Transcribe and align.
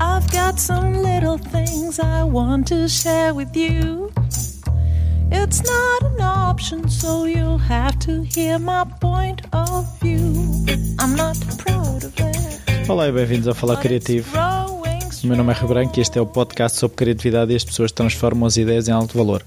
I've 0.00 0.30
got 0.30 0.58
some 0.58 1.02
little 1.02 1.38
things 1.38 1.98
I 1.98 2.24
want 2.24 2.68
to 2.68 2.88
share 2.88 3.34
with 3.34 3.56
you. 3.56 4.10
It's 5.30 5.62
not 5.62 6.02
an 6.12 6.20
option, 6.20 6.88
so 6.88 7.24
you'll 7.24 7.58
have 7.58 7.98
to 8.00 8.22
hear 8.22 8.58
my 8.58 8.84
point 9.00 9.42
of 9.52 9.86
view. 10.00 10.64
I'm 10.98 11.16
not 11.16 11.36
proud 11.58 12.04
of 12.04 12.12
it. 12.18 12.88
Olá 12.88 13.08
e 13.08 13.12
bem-vindos 13.12 13.48
ao 13.48 13.54
Falar 13.54 13.76
Criativo. 13.76 14.28
O 15.22 15.26
meu 15.26 15.36
nome 15.36 15.52
é 15.52 15.56
Rui 15.56 15.68
Branco 15.68 15.98
e 15.98 16.02
este 16.02 16.18
é 16.18 16.20
o 16.20 16.26
podcast 16.26 16.78
sobre 16.78 16.96
criatividade 16.96 17.52
e 17.52 17.56
as 17.56 17.64
pessoas 17.64 17.92
transformam 17.92 18.46
as 18.46 18.56
ideias 18.56 18.88
em 18.88 18.92
alto 18.92 19.16
valor. 19.16 19.44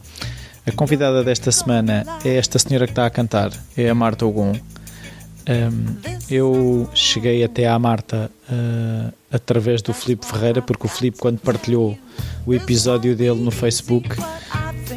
A 0.66 0.72
convidada 0.72 1.24
desta 1.24 1.52
semana 1.52 2.06
é 2.24 2.36
esta 2.38 2.58
senhora 2.58 2.86
que 2.88 2.92
está 2.94 3.06
a 3.06 3.10
cantar, 3.10 3.52
é 3.78 3.90
a 3.90 3.94
Marta 3.94 4.26
Ogum. 4.26 4.54
Um, 5.48 6.15
eu 6.30 6.90
cheguei 6.94 7.44
até 7.44 7.68
à 7.68 7.78
Marta 7.78 8.32
uh, 8.50 9.14
através 9.32 9.82
do 9.82 9.94
Filipe 9.94 10.26
Ferreira, 10.26 10.62
porque 10.62 10.86
o 10.86 10.90
Filipe, 10.90 11.18
quando 11.20 11.40
partilhou 11.40 11.98
o 12.46 12.54
episódio 12.54 13.16
dele 13.16 13.40
no 13.42 13.52
Facebook, 13.52 14.10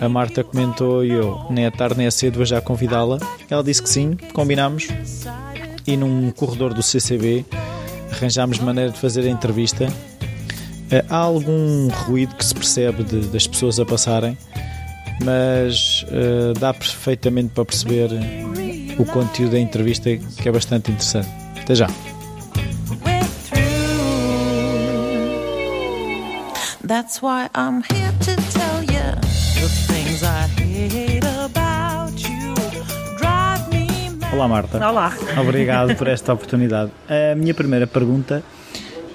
a 0.00 0.08
Marta 0.08 0.42
comentou 0.44 1.04
e 1.04 1.10
eu, 1.10 1.40
nem 1.50 1.64
é 1.66 1.70
tarde 1.70 1.96
nem 1.98 2.06
é 2.06 2.10
cedo, 2.10 2.36
vou 2.36 2.46
já 2.46 2.60
convidá-la. 2.60 3.18
Ela 3.50 3.62
disse 3.64 3.82
que 3.82 3.88
sim, 3.90 4.16
combinámos 4.32 4.88
e 5.86 5.96
num 5.96 6.30
corredor 6.30 6.72
do 6.74 6.82
CCB 6.82 7.44
arranjámos 8.12 8.58
maneira 8.58 8.90
de 8.90 8.98
fazer 8.98 9.22
a 9.22 9.28
entrevista. 9.28 9.86
Eh, 10.90 11.04
Há 11.10 11.16
algum 11.16 11.88
ruído 11.88 12.34
que 12.34 12.44
se 12.44 12.54
percebe 12.54 13.02
de- 13.04 13.26
das 13.26 13.46
pessoas 13.46 13.78
a 13.78 13.84
passarem, 13.84 14.36
mas 15.24 16.04
eh, 16.10 16.52
dá 16.58 16.72
perfeitamente 16.72 17.50
para 17.54 17.64
perceber 17.64 18.10
o 18.98 19.04
conteúdo 19.04 19.52
da 19.52 19.58
entrevista 19.58 20.10
que 20.16 20.48
é 20.48 20.52
bastante 20.52 20.90
interessante. 20.90 21.28
Até 21.60 21.74
já. 21.74 21.88
That's 26.86 27.20
why 27.20 27.48
I'm 27.54 27.82
here 27.90 28.12
to 28.20 28.36
tell 28.50 28.82
you 28.82 29.14
the 29.60 29.68
things 29.92 30.22
I 30.22 30.48
hate 30.58 31.26
about 31.26 32.16
you. 32.26 32.54
Drive 33.18 33.68
me 33.70 34.10
mad. 34.18 34.32
Olá 34.32 34.48
Marta. 34.48 34.88
Olá. 34.88 35.12
Obrigado 35.38 35.94
por 35.96 36.08
esta 36.08 36.32
oportunidade. 36.32 36.90
A 37.08 37.34
minha 37.34 37.52
primeira 37.52 37.86
pergunta 37.86 38.42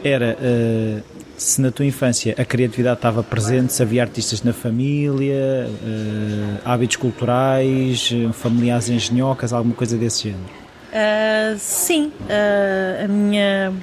era 0.03 0.37
eh, 0.39 1.01
se 1.43 1.61
na 1.61 1.71
tua 1.71 1.85
infância 1.85 2.33
a 2.37 2.45
criatividade 2.45 2.97
estava 2.97 3.21
presente, 3.21 3.73
se 3.73 3.83
havia 3.83 4.01
artistas 4.01 4.41
na 4.43 4.53
família, 4.53 5.35
eh, 5.35 6.57
hábitos 6.63 6.95
culturais, 6.95 8.09
eh, 8.13 8.31
familiares 8.31 8.87
engenhocas, 8.87 9.51
alguma 9.51 9.75
coisa 9.75 9.97
desse 9.97 10.23
género. 10.23 10.49
Ah, 10.93 11.55
sim, 11.57 12.13
ah, 12.29 13.03
a 13.03 13.07
minha 13.07 13.73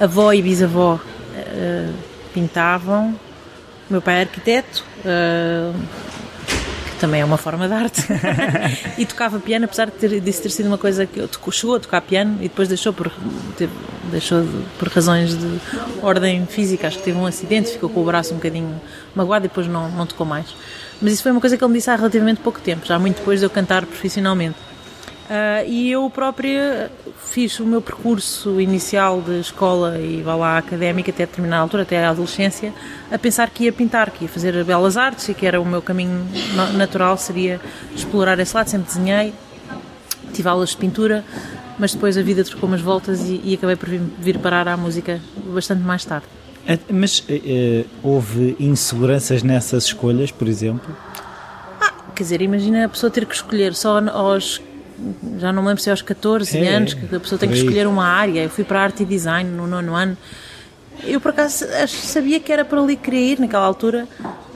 avó 0.00 0.32
e 0.32 0.40
bisavó 0.40 0.98
pintavam, 2.32 3.10
o 3.90 3.92
meu 3.92 4.00
pai 4.00 4.16
é 4.16 4.20
arquiteto, 4.20 4.84
também 7.02 7.20
é 7.20 7.24
uma 7.24 7.36
forma 7.36 7.66
de 7.68 7.74
arte, 7.74 8.02
e 8.96 9.04
tocava 9.04 9.38
piano, 9.40 9.64
apesar 9.64 9.86
de 9.86 9.92
ter, 9.92 10.20
disso 10.20 10.40
ter 10.42 10.50
sido 10.50 10.66
uma 10.66 10.78
coisa 10.78 11.04
que 11.04 11.20
chegou 11.50 11.76
a 11.76 11.80
tocar 11.80 12.00
piano 12.00 12.36
e 12.40 12.44
depois 12.44 12.68
deixou 12.68 12.92
por, 12.92 13.10
teve- 13.58 13.72
deixou 14.10 14.40
de- 14.42 14.64
por 14.78 14.88
razões 14.88 15.36
de 15.36 15.60
ordem 16.00 16.46
física, 16.46 16.86
acho 16.86 16.98
que 16.98 17.04
teve 17.04 17.18
um 17.18 17.26
acidente, 17.26 17.70
ficou 17.72 17.90
com 17.90 18.00
o 18.00 18.04
braço 18.04 18.32
um 18.32 18.36
bocadinho 18.36 18.80
magoado 19.14 19.44
e 19.46 19.48
depois 19.48 19.66
não, 19.66 19.90
não 19.90 20.06
tocou 20.06 20.24
mais. 20.26 20.46
Mas 21.00 21.14
isso 21.14 21.22
foi 21.24 21.32
uma 21.32 21.40
coisa 21.40 21.56
que 21.58 21.64
ele 21.64 21.72
me 21.72 21.78
disse 21.78 21.90
há 21.90 21.96
relativamente 21.96 22.40
pouco 22.40 22.60
tempo, 22.60 22.86
já 22.86 22.98
muito 22.98 23.16
depois 23.18 23.40
de 23.40 23.46
eu 23.46 23.50
cantar 23.50 23.84
profissionalmente. 23.84 24.56
Ah, 25.34 25.64
e 25.64 25.90
eu 25.90 26.10
própria 26.10 26.90
fiz 27.30 27.58
o 27.58 27.64
meu 27.64 27.80
percurso 27.80 28.60
inicial 28.60 29.22
de 29.22 29.40
escola 29.40 29.98
e 29.98 30.20
vá 30.20 30.34
lá 30.34 30.58
académica 30.58 31.10
até 31.10 31.24
determinada 31.24 31.62
altura, 31.62 31.84
até 31.84 32.04
a 32.04 32.10
adolescência, 32.10 32.70
a 33.10 33.16
pensar 33.18 33.48
que 33.48 33.64
ia 33.64 33.72
pintar, 33.72 34.10
que 34.10 34.24
ia 34.24 34.28
fazer 34.28 34.62
belas 34.62 34.98
artes 34.98 35.26
e 35.30 35.32
que 35.34 35.46
era 35.46 35.58
o 35.58 35.64
meu 35.64 35.80
caminho 35.80 36.26
na- 36.54 36.72
natural, 36.72 37.16
seria 37.16 37.58
explorar 37.96 38.38
esse 38.40 38.54
lado. 38.54 38.68
Sempre 38.68 38.88
desenhei, 38.88 39.32
tive 40.34 40.46
aulas 40.50 40.68
de 40.70 40.76
pintura, 40.76 41.24
mas 41.78 41.94
depois 41.94 42.18
a 42.18 42.22
vida 42.22 42.44
trocou 42.44 42.68
umas 42.68 42.82
voltas 42.82 43.22
e, 43.22 43.40
e 43.42 43.54
acabei 43.54 43.76
por 43.76 43.88
vir, 43.88 44.02
vir 44.18 44.38
parar 44.38 44.68
à 44.68 44.76
música 44.76 45.18
bastante 45.46 45.80
mais 45.82 46.04
tarde. 46.04 46.26
Eh, 46.66 46.78
Mas 46.90 47.24
eh, 47.26 47.86
houve 48.02 48.54
inseguranças 48.60 49.42
nessas 49.42 49.84
escolhas, 49.84 50.30
por 50.30 50.46
exemplo? 50.46 50.94
Quer 52.14 52.22
dizer, 52.22 52.42
imagina 52.42 52.84
a 52.84 52.88
pessoa 52.90 53.10
ter 53.10 53.24
que 53.24 53.34
escolher 53.34 53.74
só 53.74 53.98
aos. 54.10 54.60
Já 55.38 55.52
não 55.52 55.62
me 55.62 55.68
lembro 55.68 55.82
se 55.82 55.88
é 55.88 55.92
aos 55.92 56.02
14 56.02 56.56
É, 56.58 56.74
anos 56.74 56.94
que 56.94 57.16
a 57.16 57.20
pessoa 57.20 57.38
tem 57.38 57.48
que 57.48 57.56
escolher 57.56 57.86
uma 57.86 58.04
área. 58.06 58.42
Eu 58.44 58.50
fui 58.50 58.64
para 58.64 58.80
arte 58.82 59.02
e 59.02 59.06
design 59.06 59.50
no 59.50 59.66
nono 59.66 59.94
ano. 59.94 60.16
Eu 61.04 61.20
por 61.20 61.30
acaso 61.30 61.64
sabia 61.88 62.38
que 62.38 62.52
era 62.52 62.64
para 62.64 62.80
ali 62.80 62.96
que 62.96 63.04
queria 63.04 63.32
ir 63.32 63.40
naquela 63.40 63.64
altura, 63.64 64.06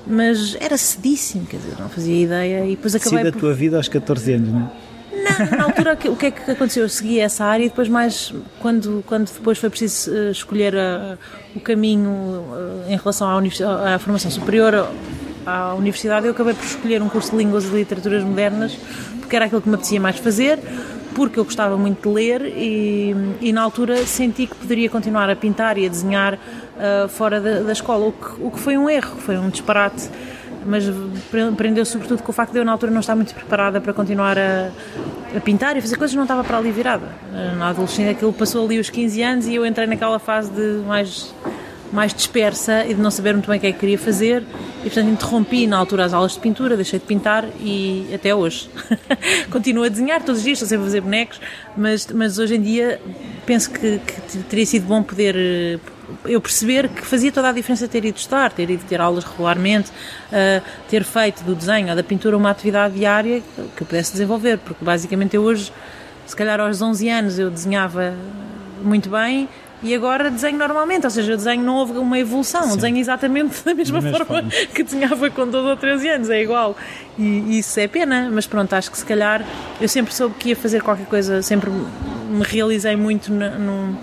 mas 0.07 0.57
era 0.61 0.77
cedíssimo, 0.77 1.47
quer 1.47 1.57
dizer, 1.57 1.75
não 1.81 1.89
fazia 1.89 2.23
ideia 2.23 2.65
e 2.67 2.71
depois 2.77 2.95
acabei 2.95 3.27
a 3.29 3.33
por. 3.33 3.41
tua 3.41 3.55
vida 3.55 3.77
aos 3.77 3.89
14 3.89 4.33
anos, 4.35 4.49
não 4.53 4.61
é? 4.61 4.87
Não, 5.51 5.59
na 5.59 5.65
altura 5.65 5.99
o 6.09 6.15
que 6.17 6.27
é 6.27 6.31
que 6.31 6.51
aconteceu? 6.51 6.85
Eu 6.85 6.89
segui 6.89 7.19
essa 7.19 7.45
área 7.45 7.65
e 7.65 7.69
depois 7.69 7.89
mais 7.89 8.33
quando, 8.61 9.03
quando 9.07 9.33
depois 9.33 9.59
foi 9.59 9.71
preciso 9.71 10.15
eh, 10.15 10.31
escolher 10.31 10.77
a- 10.77 11.19
o 11.57 11.59
caminho 11.61 12.45
eh, 12.87 12.93
em 12.93 12.97
relação 12.97 13.27
à, 13.29 13.95
à 13.95 13.99
formação 13.99 14.31
superior 14.31 14.89
à 15.45 15.75
universidade, 15.75 16.27
eu 16.27 16.33
acabei 16.33 16.55
por 16.55 16.65
escolher 16.65 17.03
um 17.03 17.09
curso 17.09 17.31
de 17.33 17.39
línguas 17.39 17.65
e 17.65 17.69
literaturas 17.69 18.23
modernas 18.23 18.77
porque 19.27 19.35
era 19.37 19.47
aquilo 19.47 19.61
que 19.61 19.69
me 19.69 19.75
apetecia 19.75 20.01
mais 20.01 20.17
fazer, 20.19 20.59
porque 21.15 21.39
eu 21.39 21.45
gostava 21.45 21.77
muito 21.77 22.09
de 22.09 22.15
ler 22.15 22.43
e, 22.43 23.15
e 23.41 23.53
na 23.53 23.63
altura 23.63 24.07
senti 24.07 24.47
que 24.47 24.55
poderia 24.55 24.89
continuar 24.89 25.29
a 25.29 25.35
pintar 25.35 25.77
e 25.77 25.85
a 25.87 25.89
desenhar 25.89 26.39
eh, 26.79 27.07
fora 27.09 27.41
da, 27.41 27.61
da 27.61 27.73
escola, 27.73 28.07
o 28.07 28.13
que, 28.13 28.27
o 28.43 28.51
que 28.51 28.61
foi 28.61 28.77
um 28.79 28.89
erro, 28.89 29.17
foi 29.19 29.37
um 29.37 29.49
disparate 29.51 30.09
mas 30.69 30.85
pre- 31.31 31.53
prendeu 31.57 31.85
sobretudo 31.85 32.23
com 32.25 32.31
o 32.31 32.35
facto 32.35 32.53
de 32.53 32.59
eu 32.59 32.65
na 32.65 32.73
altura 32.73 32.91
não 32.91 33.01
estar 33.01 33.15
muito 33.15 33.33
preparada 33.35 33.81
para 33.81 33.93
continuar 33.93 34.37
a, 34.37 34.71
a 35.37 35.41
pintar 35.41 35.77
e 35.77 35.81
fazer 35.81 35.97
coisas, 35.97 36.15
não 36.17 36.25
estava 36.25 36.43
para 36.43 36.59
ali 36.59 36.73
virada. 36.73 37.07
Na 37.57 37.69
adolescência 37.69 38.11
aquilo 38.11 38.33
passou 38.33 38.65
ali 38.65 38.79
os 38.81 38.91
15 38.91 39.23
anos 39.23 39.47
e 39.47 39.55
eu 39.55 39.65
entrei 39.65 39.87
naquela 39.87 40.19
fase 40.19 40.51
de 40.51 40.83
mais, 40.87 41.33
mais 41.93 42.13
dispersa 42.13 42.85
e 42.85 42.95
de 42.95 43.01
não 43.01 43.11
saber 43.11 43.33
muito 43.33 43.49
bem 43.49 43.59
o 43.59 43.61
que 43.61 43.67
é 43.67 43.73
que 43.73 43.79
queria 43.79 43.99
fazer 43.99 44.43
e 44.81 44.83
portanto 44.85 45.09
interrompi 45.09 45.67
na 45.67 45.77
altura 45.79 46.05
as 46.05 46.13
aulas 46.13 46.33
de 46.33 46.41
pintura, 46.41 46.77
deixei 46.77 46.99
de 46.99 47.07
pintar 47.07 47.45
e 47.61 48.09
até 48.15 48.35
hoje. 48.35 48.69
Continuo 49.51 49.85
a 49.85 49.89
desenhar 49.89 50.23
todos 50.23 50.39
os 50.39 50.45
dias, 50.45 50.57
estou 50.57 50.69
sempre 50.69 50.85
a 50.85 50.87
fazer 50.87 51.01
bonecos, 51.01 51.41
mas, 51.77 52.07
mas 52.09 52.39
hoje 52.39 52.57
em 52.57 52.63
dia 52.63 53.01
penso 53.45 53.71
que, 53.71 53.99
que 53.99 54.39
teria 54.45 54.67
sido 54.67 54.87
bom 54.87 55.03
poder 55.03 55.35
eh, 55.37 55.79
eu 56.25 56.41
perceber 56.41 56.89
que 56.89 57.05
fazia 57.05 57.33
toda 57.33 57.49
a 57.49 57.53
diferença 57.53 57.89
ter 57.89 58.05
ido 58.05 58.17
estudar, 58.17 58.53
ter 58.53 58.71
ido 58.71 58.85
ter 58.85 59.01
aulas 59.01 59.25
regularmente, 59.25 59.91
uh, 59.91 60.63
ter 60.89 61.03
feito 61.03 61.43
do 61.43 61.55
desenho 61.55 61.91
ou 61.91 61.97
da 61.97 62.03
pintura 62.03 62.37
uma 62.37 62.51
atividade 62.51 62.95
diária 62.95 63.43
que 63.77 63.83
eu 63.83 63.87
pudesse 63.87 64.13
desenvolver, 64.13 64.59
porque 64.59 64.85
basicamente 64.85 65.35
eu 65.35 65.43
hoje, 65.43 65.73
se 66.25 66.37
calhar 66.37 66.61
aos 66.61 66.81
11 66.81 67.09
anos 67.09 67.39
eu 67.39 67.51
desenhava 67.51 68.15
muito 68.83 69.11
bem 69.11 69.49
e 69.83 69.95
agora 69.95 70.31
desenho 70.31 70.57
normalmente, 70.59 71.05
ou 71.05 71.11
seja, 71.11 71.33
eu 71.33 71.37
desenho 71.37 71.63
não 71.63 71.77
houve 71.77 71.99
uma 71.99 72.19
evolução, 72.19 72.69
eu 72.71 72.77
desenho 72.77 72.97
exatamente 72.97 73.63
da 73.65 73.75
mesma, 73.75 74.01
Da 74.01 74.11
mesma 74.11 74.25
forma, 74.25 74.51
forma. 74.51 74.67
que 74.75 74.83
desenhava 74.83 75.31
com 75.31 75.47
12 75.47 75.69
ou 75.69 75.77
13 75.77 76.09
anos, 76.09 76.31
é 76.31 76.43
igual. 76.43 76.77
E, 77.19 77.23
e 77.23 77.59
isso 77.59 77.79
é 77.79 77.87
pena, 77.87 78.31
mas 78.33 78.47
pronto, 78.47 78.73
acho 78.75 78.91
que 78.91 78.99
se 78.99 79.05
calhar 79.05 79.45
eu 79.81 79.89
sempre 79.89 80.15
soube 80.15 80.35
que 80.39 80.49
ia 80.51 80.57
fazer 80.57 80.83
qualquer 80.83 81.07
coisa, 81.07 81.43
sempre 81.43 81.71
me 81.71 82.43
realizei 82.43 82.97
muito 82.97 83.33
na- 83.33 83.51
num 83.51 83.95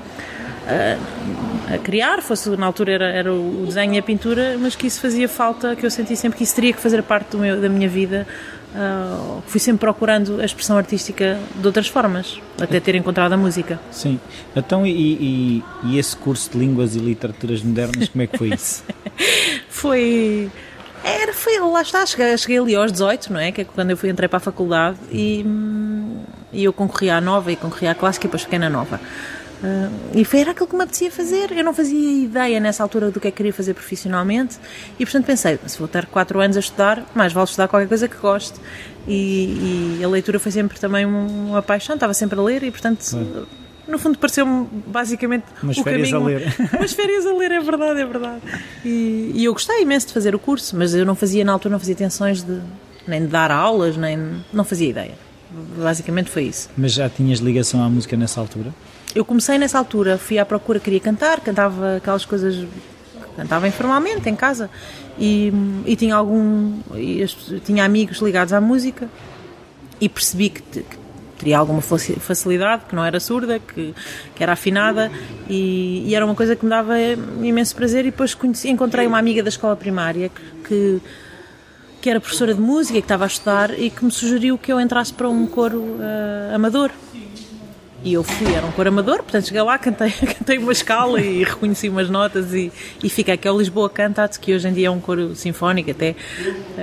a 1.74 1.78
criar, 1.78 2.22
fosse 2.22 2.50
na 2.52 2.66
altura 2.66 2.92
era, 2.94 3.06
era 3.10 3.34
o 3.34 3.64
desenho 3.66 3.94
e 3.94 3.98
a 3.98 4.04
pintura, 4.04 4.56
mas 4.60 4.76
que 4.76 4.88
isso 4.88 5.02
fazia 5.02 5.28
falta, 5.28 5.76
que 5.76 5.86
eu 5.86 5.92
senti 5.92 6.16
sempre 6.16 6.38
que 6.38 6.44
isso 6.44 6.56
teria 6.56 6.72
que 6.74 6.80
fazer 6.80 7.02
parte 7.04 7.36
meu, 7.36 7.60
da 7.60 7.68
minha 7.70 7.90
vida. 7.90 8.26
Ah, 8.76 9.40
fui 9.48 9.60
sempre 9.60 9.80
procurando 9.82 10.42
a 10.42 10.46
expressão 10.46 10.78
artística 10.78 11.40
de 11.56 11.66
outras 11.68 11.88
formas, 11.88 12.40
até 12.60 12.80
ter 12.80 12.96
encontrado 12.96 13.34
a 13.34 13.38
música. 13.38 13.80
Sim. 13.92 14.20
Então, 14.56 14.86
e, 14.86 14.92
e- 14.92 15.64
e 15.84 15.98
esse 16.00 16.16
curso 16.16 16.52
de 16.52 16.58
línguas 16.58 16.96
e 16.96 17.00
literaturas 17.00 17.62
modernas, 17.62 18.10
como 18.10 18.22
é 18.24 18.28
que 18.28 18.38
foi 18.38 18.50
isso? 18.54 18.84
Foi. 19.70 20.50
Era, 21.04 21.34
foi, 21.34 21.60
lá 21.60 21.82
está, 21.82 22.06
cheguei, 22.06 22.38
cheguei 22.38 22.58
ali 22.60 22.76
aos 22.76 22.90
18, 22.92 23.34
não 23.34 23.40
é? 23.40 23.52
Que 23.52 23.62
é 23.62 23.66
quando 23.66 23.90
eu 23.92 23.98
fui, 23.98 24.10
entrei 24.10 24.30
para 24.30 24.38
a 24.38 24.40
faculdade 24.40 24.98
e, 25.12 25.46
e 26.54 26.64
eu 26.64 26.72
concorria 26.72 27.18
à 27.18 27.22
nova 27.22 27.52
e 27.52 27.58
concorria 27.58 27.92
à 27.92 27.96
clássica 27.96 28.26
e 28.26 28.28
depois 28.30 28.44
fiquei 28.44 28.58
na 28.58 28.70
nova. 28.70 29.02
Ah, 29.64 29.90
e 30.14 30.26
foi, 30.26 30.42
era 30.42 30.52
aquilo 30.52 30.68
que 30.68 30.76
me 30.76 30.84
apetecia 30.84 31.10
fazer. 31.10 31.52
Eu 31.52 31.64
não 31.64 31.74
fazia 31.74 32.24
ideia 32.26 32.60
nessa 32.60 32.84
altura 32.84 33.10
do 33.12 33.20
que 33.20 33.28
é 33.28 33.32
que 33.32 33.38
queria 33.38 33.54
fazer 33.54 33.74
profissionalmente 33.74 34.58
e, 35.00 35.06
portanto, 35.06 35.26
pensei: 35.26 35.58
se 35.66 35.80
vou 35.80 35.88
ter 35.88 36.06
4 36.08 36.40
anos 36.42 36.58
a 36.58 36.60
estudar, 36.60 37.06
mais 37.16 37.32
vale 37.32 37.46
estudar 37.46 37.68
qualquer 37.68 37.88
coisa 37.88 38.08
que 38.08 38.18
goste. 38.18 38.60
E, 39.08 39.98
e 40.00 40.04
a 40.04 40.08
leitura 40.08 40.40
foi 40.40 40.52
sempre 40.52 40.80
também 40.80 41.06
um- 41.06 41.50
uma 41.50 41.62
paixão, 41.62 41.96
estava 41.96 42.14
sempre 42.14 42.40
a 42.40 42.42
ler 42.44 42.64
e, 42.64 42.72
portanto. 42.72 43.02
No 43.86 44.00
fundo, 44.00 44.18
pareceu-me 44.18 44.66
basicamente 44.88 45.44
Umas 45.62 45.78
o 45.78 45.84
férias 45.84 46.08
a 46.08 46.12
caminho. 46.14 46.38
ler. 46.40 46.56
Umas 46.80 46.94
férias 46.94 47.26
a 47.26 47.34
ler, 47.34 47.52
é 47.52 47.60
verdade, 47.60 48.00
é 48.00 48.06
verdade. 48.06 48.42
E, 48.86 49.32
e 49.36 49.44
eu 49.44 49.52
gostei 49.52 49.82
imenso 49.82 50.08
de 50.08 50.14
fazer 50.14 50.34
o 50.34 50.40
curso, 50.40 50.74
mas 50.78 50.96
eu 50.96 51.06
não 51.06 51.16
fazia, 51.16 51.44
na 51.44 51.52
altura, 51.52 51.74
não 51.74 51.80
fazia 51.80 51.92
intenções 51.94 52.42
de 52.44 52.62
nem 53.06 53.22
de 53.22 53.28
dar 53.28 53.52
aulas, 53.52 53.98
nem. 53.98 54.42
não 54.54 54.64
fazia 54.64 54.88
ideia. 54.90 55.12
Basicamente 55.78 56.30
foi 56.30 56.44
isso. 56.44 56.70
Mas 56.78 56.94
já 56.94 57.10
tinhas 57.10 57.40
ligação 57.40 57.84
à 57.84 57.90
música 57.90 58.16
nessa 58.16 58.40
altura? 58.40 58.74
Eu 59.16 59.24
comecei 59.24 59.58
nessa 59.58 59.78
altura, 59.78 60.18
fui 60.18 60.40
à 60.40 60.46
procura, 60.46 60.80
queria 60.80 61.00
cantar, 61.00 61.40
cantava 61.40 61.98
aquelas 61.98 62.26
coisas, 62.26 62.66
cantava 63.36 63.68
informalmente 63.68 64.30
em 64.30 64.36
casa. 64.36 64.70
E, 65.20 65.54
e 65.86 65.96
tinha 65.96 66.16
algum, 66.16 66.80
e 66.96 67.26
tinha 67.64 67.86
amigos 67.86 68.18
ligados 68.18 68.52
à 68.52 68.60
música 68.60 69.08
e 70.02 70.10
percebi 70.10 70.50
que, 70.50 70.62
que 70.62 70.98
teria 71.38 71.58
alguma 71.58 71.82
facilidade, 71.82 72.84
que 72.88 72.96
não 72.96 73.06
era 73.06 73.20
surda, 73.20 73.60
que, 73.60 73.94
que 74.34 74.42
era 74.42 74.54
afinada. 74.54 75.12
E, 75.48 76.04
e, 76.08 76.16
era 76.16 76.26
uma 76.26 76.36
coisa 76.36 76.56
que 76.56 76.64
me 76.66 76.70
dava 76.70 76.96
imenso 77.00 77.76
prazer. 77.76 78.06
E 78.06 78.12
depois 78.12 78.34
conheci, 78.34 78.70
encontrei 78.70 79.06
uma 79.06 79.20
amiga 79.20 79.44
da 79.44 79.50
escola 79.50 79.76
primária 79.76 80.32
que, 80.68 81.00
que, 82.02 82.10
era 82.10 82.20
professora 82.20 82.54
de 82.54 82.62
música, 82.62 83.00
que 83.00 83.06
estava 83.06 83.26
a 83.26 83.28
estudar 83.28 83.78
e 83.78 83.90
que 83.90 84.04
me 84.04 84.12
sugeriu 84.12 84.58
que 84.58 84.74
eu 84.74 84.80
entrasse 84.80 85.14
para 85.14 85.30
um 85.30 85.46
coro 85.46 85.80
uh, 85.80 86.56
amador. 86.56 86.92
E 88.04 88.14
eu 88.14 88.24
fui, 88.24 88.54
era 88.54 88.66
um 88.66 88.72
coro 88.72 88.90
amador, 88.90 89.18
portanto 89.24 89.46
cheguei 89.46 89.62
lá, 89.62 89.78
cantei, 89.80 90.12
cantei 90.12 90.58
uma 90.58 90.72
escala 90.72 91.22
e 91.22 91.44
reconheci 91.44 91.88
umas 91.88 92.10
notas 92.10 92.54
e, 92.54 92.72
e 93.02 93.10
fiquei, 93.10 93.38
que 93.38 93.48
é 93.48 93.52
o 93.52 93.58
Lisboa 93.58 93.90
Cantat, 93.90 94.38
que 94.40 94.54
hoje 94.54 94.68
em 94.68 94.74
dia 94.74 94.88
é 94.88 94.92
um 94.92 95.00
coro 95.00 95.36
sinfónico 95.36 95.92
até. 95.92 96.16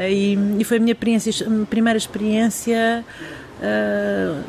E, 0.08 0.38
e 0.58 0.64
foi 0.64 0.78
a 0.78 0.80
minha 0.80 0.92
experiência, 0.92 1.46
a 1.46 1.66
primeira 1.66 1.98
experiência 1.98 3.04
uh, 3.60 4.42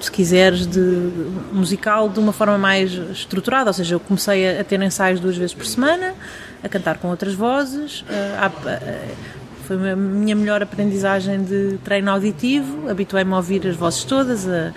se 0.00 0.10
quiseres, 0.10 0.66
de 0.66 1.10
musical 1.52 2.08
de 2.08 2.20
uma 2.20 2.32
forma 2.32 2.58
mais 2.58 2.92
estruturada. 2.92 3.70
Ou 3.70 3.74
seja, 3.74 3.94
eu 3.94 4.00
comecei 4.00 4.58
a, 4.58 4.64
ter 4.64 4.80
ensaios 4.82 5.20
duas 5.20 5.36
vezes 5.36 5.54
por 5.54 5.64
semana, 5.64 6.14
a 6.62 6.68
cantar 6.68 6.98
com 6.98 7.08
outras 7.08 7.34
vozes. 7.34 8.02
Uh, 8.02 9.36
foi 9.66 9.90
a 9.90 9.96
minha 9.96 10.36
melhor 10.36 10.62
aprendizagem 10.62 11.42
de 11.42 11.78
treino 11.82 12.10
auditivo. 12.10 12.88
Habituei-me 12.88 13.32
a 13.32 13.36
ouvir 13.36 13.66
as 13.66 13.74
vozes 13.74 14.04
todas, 14.04 14.46
a, 14.48 14.72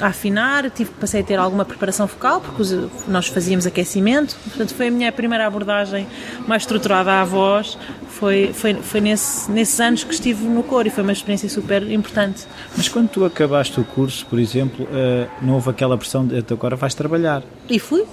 a 0.00 0.06
afinar, 0.06 0.70
tive, 0.70 0.90
passei 0.92 1.20
a 1.20 1.24
ter 1.24 1.36
alguma 1.36 1.64
preparação 1.64 2.06
focal, 2.06 2.40
porque 2.40 2.62
nós 3.08 3.26
fazíamos 3.28 3.66
aquecimento, 3.66 4.36
portanto 4.44 4.74
foi 4.74 4.88
a 4.88 4.90
minha 4.90 5.12
primeira 5.12 5.46
abordagem 5.46 6.06
mais 6.46 6.62
estruturada 6.62 7.20
à 7.20 7.24
voz, 7.24 7.78
foi, 8.08 8.52
foi, 8.52 8.74
foi 8.74 9.00
nesse, 9.00 9.50
nesses 9.50 9.78
anos 9.80 10.04
que 10.04 10.14
estive 10.14 10.44
no 10.44 10.62
coro 10.62 10.88
e 10.88 10.90
foi 10.90 11.02
uma 11.02 11.12
experiência 11.12 11.48
super 11.48 11.90
importante. 11.90 12.46
Mas 12.76 12.88
quando 12.88 13.08
tu 13.08 13.24
acabaste 13.24 13.80
o 13.80 13.84
curso, 13.84 14.24
por 14.26 14.38
exemplo, 14.38 14.84
uh, 14.86 15.28
não 15.42 15.54
houve 15.54 15.70
aquela 15.70 15.96
pressão 15.98 16.26
de 16.26 16.44
agora 16.50 16.76
vais 16.76 16.94
trabalhar? 16.94 17.42
E 17.68 17.78
fui. 17.78 18.04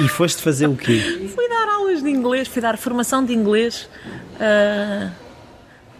E, 0.00 0.04
e 0.04 0.08
foste 0.08 0.42
fazer 0.42 0.66
o 0.66 0.76
quê? 0.76 1.28
fui 1.34 1.48
dar 1.48 1.68
aulas 1.68 2.02
de 2.02 2.10
inglês, 2.10 2.48
fui 2.48 2.60
dar 2.62 2.76
formação 2.76 3.24
de 3.24 3.32
inglês 3.32 3.88
uh, 4.34 5.10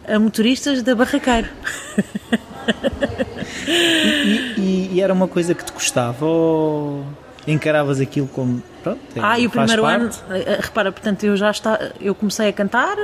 a 0.06 0.19
motoristas 0.19 0.82
da 0.82 0.94
Barraqueiro. 0.94 1.49
e, 3.68 4.54
e, 4.56 4.90
e, 4.94 5.00
era 5.00 5.12
uma 5.12 5.28
coisa 5.28 5.54
que 5.54 5.64
te 5.64 5.72
gostava 5.72 6.24
ou 6.24 7.04
encaravas 7.46 8.00
aquilo 8.00 8.28
como 8.28 8.62
pronto, 8.82 9.00
é, 9.16 9.20
ah, 9.22 9.38
e 9.38 9.46
o 9.46 9.50
primeiro 9.50 9.82
parte? 9.82 10.02
ano 10.02 10.10
eh, 10.30 10.44
eh, 10.46 10.58
repara, 10.60 10.92
portanto 10.92 11.24
eu 11.24 11.36
já 11.36 11.50
está, 11.50 11.92
eu 12.00 12.14
comecei 12.14 12.48
a 12.48 12.52
cantar 12.52 12.96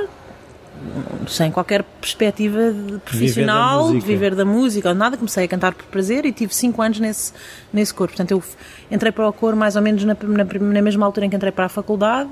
sem 1.27 1.51
qualquer 1.51 1.83
perspectiva 1.83 2.71
de 2.71 2.99
profissional, 2.99 3.87
viver 3.87 3.99
de 3.99 4.05
viver 4.05 4.35
da 4.35 4.45
música 4.45 4.89
ou 4.89 4.95
nada, 4.95 5.17
comecei 5.17 5.45
a 5.45 5.47
cantar 5.47 5.73
por 5.73 5.85
prazer 5.85 6.25
e 6.25 6.31
tive 6.31 6.53
5 6.53 6.79
anos 6.81 6.99
nesse, 6.99 7.33
nesse 7.73 7.93
coro. 7.93 8.09
Portanto, 8.09 8.31
eu 8.31 8.43
entrei 8.91 9.11
para 9.11 9.27
o 9.27 9.33
coro 9.33 9.55
mais 9.55 9.75
ou 9.75 9.81
menos 9.81 10.03
na, 10.03 10.15
na, 10.21 10.43
na 10.43 10.81
mesma 10.81 11.05
altura 11.05 11.25
em 11.25 11.29
que 11.29 11.35
entrei 11.35 11.51
para 11.51 11.65
a 11.65 11.69
faculdade 11.69 12.29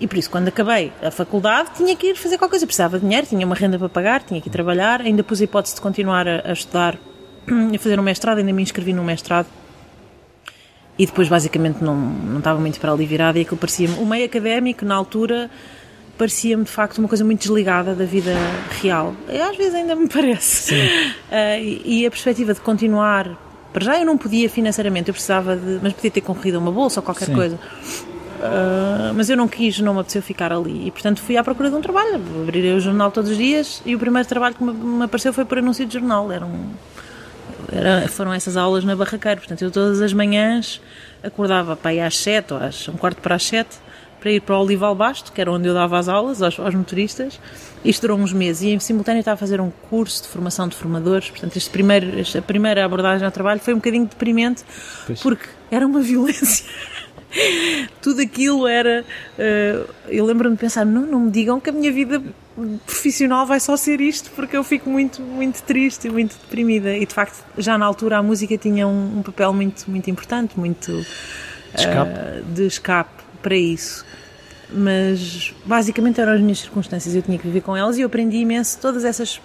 e 0.00 0.06
por 0.06 0.16
isso, 0.16 0.30
quando 0.30 0.48
acabei 0.48 0.90
a 1.02 1.10
faculdade, 1.10 1.70
tinha 1.76 1.94
que 1.94 2.08
ir 2.08 2.16
fazer 2.16 2.38
qualquer 2.38 2.52
coisa. 2.52 2.66
Precisava 2.66 2.98
de 2.98 3.04
dinheiro, 3.04 3.26
tinha 3.26 3.44
uma 3.44 3.54
renda 3.54 3.78
para 3.78 3.88
pagar, 3.88 4.22
tinha 4.22 4.40
que 4.40 4.48
ir 4.48 4.50
trabalhar. 4.50 5.02
Ainda 5.02 5.22
pus 5.22 5.42
a 5.42 5.44
hipótese 5.44 5.74
de 5.74 5.82
continuar 5.82 6.26
a, 6.26 6.42
a 6.46 6.52
estudar 6.52 6.98
e 7.72 7.78
fazer 7.78 7.98
um 7.98 8.02
mestrado. 8.02 8.38
Ainda 8.38 8.52
me 8.52 8.62
inscrevi 8.62 8.92
num 8.92 9.04
mestrado. 9.04 9.46
E 10.98 11.06
depois, 11.06 11.28
basicamente, 11.28 11.82
não, 11.82 11.96
não 11.96 12.38
estava 12.38 12.60
muito 12.60 12.78
para 12.78 12.92
ali 12.92 13.06
virada. 13.06 13.38
E 13.38 13.42
aquilo 13.42 13.56
parecia-me. 13.56 13.94
O 13.94 14.06
meio 14.06 14.26
académico, 14.26 14.84
na 14.84 14.94
altura, 14.94 15.50
parecia-me 16.18 16.64
de 16.64 16.70
facto 16.70 16.98
uma 16.98 17.08
coisa 17.08 17.24
muito 17.24 17.40
desligada 17.40 17.94
da 17.94 18.04
vida 18.04 18.34
real. 18.82 19.14
Às 19.28 19.56
vezes 19.56 19.74
ainda 19.74 19.94
me 19.96 20.08
parece. 20.12 20.74
Uh, 20.74 21.60
e, 21.60 22.02
e 22.02 22.06
a 22.06 22.10
perspectiva 22.10 22.54
de 22.54 22.60
continuar. 22.60 23.36
Para 23.72 23.84
já 23.84 23.98
eu 24.00 24.04
não 24.04 24.18
podia 24.18 24.50
financeiramente, 24.50 25.08
eu 25.08 25.14
precisava 25.14 25.56
de. 25.56 25.78
Mas 25.82 25.92
podia 25.92 26.10
ter 26.10 26.20
concorrido 26.20 26.58
a 26.58 26.60
uma 26.60 26.72
bolsa 26.72 26.98
ou 26.98 27.04
qualquer 27.04 27.26
Sim. 27.26 27.34
coisa 27.34 27.58
Uh, 28.40 29.12
mas 29.14 29.28
eu 29.28 29.36
não 29.36 29.46
quis, 29.46 29.78
não 29.80 29.92
me 29.92 30.00
apeteceu 30.00 30.22
ficar 30.22 30.50
ali 30.50 30.86
e 30.86 30.90
portanto 30.90 31.20
fui 31.20 31.36
à 31.36 31.44
procura 31.44 31.68
de 31.68 31.76
um 31.76 31.82
trabalho. 31.82 32.14
Abrirei 32.42 32.72
o 32.72 32.80
jornal 32.80 33.10
todos 33.10 33.30
os 33.30 33.36
dias 33.36 33.82
e 33.84 33.94
o 33.94 33.98
primeiro 33.98 34.26
trabalho 34.26 34.54
que 34.54 34.64
me, 34.64 34.72
me 34.72 35.04
apareceu 35.04 35.32
foi 35.32 35.44
por 35.44 35.58
anúncio 35.58 35.84
de 35.84 35.92
jornal. 35.92 36.32
Era 36.32 36.46
um, 36.46 36.70
era, 37.72 38.08
foram 38.08 38.32
essas 38.32 38.56
aulas 38.56 38.84
na 38.84 38.96
Barraqueiro. 38.96 39.40
Portanto, 39.40 39.62
eu 39.62 39.70
todas 39.70 40.00
as 40.00 40.12
manhãs 40.12 40.80
acordava 41.22 41.76
para 41.76 41.94
ir 41.94 42.00
às 42.00 42.16
sete 42.16 42.52
ou 42.52 42.60
às 42.60 42.88
um 42.88 42.94
quarto 42.94 43.20
para 43.20 43.34
as 43.34 43.44
sete 43.44 43.78
para 44.20 44.30
ir 44.30 44.40
para 44.40 44.56
o 44.56 44.62
Olival 44.62 44.94
Basto, 44.94 45.32
que 45.32 45.40
era 45.40 45.50
onde 45.50 45.66
eu 45.66 45.72
dava 45.72 45.98
as 45.98 46.06
aulas 46.06 46.42
aos, 46.42 46.60
aos 46.60 46.74
motoristas. 46.74 47.40
Isto 47.82 48.02
durou 48.02 48.18
uns 48.18 48.32
meses 48.32 48.62
e 48.62 48.68
em 48.68 48.78
simultâneo 48.78 49.20
estava 49.20 49.34
a 49.34 49.38
fazer 49.38 49.60
um 49.60 49.70
curso 49.88 50.24
de 50.24 50.28
formação 50.28 50.68
de 50.68 50.76
formadores. 50.76 51.30
Portanto, 51.30 51.56
este 51.56 51.70
primeiro, 51.70 52.20
esta 52.20 52.42
primeira 52.42 52.84
abordagem 52.84 53.24
ao 53.24 53.32
trabalho 53.32 53.60
foi 53.60 53.72
um 53.72 53.78
bocadinho 53.78 54.04
deprimente 54.04 54.62
pois. 55.06 55.22
porque 55.22 55.46
era 55.70 55.86
uma 55.86 56.00
violência. 56.04 56.66
tudo 58.02 58.20
aquilo 58.20 58.66
era. 58.66 59.04
Uh, 59.38 59.88
eu 60.08 60.26
lembro-me 60.26 60.54
de 60.54 60.60
pensar: 60.60 60.84
não, 60.84 61.02
não 61.02 61.20
me 61.20 61.30
digam 61.30 61.58
que 61.58 61.70
a 61.70 61.72
minha 61.72 61.90
vida 61.90 62.22
profissional 62.86 63.46
vai 63.46 63.60
só 63.60 63.76
ser 63.76 64.00
isto, 64.00 64.30
porque 64.30 64.56
eu 64.56 64.64
fico 64.64 64.88
muito, 64.88 65.20
muito 65.22 65.62
triste 65.62 66.08
e 66.08 66.10
muito 66.10 66.36
deprimida. 66.36 66.96
E 66.96 67.06
de 67.06 67.14
facto, 67.14 67.44
já 67.58 67.76
na 67.78 67.86
altura 67.86 68.18
a 68.18 68.22
música 68.22 68.56
tinha 68.56 68.86
um, 68.86 69.18
um 69.18 69.22
papel 69.22 69.52
muito, 69.52 69.90
muito 69.90 70.10
importante, 70.10 70.58
muito. 70.58 70.92
Uh, 70.92 71.04
escape. 71.74 72.42
de 72.52 72.66
escape 72.66 73.22
para 73.42 73.56
isso. 73.56 74.04
Mas 74.72 75.52
basicamente 75.64 76.20
eram 76.20 76.32
as 76.32 76.40
minhas 76.40 76.60
circunstâncias, 76.60 77.14
eu 77.14 77.22
tinha 77.22 77.36
que 77.36 77.46
viver 77.46 77.60
com 77.60 77.76
elas 77.76 77.98
e 77.98 78.02
eu 78.02 78.06
aprendi 78.06 78.36
imenso. 78.36 78.78
Todas 78.80 79.04
essas, 79.04 79.40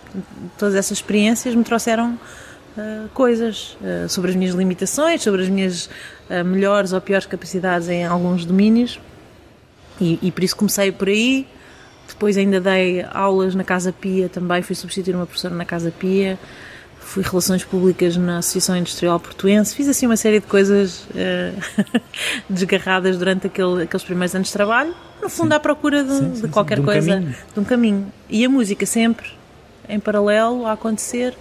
todas 0.57 0.75
essas 0.75 0.97
experiências 0.97 1.55
me 1.55 1.63
trouxeram 1.63 2.19
uh, 2.77 3.09
coisas 3.13 3.77
uh, 3.81 4.07
sobre 4.07 4.31
as 4.31 4.35
minhas 4.35 4.53
limitações, 4.53 5.23
sobre 5.23 5.41
as 5.41 5.49
minhas 5.49 5.89
uh, 6.29 6.43
melhores 6.45 6.93
ou 6.93 7.01
piores 7.01 7.25
capacidades 7.25 7.89
em 7.89 8.05
alguns 8.05 8.45
domínios. 8.45 8.99
E, 9.99 10.19
e, 10.21 10.31
por 10.31 10.43
isso 10.43 10.55
comecei 10.55 10.91
por 10.91 11.07
aí. 11.07 11.47
Depois 12.15 12.37
ainda 12.37 12.61
dei 12.61 13.05
aulas 13.11 13.53
na 13.53 13.63
Casa 13.63 13.91
Pia 13.91 14.29
também, 14.29 14.61
fui 14.61 14.73
substituir 14.73 15.15
uma 15.15 15.25
professora 15.25 15.53
na 15.53 15.65
Casa 15.65 15.91
Pia. 15.91 16.39
Fui 16.97 17.21
Relações 17.21 17.63
Públicas 17.63 18.17
na 18.17 18.39
Associação 18.39 18.75
Industrial 18.75 19.19
Portuense. 19.19 19.75
Fiz 19.75 19.87
assim 19.87 20.07
uma 20.07 20.17
série 20.17 20.39
de 20.39 20.47
coisas 20.47 21.05
desgarradas 22.49 23.17
durante 23.17 23.45
aquele, 23.45 23.83
aqueles 23.83 24.03
primeiros 24.03 24.33
anos 24.33 24.47
de 24.47 24.53
trabalho. 24.53 24.93
No 25.21 25.29
fundo, 25.29 25.49
sim. 25.49 25.55
à 25.55 25.59
procura 25.59 26.03
de, 26.03 26.17
sim, 26.17 26.35
sim, 26.35 26.41
de 26.41 26.47
qualquer 26.47 26.75
de 26.75 26.81
um 26.81 26.85
coisa, 26.85 27.11
caminho. 27.11 27.35
de 27.53 27.59
um 27.59 27.63
caminho. 27.63 28.13
E 28.27 28.43
a 28.43 28.49
música 28.49 28.85
sempre 28.87 29.27
em 29.87 29.99
paralelo 29.99 30.65
a 30.65 30.71
acontecer 30.71 31.35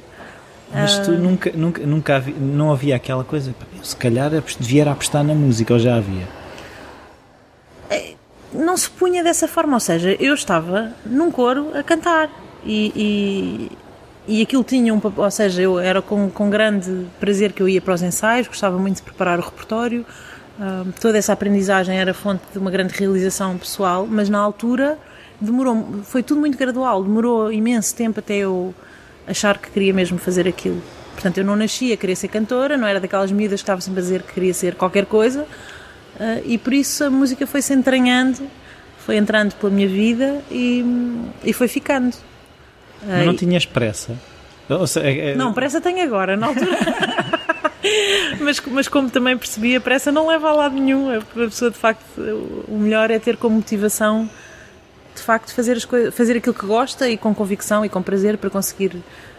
mas 0.72 0.98
tu 0.98 1.12
ah. 1.12 1.14
nunca, 1.14 1.52
nunca, 1.54 1.86
nunca 1.86 2.16
havia, 2.16 2.34
não 2.36 2.72
havia 2.72 2.96
aquela 2.96 3.22
coisa, 3.22 3.54
se 3.82 3.94
calhar 3.94 4.30
devia 4.58 4.90
apostar 4.90 5.22
na 5.22 5.34
música, 5.34 5.72
ou 5.72 5.78
já 5.78 5.96
havia? 5.96 6.26
Não 8.54 8.76
se 8.76 8.88
punha 8.88 9.22
dessa 9.24 9.48
forma, 9.48 9.74
ou 9.74 9.80
seja, 9.80 10.16
eu 10.20 10.32
estava 10.32 10.92
num 11.04 11.30
coro 11.30 11.76
a 11.76 11.82
cantar 11.82 12.30
e, 12.64 13.68
e, 14.26 14.36
e 14.38 14.42
aquilo 14.42 14.62
tinha 14.62 14.94
um 14.94 15.00
ou 15.16 15.30
seja, 15.30 15.60
eu 15.60 15.78
era 15.78 16.00
com, 16.00 16.30
com 16.30 16.48
grande 16.48 17.06
prazer 17.18 17.52
que 17.52 17.60
eu 17.60 17.68
ia 17.68 17.80
para 17.80 17.94
os 17.94 18.02
ensaios, 18.02 18.46
gostava 18.46 18.78
muito 18.78 18.96
de 18.96 19.02
preparar 19.02 19.38
o 19.38 19.42
repertório, 19.42 20.06
toda 21.00 21.18
essa 21.18 21.32
aprendizagem 21.32 21.98
era 21.98 22.14
fonte 22.14 22.42
de 22.52 22.58
uma 22.58 22.70
grande 22.70 22.94
realização 22.94 23.58
pessoal, 23.58 24.06
mas 24.08 24.28
na 24.28 24.38
altura 24.38 24.98
demorou, 25.40 26.02
foi 26.04 26.22
tudo 26.22 26.40
muito 26.40 26.56
gradual, 26.56 27.02
demorou 27.02 27.52
imenso 27.52 27.94
tempo 27.94 28.20
até 28.20 28.34
eu 28.36 28.74
achar 29.26 29.58
que 29.58 29.70
queria 29.70 29.92
mesmo 29.92 30.18
fazer 30.18 30.46
aquilo. 30.46 30.80
Portanto, 31.12 31.38
eu 31.38 31.44
não 31.44 31.56
nasci 31.56 31.92
a 31.92 31.96
querer 31.96 32.16
ser 32.16 32.28
cantora, 32.28 32.76
não 32.76 32.86
era 32.86 33.00
daquelas 33.00 33.32
miúdas 33.32 33.60
que 33.60 33.64
estava 33.64 33.80
sempre 33.80 34.00
a 34.00 34.02
dizer 34.02 34.22
que 34.22 34.34
queria 34.34 34.54
ser 34.54 34.74
qualquer 34.74 35.06
coisa, 35.06 35.46
uh, 36.16 36.42
e 36.44 36.58
por 36.58 36.72
isso 36.72 37.04
a 37.04 37.10
música 37.10 37.46
foi 37.46 37.62
se 37.62 37.72
entranhando, 37.72 38.48
foi 38.98 39.16
entrando 39.16 39.54
pela 39.54 39.72
minha 39.72 39.88
vida 39.88 40.40
e, 40.50 40.84
e 41.44 41.52
foi 41.52 41.68
ficando. 41.68 42.14
Mas 43.06 43.26
não 43.26 43.36
tinhas 43.36 43.66
pressa? 43.66 44.16
Seja, 44.86 45.06
é, 45.06 45.30
é... 45.30 45.34
Não, 45.34 45.52
pressa 45.52 45.80
tenho 45.80 46.02
agora, 46.02 46.36
na 46.36 46.46
altura. 46.46 46.78
mas, 48.40 48.60
mas 48.60 48.88
como 48.88 49.10
também 49.10 49.36
percebi, 49.36 49.76
a 49.76 49.80
pressa 49.80 50.10
não 50.10 50.26
leva 50.26 50.48
a 50.48 50.52
lado 50.52 50.74
nenhum. 50.74 51.10
A 51.14 51.20
pessoa, 51.20 51.70
de 51.70 51.76
facto, 51.76 52.02
o 52.66 52.78
melhor 52.78 53.10
é 53.10 53.18
ter 53.18 53.36
como 53.36 53.56
motivação 53.56 54.28
de 55.14 55.22
facto 55.22 55.54
fazer, 55.54 55.76
as 55.76 55.84
coisas, 55.84 56.14
fazer 56.14 56.36
aquilo 56.36 56.54
que 56.54 56.66
gosta 56.66 57.08
e 57.08 57.16
com 57.16 57.34
convicção 57.34 57.84
e 57.84 57.88
com 57.88 58.02
prazer 58.02 58.36
para 58.36 58.50
conseguir 58.50 58.96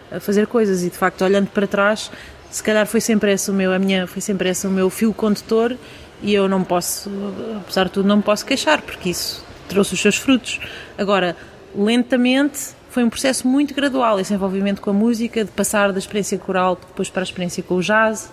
eh, 0.10 0.20
fazer 0.20 0.48
coisas 0.48 0.84
e 0.84 0.90
de 0.90 0.98
facto 0.98 1.24
olhando 1.24 1.48
para 1.48 1.68
trás 1.68 2.10
se 2.50 2.64
calhar 2.64 2.88
foi 2.88 3.02
sempre 3.02 3.34
esse 3.34 3.52
o 3.52 3.54
meu 3.54 3.74
a 3.74 3.80
minha 3.80 4.08
foi 4.08 4.22
sempre 4.22 4.50
esse 4.50 4.66
o 4.66 4.70
meu 4.70 4.90
fio 4.90 5.14
condutor 5.14 5.76
e 6.22 6.34
eu 6.34 6.48
não 6.48 6.64
posso 6.64 7.10
apesar 7.58 7.86
de 7.86 7.92
tudo 7.92 8.08
não 8.08 8.22
posso 8.22 8.46
queixar 8.46 8.82
porque 8.82 9.10
isso 9.10 9.44
trouxe 9.68 9.94
os 9.94 10.00
seus 10.00 10.16
frutos. 10.16 10.60
Agora 10.98 11.36
lentamente 11.76 12.76
foi 12.90 13.04
um 13.04 13.10
processo 13.10 13.48
muito 13.48 13.74
gradual 13.74 14.20
esse 14.20 14.34
envolvimento 14.34 14.82
com 14.82 14.90
a 14.90 14.94
música 14.94 15.44
de 15.44 15.52
passar 15.52 15.92
da 15.92 16.00
experiência 16.00 16.38
coral 16.38 16.76
depois 16.76 17.10
para 17.10 17.22
a 17.22 17.26
experiência 17.26 17.62
com 17.62 17.76
o 17.76 17.82
jazz 17.82 18.32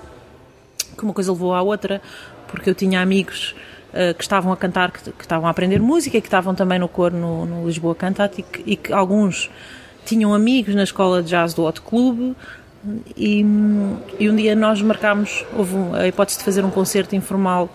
que 0.97 1.05
uma 1.05 1.13
coisa 1.13 1.33
levou 1.33 1.55
à 1.55 1.63
outra, 1.63 2.01
porque 2.49 2.69
eu 2.71 2.75
tinha 2.75 3.01
amigos 3.01 3.55
uh, 3.93 4.15
que 4.15 4.23
estavam 4.23 4.53
a 4.53 4.57
cantar, 4.57 4.91
que, 4.91 5.11
que, 5.11 5.23
estavam 5.23 5.47
a 5.47 5.51
aprender 5.51 5.81
música 5.81 6.21
que 6.21 6.27
estavam 6.27 6.55
também 6.55 6.79
no 6.79 6.89
coro 6.89 7.17
no, 7.17 7.47
no 7.47 7.67
Lisboa 7.67 7.95
Cantat 7.95 8.39
e 8.39 8.43
que, 8.43 8.63
e 8.67 8.77
que, 8.77 8.93
alguns 8.93 9.51
tinham 10.05 10.35
amigos 10.35 10.75
na 10.75 10.83
escola 10.83 11.23
de 11.23 11.31
jazz 11.31 11.55
do 11.55 11.65
Hot 11.65 11.81
Club 11.81 12.35
e, 13.17 13.41
e 14.19 14.31
um 14.31 14.37
dia 14.37 14.55
nós 14.57 14.81
marcámos, 14.83 15.45
houve 15.57 15.75
a 15.97 16.09
hipótese 16.09 16.39
de 16.39 16.45
fazer 16.45 16.65
um 16.65 16.71
concerto 16.71 17.15
informal 17.15 17.69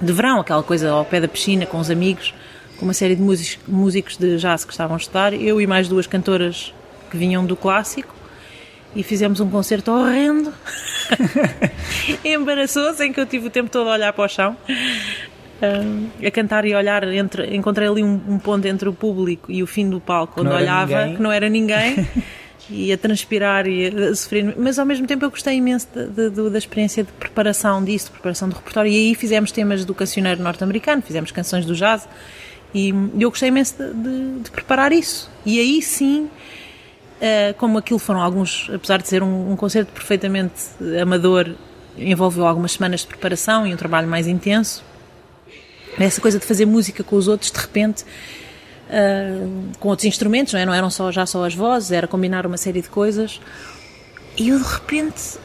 de 0.00 0.12
verão, 0.12 0.40
aquela 0.40 0.62
coisa 0.62 0.90
ao 0.90 1.04
pé 1.04 1.20
da 1.20 1.28
piscina 1.28 1.66
com 1.66 1.78
os 1.78 1.90
amigos, 1.90 2.34
com 2.78 2.84
uma 2.84 2.94
série 2.94 3.14
de 3.16 3.22
músicos, 3.22 3.58
músicos 3.66 4.16
de 4.16 4.36
jazz 4.36 4.64
que 4.64 4.72
estavam 4.72 4.96
a 4.96 4.98
estudar, 4.98 5.32
eu 5.32 5.60
e 5.60 5.66
mais 5.66 5.88
duas 5.88 6.06
cantoras 6.06 6.74
que 7.10 7.16
vinham 7.16 7.44
do 7.46 7.56
clássico 7.56 8.14
e 8.94 9.02
fizemos 9.02 9.40
um 9.40 9.50
concerto 9.50 9.90
horrendo, 9.90 10.52
embaraçoso, 12.24 13.02
em 13.02 13.12
que 13.12 13.20
eu 13.20 13.26
tive 13.26 13.48
o 13.48 13.50
tempo 13.50 13.70
todo 13.70 13.88
a 13.88 13.92
olhar 13.92 14.12
para 14.12 14.24
o 14.24 14.28
chão, 14.28 14.56
a 16.24 16.30
cantar 16.30 16.64
e 16.64 16.74
a 16.74 16.78
olhar, 16.78 17.02
entre, 17.12 17.54
encontrei 17.56 17.88
ali 17.88 18.02
um, 18.02 18.20
um, 18.28 18.38
ponto 18.38 18.66
entre 18.66 18.88
o 18.88 18.92
público 18.92 19.50
e 19.50 19.62
o 19.62 19.66
fim 19.66 19.88
do 19.88 20.00
palco, 20.00 20.40
onde 20.40 20.52
olhava, 20.52 20.98
ninguém. 20.98 21.16
que 21.16 21.22
não 21.22 21.32
era 21.32 21.48
ninguém, 21.48 22.08
e 22.70 22.92
a 22.92 22.98
transpirar 22.98 23.66
e 23.66 23.86
a 23.86 24.14
sofrer, 24.14 24.54
mas 24.56 24.78
ao 24.78 24.86
mesmo 24.86 25.06
tempo 25.06 25.24
eu 25.24 25.30
gostei 25.30 25.56
imenso 25.56 25.86
de, 25.94 26.30
de, 26.30 26.50
da 26.50 26.58
experiência 26.58 27.04
de 27.04 27.12
preparação 27.12 27.84
disso, 27.84 28.06
de 28.06 28.12
preparação 28.12 28.48
do 28.48 28.54
repertório, 28.54 28.90
e 28.90 28.96
aí 28.96 29.14
fizemos 29.14 29.52
temas 29.52 29.84
do 29.84 29.94
cancioneiro 29.94 30.42
norte-americano, 30.42 31.02
fizemos 31.02 31.30
canções 31.30 31.64
do 31.66 31.74
jazz, 31.74 32.08
e 32.74 32.90
eu 33.18 33.30
gostei 33.30 33.48
imenso 33.48 33.76
de, 33.76 34.40
de 34.42 34.50
preparar 34.50 34.92
isso, 34.92 35.30
e 35.44 35.58
aí 35.58 35.82
sim 35.82 36.30
Uh, 37.14 37.54
como 37.54 37.78
aquilo 37.78 37.98
foram 37.98 38.20
alguns, 38.20 38.68
apesar 38.74 39.00
de 39.00 39.08
ser 39.08 39.22
um, 39.22 39.52
um, 39.52 39.56
concerto 39.56 39.90
perfeitamente 39.92 40.54
amador, 41.00 41.54
envolveu 41.96 42.44
algumas 42.44 42.72
semanas 42.72 43.00
de 43.00 43.06
preparação 43.06 43.66
e 43.66 43.72
um 43.72 43.76
trabalho 43.76 44.08
mais 44.08 44.26
intenso. 44.26 44.84
Essa 45.98 46.20
coisa 46.20 46.38
de 46.38 46.44
fazer 46.44 46.66
música 46.66 47.04
com 47.04 47.14
os 47.16 47.28
outros, 47.28 47.52
de 47.52 47.58
repente, 47.58 48.04
uh, 48.88 49.78
com 49.78 49.88
outros 49.88 50.06
instrumentos, 50.06 50.52
não, 50.52 50.60
é? 50.60 50.66
não 50.66 50.74
eram 50.74 50.90
só, 50.90 51.10
já 51.12 51.26
só 51.26 51.44
as 51.44 51.54
vozes, 51.54 51.92
era 51.92 52.06
combinar 52.06 52.46
uma 52.46 52.56
série 52.56 52.80
de 52.80 52.88
coisas. 52.88 53.40
E 54.36 54.48
eu, 54.48 54.58
de 54.58 54.64
repente, 54.64 55.38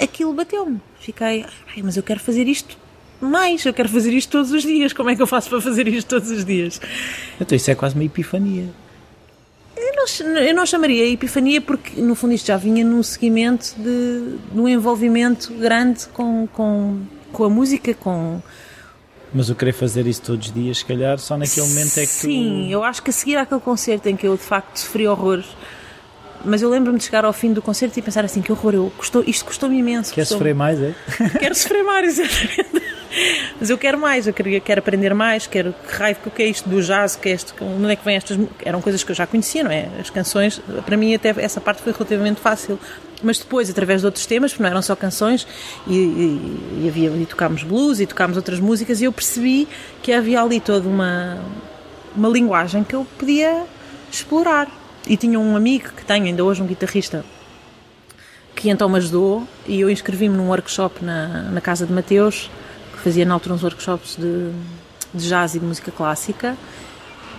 aquilo 0.00 0.32
bateu-me. 0.32 0.80
Fiquei, 1.00 1.44
mas 1.82 1.96
eu 1.96 2.02
quero 2.02 2.20
fazer 2.20 2.46
isto 2.48 2.76
mais, 3.20 3.64
eu 3.64 3.72
quero 3.72 3.88
fazer 3.88 4.12
isto 4.12 4.30
todos 4.30 4.52
os 4.52 4.62
dias. 4.62 4.92
Como 4.92 5.10
é 5.10 5.16
que 5.16 5.22
eu 5.22 5.26
faço 5.26 5.48
para 5.48 5.60
fazer 5.60 5.88
isto 5.88 6.08
todos 6.08 6.30
os 6.30 6.44
dias? 6.44 6.80
Então, 7.40 7.56
isso 7.56 7.70
é 7.70 7.74
quase 7.74 7.94
uma 7.94 8.04
epifania. 8.04 8.68
Eu 9.76 9.92
não, 9.96 10.38
eu 10.38 10.54
não 10.54 10.66
chamaria 10.66 11.10
epifania 11.10 11.60
porque, 11.60 12.00
no 12.00 12.14
fundo, 12.14 12.34
isto 12.34 12.46
já 12.46 12.56
vinha 12.56 12.84
num 12.84 13.02
seguimento 13.02 13.74
de, 13.76 14.36
de 14.52 14.60
um 14.60 14.68
envolvimento 14.68 15.52
grande 15.54 16.06
com, 16.08 16.46
com, 16.52 17.00
com 17.32 17.44
a 17.44 17.50
música, 17.50 17.92
com... 17.94 18.40
Mas 19.34 19.48
eu 19.48 19.56
querer 19.56 19.72
fazer 19.72 20.06
isso 20.06 20.22
todos 20.22 20.46
os 20.46 20.54
dias, 20.54 20.78
se 20.78 20.84
calhar, 20.84 21.18
só 21.18 21.36
naquele 21.36 21.66
momento 21.66 21.98
é 21.98 22.02
que 22.02 22.12
Sim, 22.12 22.66
tu... 22.66 22.70
eu 22.70 22.84
acho 22.84 23.02
que 23.02 23.10
a 23.10 23.12
seguir 23.12 23.36
àquele 23.36 23.60
concerto 23.60 24.08
em 24.08 24.16
que 24.16 24.26
eu, 24.26 24.36
de 24.36 24.42
facto, 24.42 24.76
sofri 24.76 25.08
horrores, 25.08 25.46
mas 26.44 26.62
eu 26.62 26.68
lembro-me 26.68 26.98
de 26.98 27.04
chegar 27.04 27.24
ao 27.24 27.32
fim 27.32 27.52
do 27.52 27.60
concerto 27.60 27.98
e 27.98 28.02
pensar 28.02 28.24
assim, 28.24 28.40
que 28.42 28.52
horror, 28.52 28.74
eu, 28.74 28.92
custou, 28.96 29.24
isto 29.26 29.44
custou-me 29.44 29.78
imenso. 29.78 30.14
Quer 30.14 30.22
custou 30.22 30.38
sofrer 30.38 30.54
mais, 30.54 30.80
é? 30.80 30.94
Quero 31.40 31.54
sofrer 31.54 31.82
mais, 31.82 32.18
exatamente. 32.18 32.84
Mas 33.60 33.70
eu 33.70 33.78
quero 33.78 33.98
mais, 33.98 34.26
eu 34.26 34.34
quero, 34.34 34.60
quero 34.60 34.80
aprender 34.80 35.14
mais, 35.14 35.46
quero 35.46 35.72
que 35.72 35.94
raio 35.94 36.16
que 36.16 36.42
é 36.42 36.46
isto 36.46 36.68
do 36.68 36.82
jazz, 36.82 37.16
que 37.16 37.28
é 37.28 37.32
isto, 37.32 37.54
onde 37.60 37.92
é 37.92 37.96
que 37.96 38.04
vem 38.04 38.16
estas. 38.16 38.38
Eram 38.64 38.80
coisas 38.80 39.04
que 39.04 39.10
eu 39.10 39.14
já 39.14 39.26
conhecia, 39.26 39.62
não 39.62 39.70
é? 39.70 39.88
As 40.00 40.10
canções, 40.10 40.60
para 40.84 40.96
mim 40.96 41.14
até 41.14 41.32
essa 41.38 41.60
parte 41.60 41.82
foi 41.82 41.92
relativamente 41.92 42.40
fácil. 42.40 42.78
Mas 43.24 43.38
depois, 43.38 43.70
através 43.70 44.02
de 44.02 44.06
outros 44.06 44.26
temas, 44.26 44.52
porque 44.52 44.62
não 44.62 44.70
eram 44.70 44.82
só 44.82 44.94
canções, 44.94 45.46
e, 45.86 45.94
e, 45.94 46.82
e 46.84 46.88
havia, 46.88 47.10
e 47.10 47.26
tocámos 47.26 47.62
blues 47.62 48.00
e 48.00 48.06
tocámos 48.06 48.36
outras 48.36 48.60
músicas, 48.60 49.00
e 49.00 49.04
eu 49.04 49.12
percebi 49.12 49.66
que 50.02 50.12
havia 50.12 50.42
ali 50.42 50.60
toda 50.60 50.88
uma, 50.88 51.38
uma 52.14 52.28
linguagem 52.28 52.84
que 52.84 52.94
eu 52.94 53.06
podia 53.18 53.64
explorar. 54.10 54.68
E 55.06 55.16
tinha 55.16 55.38
um 55.38 55.56
amigo 55.56 55.90
que 55.96 56.04
tenho 56.04 56.26
ainda 56.26 56.44
hoje, 56.44 56.62
um 56.62 56.66
guitarrista, 56.66 57.24
que 58.54 58.70
então 58.70 58.88
me 58.88 58.98
ajudou, 58.98 59.46
e 59.66 59.80
eu 59.80 59.90
inscrevi-me 59.90 60.36
num 60.36 60.48
workshop 60.48 61.04
na, 61.04 61.50
na 61.50 61.60
casa 61.60 61.86
de 61.86 61.92
Mateus 61.92 62.50
fazia 63.04 63.26
na 63.26 63.34
altura 63.34 63.54
uns 63.54 63.62
workshops 63.62 64.16
de, 64.16 64.50
de 65.12 65.28
jazz 65.28 65.54
e 65.54 65.60
de 65.60 65.66
música 65.66 65.92
clássica 65.92 66.56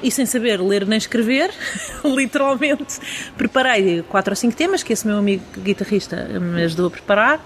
e 0.05 0.12
sem 0.12 0.25
saber 0.25 0.62
ler 0.62 0.85
nem 0.85 0.97
escrever, 0.97 1.50
literalmente, 2.05 3.00
preparei 3.35 4.03
quatro 4.03 4.31
ou 4.31 4.35
cinco 4.35 4.55
temas 4.55 4.83
que 4.83 4.93
esse 4.93 5.07
meu 5.07 5.17
amigo 5.17 5.43
guitarrista 5.57 6.15
me 6.39 6.63
ajudou 6.63 6.88
a 6.88 6.91
preparar. 6.91 7.43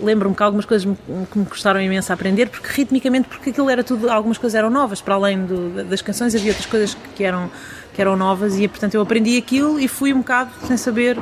Lembro-me 0.00 0.36
que 0.36 0.42
algumas 0.42 0.64
coisas 0.64 0.84
me, 0.84 0.96
que 1.30 1.38
me 1.38 1.46
custaram 1.46 1.80
imenso 1.80 2.12
a 2.12 2.14
aprender, 2.14 2.50
porque 2.50 2.68
ritmicamente, 2.70 3.28
porque 3.28 3.50
aquilo 3.50 3.68
era 3.68 3.82
tudo, 3.82 4.08
algumas 4.10 4.38
coisas 4.38 4.56
eram 4.56 4.70
novas, 4.70 5.00
para 5.00 5.14
além 5.14 5.44
do, 5.44 5.84
das 5.84 6.02
canções 6.02 6.34
havia 6.34 6.50
outras 6.50 6.66
coisas 6.66 6.96
que 7.16 7.24
eram, 7.24 7.50
que 7.94 8.00
eram 8.00 8.14
novas 8.14 8.58
e, 8.58 8.68
portanto, 8.68 8.94
eu 8.94 9.00
aprendi 9.00 9.36
aquilo 9.36 9.80
e 9.80 9.88
fui 9.88 10.12
um 10.12 10.18
bocado 10.18 10.50
sem 10.66 10.76
saber 10.76 11.18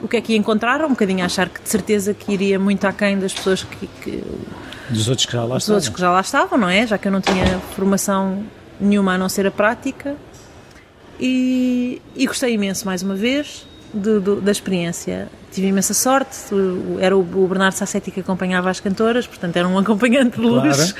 o 0.00 0.08
que 0.08 0.16
é 0.16 0.20
que 0.20 0.32
ia 0.32 0.38
encontrar, 0.38 0.82
um 0.84 0.90
bocadinho 0.90 1.22
a 1.22 1.26
achar 1.26 1.48
que 1.50 1.60
de 1.60 1.68
certeza 1.68 2.14
que 2.14 2.32
iria 2.32 2.58
muito 2.58 2.86
aquém 2.86 3.18
das 3.18 3.34
pessoas 3.34 3.64
que, 3.64 3.86
que 3.86 4.24
dos 4.88 5.08
outros 5.08 5.26
que 5.26 5.32
já 5.32 5.44
lá 5.44 5.54
dos 5.56 5.64
estavam. 5.64 5.76
outros 5.76 5.94
que 5.94 6.00
já 6.00 6.10
lá 6.10 6.20
estavam, 6.20 6.58
não 6.58 6.68
é? 6.68 6.86
Já 6.86 6.96
que 6.96 7.08
eu 7.08 7.12
não 7.12 7.20
tinha 7.20 7.58
formação 7.74 8.44
nenhuma 8.80 9.14
a 9.14 9.18
não 9.18 9.28
ser 9.28 9.46
a 9.46 9.50
prática. 9.50 10.16
E, 11.18 12.00
e 12.16 12.26
gostei 12.26 12.54
imenso, 12.54 12.86
mais 12.86 13.02
uma 13.02 13.14
vez, 13.14 13.66
de, 13.92 14.20
de, 14.20 14.40
da 14.40 14.50
experiência. 14.50 15.28
Tive 15.52 15.66
imensa 15.66 15.92
sorte, 15.92 16.36
era 17.00 17.16
o, 17.16 17.20
o 17.20 17.46
Bernardo 17.48 17.74
Sassetti 17.74 18.10
que 18.10 18.20
acompanhava 18.20 18.70
as 18.70 18.80
cantoras, 18.80 19.26
portanto 19.26 19.56
era 19.56 19.66
um 19.66 19.76
acompanhante 19.76 20.38
de 20.38 20.42
luz. 20.46 20.92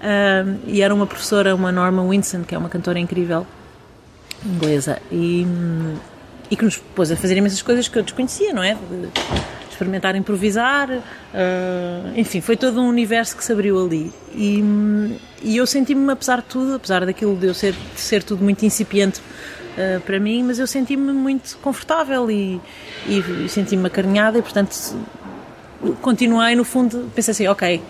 Claro. 0.00 0.56
Uh, 0.56 0.60
e 0.66 0.80
era 0.80 0.94
uma 0.94 1.06
professora, 1.06 1.54
uma 1.54 1.72
Norma 1.72 2.06
Winson, 2.08 2.44
que 2.44 2.54
é 2.54 2.58
uma 2.58 2.68
cantora 2.68 2.98
incrível, 2.98 3.46
inglesa, 4.46 5.02
e, 5.10 5.46
e 6.50 6.56
que 6.56 6.64
nos 6.64 6.76
pôs 6.76 7.10
a 7.10 7.16
fazer 7.16 7.36
imensas 7.36 7.60
coisas 7.60 7.88
que 7.88 7.98
eu 7.98 8.02
desconhecia, 8.02 8.52
não 8.52 8.62
é? 8.62 8.76
Experimentar 9.78 10.16
improvisar, 10.16 10.90
uh, 10.90 11.02
enfim, 12.16 12.40
foi 12.40 12.56
todo 12.56 12.80
um 12.80 12.88
universo 12.88 13.36
que 13.36 13.44
se 13.44 13.52
abriu 13.52 13.80
ali. 13.80 14.12
E, 14.34 14.60
e 15.40 15.56
eu 15.56 15.68
senti-me, 15.68 16.10
apesar 16.10 16.38
de 16.38 16.46
tudo, 16.48 16.74
apesar 16.74 17.06
daquilo 17.06 17.36
de 17.36 17.46
eu 17.46 17.54
ser, 17.54 17.74
de 17.74 18.00
ser 18.00 18.24
tudo 18.24 18.42
muito 18.42 18.64
incipiente 18.64 19.20
uh, 19.20 20.00
para 20.00 20.18
mim, 20.18 20.42
mas 20.42 20.58
eu 20.58 20.66
senti-me 20.66 21.12
muito 21.12 21.56
confortável 21.58 22.28
e, 22.28 22.60
e, 23.06 23.44
e 23.44 23.48
senti-me 23.48 23.86
acarinhada 23.86 24.36
e, 24.36 24.42
portanto, 24.42 24.96
continuei, 26.02 26.56
no 26.56 26.64
fundo, 26.64 27.08
pensei 27.14 27.30
assim, 27.30 27.46
ok, 27.46 27.80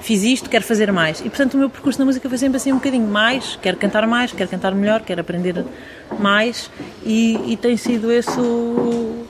fiz 0.00 0.22
isto, 0.22 0.48
quero 0.48 0.62
fazer 0.62 0.92
mais. 0.92 1.18
E, 1.22 1.24
portanto, 1.24 1.54
o 1.54 1.58
meu 1.58 1.68
percurso 1.68 1.98
na 1.98 2.04
música 2.04 2.28
foi 2.28 2.38
sempre 2.38 2.58
assim 2.58 2.70
um 2.70 2.76
bocadinho 2.76 3.08
mais, 3.08 3.58
quero 3.60 3.76
cantar 3.78 4.06
mais, 4.06 4.30
quero 4.30 4.48
cantar 4.48 4.76
melhor, 4.76 5.00
quero 5.00 5.20
aprender 5.20 5.64
mais 6.20 6.70
e, 7.04 7.52
e 7.52 7.56
tem 7.56 7.76
sido 7.76 8.12
esse 8.12 8.38
o 8.38 9.26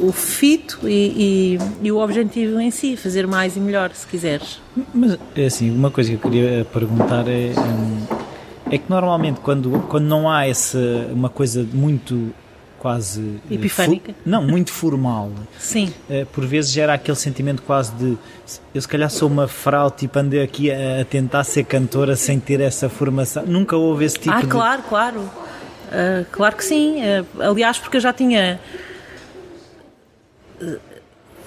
o 0.00 0.12
fito 0.12 0.88
e, 0.88 1.56
e, 1.56 1.86
e, 1.86 1.92
o 1.92 1.98
objetivo 1.98 2.60
em 2.60 2.70
si, 2.70 2.96
fazer 2.96 3.26
mais 3.26 3.56
e 3.56 3.60
melhor, 3.60 3.90
se 3.92 4.06
quiseres. 4.06 4.60
Mas, 4.94 5.18
é 5.34 5.46
assim, 5.46 5.70
uma 5.70 5.90
coisa 5.90 6.10
que 6.10 6.16
eu 6.16 6.30
queria 6.30 6.66
perguntar 6.72 7.26
é, 7.28 7.52
hum, 7.58 8.06
é 8.70 8.78
que 8.78 8.88
normalmente 8.88 9.40
quando, 9.40 9.86
quando 9.88 10.04
não 10.04 10.30
há 10.30 10.46
essa, 10.46 10.78
uma 11.12 11.28
coisa 11.28 11.66
muito 11.72 12.32
quase... 12.78 13.40
Eh, 13.50 13.54
Epifânica? 13.54 14.14
não, 14.24 14.42
muito 14.46 14.70
formal. 14.70 15.30
Sim. 15.58 15.92
Eh, 16.08 16.24
por 16.32 16.46
vezes 16.46 16.70
gera 16.70 16.94
aquele 16.94 17.16
sentimento 17.16 17.62
quase 17.62 17.92
de 17.94 18.18
eu 18.74 18.80
se 18.80 18.86
calhar 18.86 19.10
sou 19.10 19.28
uma 19.28 19.48
fraude, 19.48 19.96
tipo 19.96 20.18
andei 20.18 20.42
aqui 20.42 20.70
a, 20.70 21.00
a 21.00 21.04
tentar 21.04 21.42
ser 21.44 21.64
cantora 21.64 22.14
sem 22.14 22.38
ter 22.38 22.60
essa 22.60 22.88
formação. 22.88 23.44
Nunca 23.46 23.76
houve 23.76 24.04
esse 24.04 24.18
tipo 24.18 24.34
ah, 24.34 24.40
de... 24.40 24.46
Ah, 24.46 24.50
claro, 24.50 24.82
claro. 24.88 25.20
Uh, 25.20 26.26
claro 26.30 26.56
que 26.56 26.64
sim. 26.64 26.98
Uh, 27.00 27.42
aliás, 27.42 27.78
porque 27.78 27.96
eu 27.96 28.00
já 28.00 28.12
tinha 28.12 28.60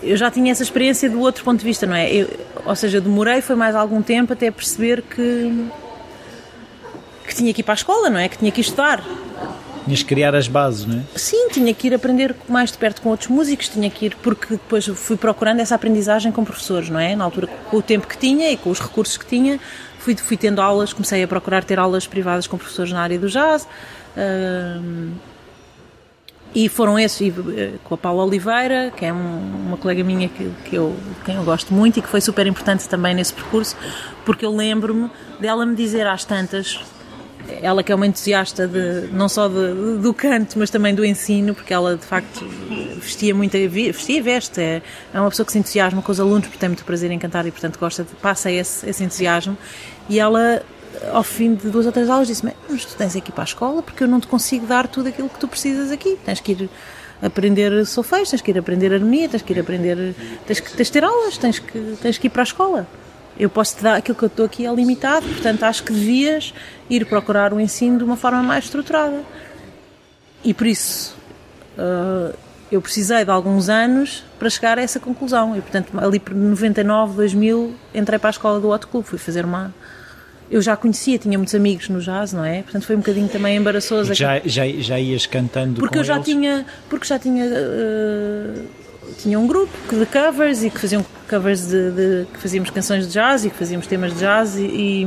eu 0.01 0.16
já 0.16 0.32
tinha 0.32 0.51
essa 0.51 0.63
experiência 0.63 1.10
do 1.10 1.20
outro 1.20 1.44
ponto 1.44 1.60
de 1.60 1.66
vista, 1.66 1.86
não 1.86 1.96
é? 1.96 2.12
Eu, 2.12 2.30
ou 2.66 2.75
seja, 2.75 3.01
demorei, 3.01 3.42
foi 3.42 3.56
mais 3.56 3.75
algum 3.75 4.01
tempo 4.01 4.34
até 4.34 4.50
perceber 4.50 5.01
que, 5.01 5.68
que 7.28 7.36
tinha 7.36 7.54
que 7.54 7.62
ir 7.62 7.63
para 7.63 7.74
a 7.74 7.75
escola, 7.75 8.10
não 8.10 8.20
é? 8.20 8.30
Que 8.30 8.38
tinha 8.38 8.51
que 8.51 8.62
ir 8.62 8.63
estudar. 8.63 9.04
Tinhas 9.84 10.04
que 10.04 10.10
criar 10.10 10.36
as 10.36 10.48
bases, 10.48 10.86
não 10.86 11.00
é? 11.00 11.04
Sim, 11.16 11.50
tinha 11.50 11.74
que 11.74 11.88
ir 11.88 11.94
aprender 11.94 12.36
mais 12.48 12.72
de 12.72 12.78
perto 12.78 13.01
com 13.01 13.10
outros 13.10 13.30
músicos, 13.30 13.70
tinha 13.70 13.89
que 13.89 14.06
ir, 14.06 14.16
porque 14.18 14.48
depois 14.51 14.86
fui 14.86 15.18
procurando 15.18 15.60
essa 15.60 15.75
aprendizagem 15.75 16.32
com 16.32 16.44
professores, 16.46 16.89
não 16.89 17.00
é? 17.00 17.16
Na 17.16 17.24
altura, 17.25 17.48
com 17.70 17.78
o 17.78 17.82
tempo 17.82 18.08
que 18.08 18.18
tinha 18.18 18.51
e 18.51 18.58
com 18.58 18.70
os 18.70 18.80
recursos 18.80 19.18
que 19.18 19.25
tinha, 19.25 19.60
fui, 19.98 20.16
fui 20.16 20.38
tendo 20.38 20.62
aulas, 20.62 20.94
comecei 20.94 21.24
a 21.24 21.28
procurar 21.28 21.63
ter 21.63 21.80
aulas 21.80 22.08
privadas 22.08 22.48
com 22.48 22.58
professores 22.58 22.92
na 22.92 23.01
área 23.01 23.18
do 23.20 23.28
jazz. 23.28 23.68
Uh, 24.16 25.12
e 26.53 26.68
foram 26.68 26.98
esses, 26.98 27.22
eh, 27.56 27.74
com 27.84 27.94
a 27.94 27.98
Paula 27.98 28.25
Oliveira, 28.25 28.91
que 28.96 29.06
é 29.06 29.13
um, 29.13 29.68
uma 29.68 29.77
colega 29.77 30.03
minha 30.03 30.27
que, 30.29 30.51
que 30.65 30.75
eu, 30.75 30.96
quem 31.24 31.36
eu 31.36 31.44
gosto 31.44 31.74
muito 31.74 32.00
e 32.00 32.01
que 32.01 32.08
foi 32.08 32.22
super 32.22 32.48
importante 32.48 32.89
também 32.89 33.13
nesse 33.13 33.34
percurso, 33.34 33.75
porque 34.25 34.46
eu 34.46 34.56
lembro-me 34.56 35.12
dela 35.39 35.65
me 35.65 35.75
dizer 35.75 36.08
às 36.08 36.25
tantas, 36.25 36.79
ela 37.62 37.84
que 37.84 37.91
é 37.91 37.96
uma 37.96 38.06
entusiasta 38.06 38.68
de, 38.68 39.10
não 39.12 39.29
só 39.29 39.48
de, 39.48 39.98
do 40.01 40.13
canto, 40.13 40.58
mas 40.58 40.70
também 40.70 40.94
do 40.94 41.06
ensino, 41.06 41.53
porque 41.53 41.74
ela 41.74 41.96
de 41.96 42.06
facto 42.06 42.46
vestia 42.96 43.34
muito, 43.34 43.53
vestia 43.70 44.18
e 44.18 44.22
veste, 44.22 44.60
é, 44.60 44.82
é 45.13 45.20
uma 45.20 45.29
pessoa 45.29 45.46
que 45.46 45.51
se 45.51 45.60
entusiasma 45.60 46.01
com 46.01 46.12
os 46.12 46.20
alunos, 46.20 46.48
porque 46.48 46.58
tem 46.60 46.70
muito 46.70 46.84
prazer 46.84 47.12
em 47.12 47.20
cantar 47.20 47.46
e 47.46 47.51
portanto 47.51 47.79
gosta 47.79 48.03
de, 48.03 48.10
passa 48.15 48.51
esse, 48.51 48.88
esse 48.89 49.03
entusiasmo. 49.03 49.58
E 50.08 50.20
ela, 50.20 50.63
ao 51.12 51.24
fim 51.24 51.55
de 51.55 51.69
duas 51.69 51.86
ou 51.86 51.91
três 51.91 52.10
aulas, 52.10 52.27
disse-me: 52.27 52.53
Mas 52.69 52.86
tu 52.86 52.96
tens 52.96 53.15
aqui 53.15 53.31
para 53.31 53.43
a 53.43 53.46
escola 53.46 53.81
porque 53.81 54.03
eu 54.03 54.08
não 54.08 54.19
te 54.19 54.27
consigo 54.27 54.65
dar 54.65 54.88
tudo 54.88 55.10
aquilo 55.10 55.29
que 55.29 55.39
tu 55.39 55.48
precisas 55.48 55.91
aqui, 55.91 56.17
tens 56.25 56.39
que 56.39 56.51
ir 56.51 56.69
aprender 57.22 57.86
solfejo, 57.86 58.29
tens 58.29 58.41
que 58.41 58.51
ir 58.51 58.58
aprender 58.58 58.93
harmonia, 58.93 59.27
tens 59.27 59.41
que 59.41 59.53
ir 59.53 59.60
aprender, 59.60 60.15
tens 60.46 60.60
que, 60.60 60.72
tens 60.72 60.89
ter 60.89 61.03
aulas, 61.03 61.38
tens 61.38 61.60
que, 61.60 61.98
tens 62.01 62.17
que 62.17 62.27
ir 62.27 62.29
para 62.29 62.41
a 62.41 62.43
escola. 62.43 62.88
Eu 63.38 63.50
posso 63.50 63.77
te 63.77 63.84
dar 63.84 63.96
aquilo 63.96 64.17
que 64.17 64.24
eu 64.24 64.27
estou 64.27 64.46
aqui 64.46 64.65
é 64.65 64.74
limitado, 64.74 65.25
portanto 65.27 65.63
acho 65.63 65.84
que 65.84 65.93
devias 65.93 66.53
ir 66.89 67.05
procurar 67.05 67.53
o 67.53 67.60
ensino 67.60 67.98
de 67.98 68.03
uma 68.03 68.17
forma 68.17 68.43
mais 68.43 68.65
estruturada. 68.65 69.24
E 70.43 70.53
por 70.53 70.67
isso 70.67 71.15
uh, 71.77 72.36
eu 72.72 72.81
precisei 72.81 73.25
de 73.25 73.31
alguns 73.31 73.67
anos 73.67 74.24
para 74.38 74.50
chegar 74.50 74.77
a 74.77 74.81
essa 74.81 75.00
conclusão. 75.00 75.55
E 75.55 75.62
portanto, 75.62 75.91
ali 76.00 76.19
por 76.19 76.36
99, 76.36 77.15
2000, 77.15 77.75
entrei 77.96 78.19
para 78.19 78.29
a 78.29 78.31
escola 78.31 78.60
do 78.60 78.69
Hot 78.69 78.88
Club, 78.88 79.03
fui 79.03 79.17
fazer 79.17 79.46
uma. 79.46 79.74
Eu 80.51 80.62
já 80.62 80.75
conhecia, 80.75 81.18
tinha 81.18 81.38
muitos 81.38 81.53
amigos 81.53 81.89
no 81.89 82.01
jazz, 82.01 82.34
não 82.34 82.44
é? 82.44 82.63
Portanto, 82.63 82.86
foi 82.86 82.96
um 82.96 83.00
bocadinho 83.00 83.27
também 83.27 83.58
embaraçoso. 83.58 84.13
Já, 84.13 84.41
já, 84.44 84.68
já 84.68 85.00
ias 85.00 85.25
cantando 85.25 85.79
porque 85.79 86.00
eu 86.00 86.03
já 86.03 86.15
eles? 86.15 86.25
tinha 86.25 86.65
Porque 86.89 87.06
já 87.06 87.20
tinha. 87.20 87.46
Uh, 87.46 88.79
tinha 89.18 89.39
um 89.39 89.48
grupo 89.48 89.72
de 89.91 90.06
covers 90.06 90.63
e 90.63 90.70
que 90.70 90.79
faziam 90.79 91.06
covers 91.29 91.68
de, 91.68 91.91
de, 91.91 92.27
que 92.34 92.39
fazíamos 92.39 92.70
canções 92.70 93.08
de 93.08 93.13
jazz 93.13 93.44
e 93.44 93.50
que 93.50 93.58
fazíamos 93.58 93.86
temas 93.88 94.13
de 94.13 94.20
jazz 94.20 94.56
e, 94.56 95.06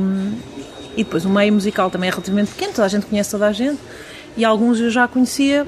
e, 0.95 1.03
depois 1.03 1.25
o 1.25 1.29
meio 1.29 1.53
musical 1.53 1.89
também 1.89 2.09
é 2.09 2.11
relativamente 2.11 2.51
pequeno, 2.51 2.73
toda 2.73 2.85
a 2.85 2.89
gente 2.89 3.05
conhece 3.05 3.31
toda 3.31 3.47
a 3.47 3.51
gente 3.51 3.79
e 4.37 4.45
alguns 4.45 4.79
eu 4.79 4.89
já 4.91 5.07
conhecia 5.07 5.65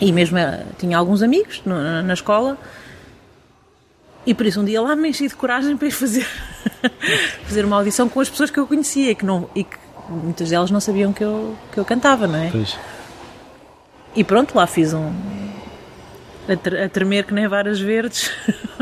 e 0.00 0.12
mesmo 0.12 0.38
eh, 0.38 0.64
tinha 0.78 0.96
alguns 0.96 1.22
amigos 1.22 1.60
na, 1.64 2.12
escola 2.12 2.56
e 4.28 4.34
por 4.34 4.44
isso 4.44 4.60
um 4.60 4.64
dia 4.64 4.82
lá 4.82 4.94
me 4.94 5.08
enchi 5.08 5.26
de 5.26 5.34
coragem 5.34 5.74
para 5.74 5.88
ir 5.88 5.90
fazer 5.90 6.26
fazer 7.44 7.64
uma 7.64 7.76
audição 7.76 8.08
com 8.10 8.20
as 8.20 8.28
pessoas 8.28 8.50
que 8.50 8.60
eu 8.60 8.66
conhecia 8.66 9.10
e 9.10 9.14
que, 9.14 9.24
não, 9.24 9.48
e 9.54 9.64
que 9.64 9.76
muitas 10.08 10.50
delas 10.50 10.70
não 10.70 10.80
sabiam 10.80 11.14
que 11.14 11.24
eu, 11.24 11.56
que 11.72 11.78
eu 11.78 11.84
cantava, 11.84 12.26
não 12.26 12.38
é? 12.38 12.50
Pois. 12.50 12.78
E 14.14 14.22
pronto, 14.22 14.54
lá 14.54 14.66
fiz 14.66 14.92
um, 14.92 15.10
a, 16.46 16.88
tremer 16.88 17.24
que 17.24 17.32
nem 17.32 17.48
varas 17.48 17.80
verdes. 17.80 18.30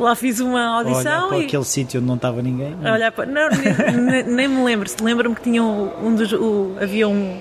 Lá 0.00 0.16
fiz 0.16 0.40
uma 0.40 0.78
audição. 0.78 1.00
Olhar 1.00 1.28
para 1.28 1.38
e... 1.38 1.44
aquele 1.44 1.64
sítio 1.64 2.00
onde 2.00 2.08
não 2.08 2.16
estava 2.16 2.42
ninguém. 2.42 2.74
Não. 2.74 2.92
Olhar 2.92 3.12
para... 3.12 3.26
não, 3.26 3.48
nem, 3.48 4.24
nem, 4.24 4.48
me 4.48 4.64
lembro. 4.64 4.90
Lembro-me 5.00 5.36
que 5.36 5.42
tinha 5.42 5.62
um, 5.62 6.08
um 6.08 6.14
dos. 6.16 6.32
O, 6.32 6.76
havia 6.80 7.06
um. 7.06 7.40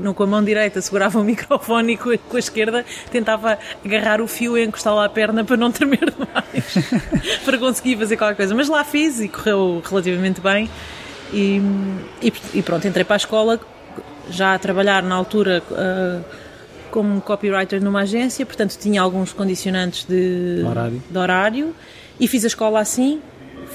No, 0.00 0.14
com 0.14 0.22
a 0.22 0.26
mão 0.26 0.42
direita 0.42 0.80
segurava 0.80 1.18
o 1.18 1.24
microfone 1.24 1.94
e 1.94 1.96
com 1.96 2.10
a, 2.10 2.18
com 2.18 2.36
a, 2.36 2.38
esquerda 2.38 2.84
tentava 3.10 3.58
agarrar 3.84 4.20
o 4.20 4.26
fio 4.26 4.56
e 4.56 4.64
encostar 4.64 4.94
lá 4.94 5.04
a 5.04 5.08
perna 5.08 5.44
para 5.44 5.56
não 5.56 5.70
tremer 5.70 6.10
demais, 6.10 6.74
para 7.44 7.58
conseguir 7.58 7.96
fazer 7.96 8.16
qualquer 8.16 8.36
coisa. 8.36 8.54
Mas 8.54 8.68
lá 8.68 8.84
fiz 8.84 9.20
e 9.20 9.28
correu 9.28 9.82
relativamente 9.88 10.40
bem. 10.40 10.68
E, 11.32 11.60
e, 12.20 12.32
e 12.54 12.62
pronto, 12.62 12.86
entrei 12.86 13.04
para 13.04 13.16
a 13.16 13.18
escola 13.18 13.60
já 14.28 14.54
a 14.54 14.58
trabalhar 14.58 15.02
na 15.02 15.14
altura. 15.14 15.62
Uh, 15.70 16.50
como 16.90 17.20
copywriter 17.20 17.82
numa 17.82 18.00
agência, 18.00 18.44
portanto 18.44 18.76
tinha 18.76 19.00
alguns 19.00 19.32
condicionantes 19.32 20.04
de 20.04 20.64
horário, 20.66 21.02
de 21.08 21.18
horário 21.18 21.74
e 22.18 22.28
fiz 22.28 22.44
a 22.44 22.48
escola 22.48 22.80
assim, 22.80 23.20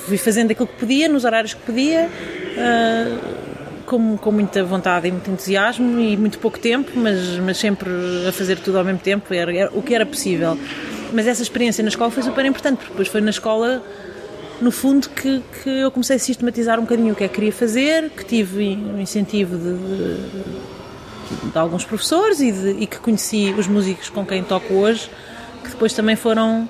fui 0.06 0.18
fazendo 0.18 0.52
aquilo 0.52 0.68
que 0.68 0.76
podia, 0.76 1.08
nos 1.08 1.26
horários 1.26 1.54
que 1.54 1.62
podia, 1.62 2.08
uh, 2.08 3.55
com, 3.86 4.18
com 4.18 4.32
muita 4.32 4.64
vontade 4.64 5.08
e 5.08 5.12
muito 5.12 5.30
entusiasmo 5.30 6.00
e 6.00 6.18
muito 6.18 6.40
pouco 6.40 6.60
tempo, 6.60 6.92
mas, 6.96 7.38
mas 7.38 7.58
sempre 7.58 7.90
a 8.28 8.32
fazer 8.32 8.60
tudo 8.60 8.78
ao 8.78 8.84
mesmo 8.84 9.00
tempo, 9.00 9.34
era, 9.34 9.56
era 9.56 9.72
o 9.74 9.82
que 9.82 9.94
era 9.94 10.06
possível. 10.06 10.58
Mas 11.14 11.28
essa 11.28 11.42
experiência 11.42 11.84
na 11.84 11.90
escola 11.90 12.12
foi 12.12 12.24
super 12.24 12.46
importante, 12.46 12.78
porque 12.78 12.92
depois 12.92 13.08
foi 13.08 13.22
na 13.22 13.30
escola 13.30 13.84
no 14.62 14.72
fundo 14.72 15.10
que, 15.10 15.44
que 15.62 15.70
eu 15.70 15.92
comecei 15.92 16.16
a 16.16 16.20
sistematizar 16.20 16.80
um 16.80 16.84
bocadinho 16.84 17.14
o 17.14 17.16
que 17.16 17.24
é 17.24 17.28
que 17.28 17.36
queria 17.36 17.52
fazer, 17.52 18.10
que 18.10 18.26
tive 18.26 18.76
um 18.76 19.00
incentivo 19.00 19.58
de, 19.58 19.74
de 19.74 20.76
de 21.52 21.58
alguns 21.58 21.84
professores 21.84 22.40
e, 22.40 22.52
de, 22.52 22.70
e, 22.82 22.88
que 22.88 23.00
conheci 23.00 23.54
os 23.58 23.68
músicos 23.68 24.10
com 24.10 24.26
quem 24.26 24.44
toco 24.44 24.74
hoje, 24.74 25.10
que 25.64 25.70
depois 25.70 25.94
também 25.94 26.16
foram, 26.16 26.70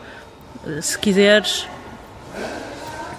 se 0.81 0.97
quiseres, 0.97 1.67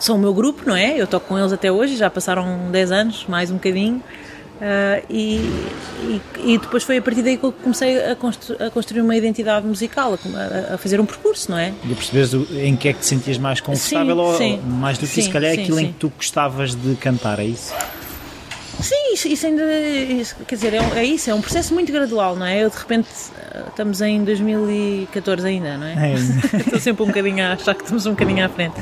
são 0.00 0.16
o 0.16 0.18
meu 0.18 0.34
grupo, 0.34 0.62
não 0.66 0.76
é? 0.76 1.00
Eu 1.00 1.06
toco 1.06 1.26
com 1.26 1.38
eles 1.38 1.52
até 1.52 1.70
hoje, 1.70 1.96
já 1.96 2.10
passaram 2.10 2.70
10 2.70 2.92
anos, 2.92 3.26
mais 3.28 3.50
um 3.50 3.54
bocadinho. 3.54 4.02
Uh, 4.56 5.04
e, 5.10 5.36
e, 6.00 6.22
e, 6.54 6.58
depois 6.58 6.82
foi 6.82 6.96
a 6.96 7.02
partir 7.02 7.22
daí 7.22 7.36
que 7.36 7.44
eu 7.44 7.52
comecei 7.52 8.02
a, 8.02 8.16
constru 8.16 8.56
a 8.58 8.70
construir 8.70 9.02
uma 9.02 9.14
identidade 9.14 9.66
musical, 9.66 10.18
a, 10.34 10.74
a, 10.74 10.78
fazer 10.78 10.98
um 10.98 11.04
percurso, 11.04 11.50
não 11.50 11.58
é? 11.58 11.74
E 11.84 11.92
a 11.92 11.94
perceberes 11.94 12.32
em 12.52 12.74
que 12.74 12.88
é 12.88 12.94
que 12.94 13.00
te 13.00 13.06
sentias 13.06 13.36
mais 13.36 13.60
confortável 13.60 14.14
sim, 14.14 14.22
ou 14.22 14.34
sim, 14.34 14.60
mais 14.64 14.96
do 14.96 15.02
que 15.02 15.08
sim, 15.08 15.20
isso, 15.20 15.28
se 15.28 15.32
calhar 15.32 15.52
é 15.52 15.56
sim, 15.56 15.62
aquilo 15.62 15.78
em 15.78 15.88
que 15.88 15.98
tu 15.98 16.10
gostavas 16.16 16.74
de 16.74 16.94
cantar, 16.94 17.38
é 17.38 17.44
isso? 17.44 17.74
Sim, 18.80 19.12
isso, 19.12 19.28
isso 19.28 19.46
ainda. 19.46 19.62
Isso, 19.64 20.36
quer 20.46 20.54
dizer, 20.54 20.74
é, 20.74 20.78
é, 20.96 21.04
isso, 21.04 21.30
é 21.30 21.34
um 21.34 21.40
processo 21.40 21.74
muito 21.74 21.92
gradual, 21.92 22.34
não 22.34 22.46
é? 22.46 22.64
Eu 22.64 22.70
de 22.70 22.76
repente. 22.76 23.08
Estamos 23.68 24.00
em 24.00 24.22
2014 24.24 25.46
ainda, 25.46 25.76
não 25.76 25.86
é? 25.86 26.12
é. 26.12 26.14
Estou 26.60 26.80
sempre 26.80 27.02
um 27.02 27.06
bocadinho 27.06 27.44
a 27.44 27.52
achar 27.52 27.74
que 27.74 27.82
estamos 27.82 28.06
um 28.06 28.10
bocadinho 28.10 28.44
à 28.44 28.48
frente. 28.48 28.74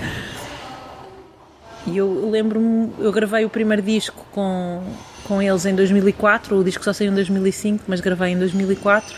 E 1.87 1.99
eu 1.99 2.31
lembro-me, 2.31 2.93
eu 2.99 3.13
gravei 3.13 3.45
o 3.45 3.51
primeiro 3.51 3.83
disco 3.83 4.27
com, 4.33 4.83
com 5.25 5.43
eles 5.43 5.67
em 5.67 5.75
2004, 5.75 6.57
o 6.59 6.65
disco 6.65 6.83
só 6.83 6.93
saiu 6.93 7.13
em 7.13 7.15
2005, 7.15 7.85
mas 7.87 8.01
gravei 8.01 8.33
em 8.33 8.39
2004. 8.39 9.15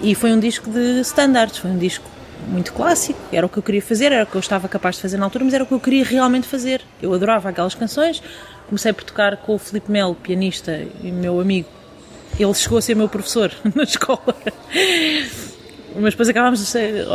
E 0.00 0.14
foi 0.14 0.32
um 0.32 0.40
disco 0.40 0.70
de 0.70 1.00
standards, 1.00 1.58
foi 1.58 1.70
um 1.70 1.78
disco 1.78 2.04
muito 2.48 2.72
clássico, 2.72 3.20
era 3.30 3.46
o 3.46 3.48
que 3.48 3.58
eu 3.58 3.62
queria 3.62 3.82
fazer, 3.82 4.12
era 4.12 4.24
o 4.24 4.26
que 4.26 4.34
eu 4.34 4.40
estava 4.40 4.68
capaz 4.68 4.96
de 4.96 5.02
fazer 5.02 5.16
na 5.16 5.24
altura, 5.24 5.44
mas 5.44 5.54
era 5.54 5.62
o 5.62 5.66
que 5.66 5.74
eu 5.74 5.80
queria 5.80 6.04
realmente 6.04 6.48
fazer. 6.48 6.82
Eu 7.00 7.12
adorava 7.12 7.50
aquelas 7.50 7.74
canções, 7.74 8.22
comecei 8.66 8.92
por 8.92 9.04
tocar 9.04 9.36
com 9.36 9.54
o 9.54 9.58
Felipe 9.58 9.90
Melo, 9.92 10.14
pianista 10.14 10.84
e 11.02 11.12
meu 11.12 11.38
amigo. 11.38 11.68
Ele 12.38 12.54
chegou 12.54 12.78
a 12.78 12.82
ser 12.82 12.96
meu 12.96 13.08
professor 13.08 13.52
na 13.74 13.82
escola. 13.82 14.34
Mas 15.94 16.14
depois 16.14 16.28
acabámos 16.30 16.60
de 16.60 16.66
ser. 16.66 17.06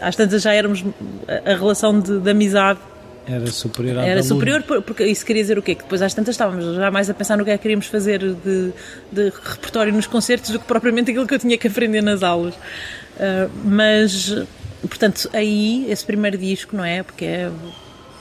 Às 0.00 0.14
tantas 0.14 0.42
já 0.42 0.52
éramos. 0.52 0.84
A 1.26 1.54
relação 1.54 1.98
de, 1.98 2.20
de 2.20 2.30
amizade 2.30 2.78
era 3.26 3.46
superior 3.46 3.96
Era 4.04 4.22
superior, 4.22 4.62
porque 4.62 5.04
isso 5.06 5.24
queria 5.24 5.42
dizer 5.42 5.58
o 5.58 5.62
quê? 5.62 5.74
Que 5.74 5.82
depois 5.82 6.02
às 6.02 6.12
tantas 6.12 6.34
estávamos 6.34 6.76
já 6.76 6.90
mais 6.90 7.08
a 7.08 7.14
pensar 7.14 7.38
no 7.38 7.44
que 7.44 7.50
é 7.50 7.56
que 7.56 7.62
queríamos 7.62 7.86
fazer 7.86 8.18
de, 8.20 8.72
de 9.10 9.32
repertório 9.42 9.92
nos 9.92 10.06
concertos 10.06 10.50
do 10.50 10.58
que 10.58 10.66
propriamente 10.66 11.10
aquilo 11.10 11.26
que 11.26 11.34
eu 11.34 11.38
tinha 11.38 11.56
que 11.56 11.66
aprender 11.66 12.02
nas 12.02 12.22
aulas. 12.22 12.54
Uh, 12.54 13.50
mas, 13.64 14.34
portanto, 14.82 15.30
aí, 15.32 15.90
esse 15.90 16.04
primeiro 16.04 16.36
disco, 16.36 16.76
não 16.76 16.84
é? 16.84 17.02
Porque 17.02 17.24
é, 17.24 17.50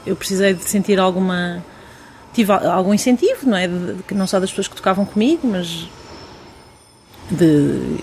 eu 0.06 0.16
precisei 0.16 0.54
de 0.54 0.64
sentir 0.64 1.00
alguma 1.00 1.64
tive 2.34 2.52
algum 2.52 2.94
incentivo, 2.94 3.48
não 3.48 3.58
é? 3.58 3.68
De, 3.68 3.94
de, 3.94 4.16
não 4.16 4.26
só 4.26 4.40
das 4.40 4.50
pessoas 4.50 4.68
que 4.68 4.76
tocavam 4.76 5.06
comigo, 5.06 5.48
mas 5.48 5.88
de, 7.30 7.98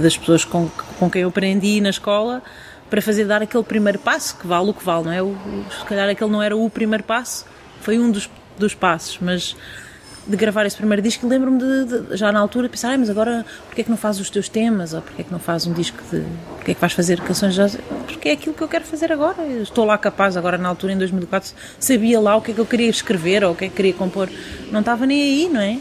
das 0.00 0.16
pessoas 0.16 0.44
com, 0.44 0.68
com 0.98 1.10
quem 1.10 1.22
eu 1.22 1.28
aprendi 1.28 1.80
na 1.80 1.90
escola 1.90 2.42
para 2.90 3.00
fazer 3.00 3.24
dar 3.24 3.40
aquele 3.40 3.62
primeiro 3.62 3.98
passo, 3.98 4.36
que 4.36 4.46
vale 4.46 4.68
o 4.68 4.74
que 4.74 4.84
vale, 4.84 5.04
não 5.04 5.12
é? 5.12 5.22
O, 5.22 5.36
se 5.78 5.84
calhar 5.84 6.08
aquele 6.08 6.30
não 6.30 6.42
era 6.42 6.56
o 6.56 6.68
primeiro 6.68 7.04
passo, 7.04 7.46
foi 7.80 7.98
um 7.98 8.10
dos, 8.10 8.28
dos 8.58 8.74
passos, 8.74 9.18
mas 9.20 9.56
de 10.26 10.36
gravar 10.36 10.66
esse 10.66 10.76
primeiro 10.76 11.00
disco, 11.00 11.26
lembro-me 11.26 11.58
de, 11.58 11.84
de, 11.84 12.16
já 12.16 12.30
na 12.30 12.38
altura 12.38 12.68
de 12.68 12.72
pensar, 12.72 12.92
ah, 12.92 12.98
mas 12.98 13.08
agora 13.08 13.44
porquê 13.66 13.80
é 13.80 13.84
que 13.84 13.90
não 13.90 13.96
fazes 13.96 14.20
os 14.20 14.28
teus 14.28 14.48
temas, 14.48 14.92
ou 14.92 15.00
porquê 15.00 15.22
é 15.22 15.24
que 15.24 15.32
não 15.32 15.38
fazes 15.38 15.66
um 15.66 15.72
disco 15.72 15.98
de, 16.10 16.24
porquê 16.56 16.72
é 16.72 16.74
que 16.74 16.80
vais 16.80 16.92
fazer 16.92 17.20
canções 17.20 17.54
já, 17.54 17.68
porque 18.06 18.28
é 18.28 18.32
aquilo 18.32 18.54
que 18.54 18.62
eu 18.62 18.68
quero 18.68 18.84
fazer 18.84 19.10
agora, 19.10 19.42
eu 19.42 19.62
estou 19.62 19.84
lá 19.84 19.96
capaz, 19.96 20.36
agora 20.36 20.58
na 20.58 20.68
altura 20.68 20.92
em 20.92 20.98
2004, 20.98 21.52
sabia 21.78 22.20
lá 22.20 22.36
o 22.36 22.42
que 22.42 22.50
é 22.50 22.54
que 22.54 22.60
eu 22.60 22.66
queria 22.66 22.90
escrever, 22.90 23.42
ou 23.44 23.52
o 23.52 23.56
que 23.56 23.64
é 23.64 23.68
que 23.68 23.74
queria 23.74 23.94
compor, 23.94 24.28
não 24.70 24.80
estava 24.80 25.06
nem 25.06 25.22
aí, 25.22 25.48
não 25.48 25.60
é? 25.60 25.78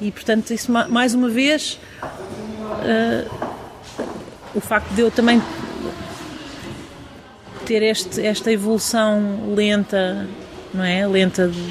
E 0.00 0.12
portanto, 0.12 0.50
isso 0.52 0.70
mais 0.70 1.14
uma 1.14 1.28
vez, 1.28 1.80
uh, 2.02 3.48
o 4.54 4.60
facto 4.60 4.88
de 4.94 5.00
eu 5.00 5.10
também 5.10 5.42
ter 7.68 7.82
este, 7.82 8.24
esta 8.26 8.50
evolução 8.50 9.52
lenta, 9.54 10.26
não 10.72 10.82
é? 10.82 11.06
Lenta 11.06 11.46
de, 11.48 11.62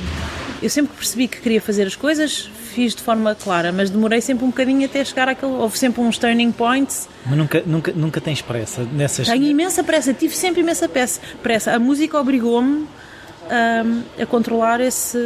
eu 0.62 0.70
sempre 0.70 0.92
que 0.92 0.98
percebi 0.98 1.28
que 1.28 1.42
queria 1.42 1.60
fazer 1.60 1.88
as 1.88 1.96
coisas, 1.96 2.50
fiz 2.72 2.94
de 2.94 3.02
forma 3.02 3.34
clara, 3.34 3.72
mas 3.72 3.90
demorei 3.90 4.22
sempre 4.22 4.46
um 4.46 4.50
bocadinho 4.50 4.86
até 4.86 5.04
chegar 5.04 5.28
àquele. 5.28 5.54
Houve 5.54 5.78
sempre 5.78 6.02
uns 6.02 6.20
turning 6.20 6.52
points. 6.52 7.10
Mas 7.26 7.36
nunca, 7.36 7.64
nunca, 7.66 7.92
nunca 7.92 8.22
tens 8.22 8.44
pressa 8.44 8.84
nessas. 8.94 9.28
Tenho 9.28 9.46
imensa 9.46 9.84
pressa, 9.84 10.14
tive 10.14 10.36
sempre 10.36 10.62
imensa 10.62 10.88
pressa. 11.42 11.72
A 11.74 11.80
música 11.80 12.20
obrigou-me 12.20 12.88
a, 13.50 14.22
a 14.22 14.26
controlar 14.26 14.80
esse, 14.82 15.18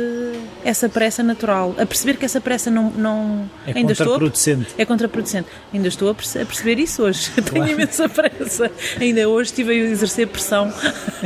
essa 0.63 0.87
pressa 0.87 1.23
natural, 1.23 1.75
a 1.77 1.85
perceber 1.85 2.17
que 2.17 2.25
essa 2.25 2.39
pressa 2.41 2.69
não. 2.69 2.91
não 2.91 3.49
é 3.65 3.73
ainda 3.77 3.95
contraproducente. 3.95 4.61
Estou, 4.61 4.81
é 4.81 4.85
contraproducente. 4.85 5.49
Ainda 5.73 5.87
estou 5.87 6.09
a, 6.09 6.15
perce, 6.15 6.39
a 6.39 6.45
perceber 6.45 6.79
isso 6.79 7.03
hoje. 7.03 7.31
Claro. 7.51 7.65
Tenho 7.65 7.79
imensa 7.79 8.07
pressa. 8.07 8.71
Ainda 8.99 9.27
hoje 9.27 9.49
estive 9.49 9.71
a 9.71 9.75
exercer 9.75 10.27
pressão 10.27 10.71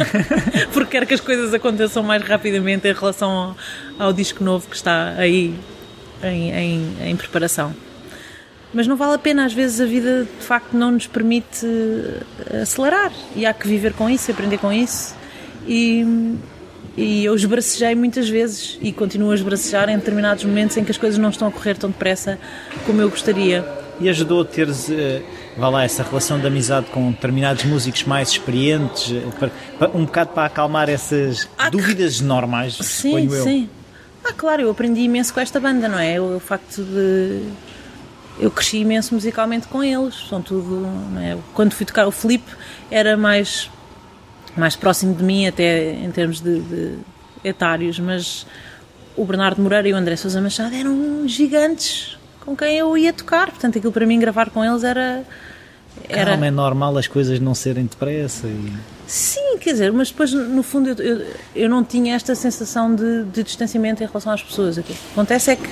porque 0.73 0.91
quero 0.91 1.05
que 1.05 1.13
as 1.13 1.19
coisas 1.19 1.53
aconteçam 1.53 2.01
mais 2.01 2.23
rapidamente 2.23 2.87
em 2.87 2.93
relação 2.93 3.29
ao, 3.29 3.57
ao 4.07 4.13
disco 4.13 4.43
novo 4.43 4.67
que 4.67 4.75
está 4.75 5.13
aí 5.17 5.53
em, 6.23 6.51
em, 6.51 6.97
em 7.09 7.15
preparação. 7.15 7.75
Mas 8.73 8.87
não 8.87 8.95
vale 8.95 9.13
a 9.13 9.17
pena, 9.17 9.45
às 9.45 9.53
vezes 9.53 9.79
a 9.79 9.85
vida 9.85 10.25
de 10.25 10.45
facto 10.45 10.73
não 10.73 10.91
nos 10.91 11.07
permite 11.07 11.65
acelerar 12.61 13.11
e 13.35 13.45
há 13.45 13.53
que 13.53 13.67
viver 13.67 13.93
com 13.93 14.09
isso, 14.09 14.31
aprender 14.31 14.57
com 14.57 14.71
isso. 14.71 15.15
E, 15.67 16.03
e 16.97 17.25
eu 17.25 17.35
esbracejei 17.35 17.93
muitas 17.95 18.29
vezes 18.29 18.77
e 18.81 18.91
continuo 18.91 19.31
a 19.31 19.35
esbracejar 19.35 19.89
em 19.89 19.97
determinados 19.97 20.43
momentos 20.45 20.77
em 20.77 20.83
que 20.83 20.91
as 20.91 20.97
coisas 20.97 21.17
não 21.17 21.29
estão 21.29 21.47
a 21.47 21.51
correr 21.51 21.75
tão 21.75 21.89
depressa 21.89 22.39
como 22.85 23.01
eu 23.01 23.09
gostaria. 23.09 23.65
E 23.99 24.09
ajudou 24.09 24.41
a 24.41 24.45
teres, 24.45 24.89
uh, 24.89 25.21
vá 25.57 25.69
lá, 25.69 25.83
essa 25.83 26.03
relação 26.03 26.39
de 26.39 26.47
amizade 26.47 26.87
com 26.87 27.11
determinados 27.11 27.63
músicos 27.63 28.03
mais 28.03 28.29
experientes, 28.29 29.11
uh, 29.11 29.31
para, 29.39 29.51
para, 29.79 29.97
um 29.97 30.05
bocado 30.05 30.31
para 30.31 30.45
acalmar 30.45 30.89
essas 30.89 31.47
ah, 31.57 31.69
dúvidas 31.69 32.19
normais, 32.19 32.75
sim, 32.75 32.83
suponho 32.83 33.33
eu. 33.33 33.43
Sim, 33.43 33.69
Ah, 34.23 34.33
claro, 34.33 34.63
eu 34.63 34.69
aprendi 34.69 35.01
imenso 35.01 35.33
com 35.33 35.39
esta 35.39 35.59
banda, 35.59 35.87
não 35.87 35.99
é? 35.99 36.19
O, 36.19 36.37
o 36.37 36.39
facto 36.39 36.83
de 36.83 37.41
eu 38.39 38.51
cresci 38.51 38.77
imenso 38.79 39.13
musicalmente 39.13 39.67
com 39.67 39.83
eles. 39.83 40.15
São 40.29 40.41
tudo. 40.41 40.85
É? 41.19 41.37
Quando 41.53 41.73
fui 41.73 41.85
tocar 41.85 42.07
o 42.07 42.11
Felipe 42.11 42.51
era 42.91 43.15
mais, 43.15 43.69
mais 44.55 44.75
próximo 44.75 45.13
de 45.13 45.23
mim, 45.23 45.47
até 45.47 45.93
em 45.93 46.11
termos 46.11 46.39
de, 46.39 46.59
de 46.61 46.97
etários, 47.43 47.99
mas 47.99 48.45
o 49.15 49.25
Bernardo 49.25 49.61
Moreira 49.61 49.87
e 49.87 49.93
o 49.93 49.95
André 49.95 50.15
Sousa 50.15 50.41
Machado 50.41 50.75
eram 50.75 51.27
gigantes 51.27 52.17
com 52.45 52.55
quem 52.55 52.77
eu 52.77 52.97
ia 52.97 53.11
tocar. 53.11 53.49
Portanto, 53.49 53.77
aquilo 53.77 53.91
para 53.91 54.05
mim, 54.05 54.19
gravar 54.19 54.49
com 54.49 54.63
eles 54.63 54.83
era. 54.83 55.23
era... 56.07 56.31
Calma, 56.31 56.47
é 56.47 56.51
normal 56.51 56.97
as 56.97 57.07
coisas 57.07 57.39
não 57.39 57.55
serem 57.55 57.85
depressa. 57.85 58.47
E... 58.47 58.73
Sim, 59.07 59.57
quer 59.59 59.71
dizer, 59.71 59.91
mas 59.91 60.09
depois, 60.09 60.31
no 60.31 60.63
fundo, 60.63 60.89
eu, 60.89 60.95
eu, 60.95 61.27
eu 61.55 61.69
não 61.69 61.83
tinha 61.83 62.15
esta 62.15 62.35
sensação 62.35 62.93
de, 62.93 63.23
de 63.25 63.43
distanciamento 63.43 64.03
em 64.03 64.05
relação 64.05 64.31
às 64.31 64.43
pessoas. 64.43 64.77
O 64.77 64.83
que 64.83 64.95
acontece 65.11 65.51
é 65.51 65.55
que 65.55 65.69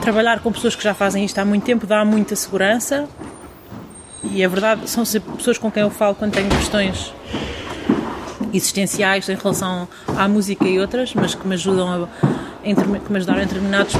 trabalhar 0.00 0.40
com 0.40 0.52
pessoas 0.52 0.76
que 0.76 0.84
já 0.84 0.94
fazem 0.94 1.24
isto 1.24 1.38
há 1.38 1.44
muito 1.44 1.64
tempo 1.64 1.86
dá 1.86 2.04
muita 2.04 2.36
segurança 2.36 3.08
e 4.24 4.42
é 4.42 4.48
verdade, 4.48 4.88
são 4.88 5.04
pessoas 5.04 5.58
com 5.58 5.70
quem 5.70 5.82
eu 5.82 5.90
falo 5.90 6.14
quando 6.14 6.32
tenho 6.32 6.48
questões 6.48 7.12
existenciais 8.52 9.28
em 9.28 9.34
relação 9.34 9.88
à 10.16 10.28
música 10.28 10.66
e 10.66 10.78
outras, 10.78 11.14
mas 11.14 11.34
que 11.34 11.46
me 11.46 11.54
ajudam 11.54 12.04
a, 12.04 12.98
que 13.00 13.12
me 13.12 13.18
ajudaram 13.18 13.42
em 13.42 13.46
determinados 13.46 13.94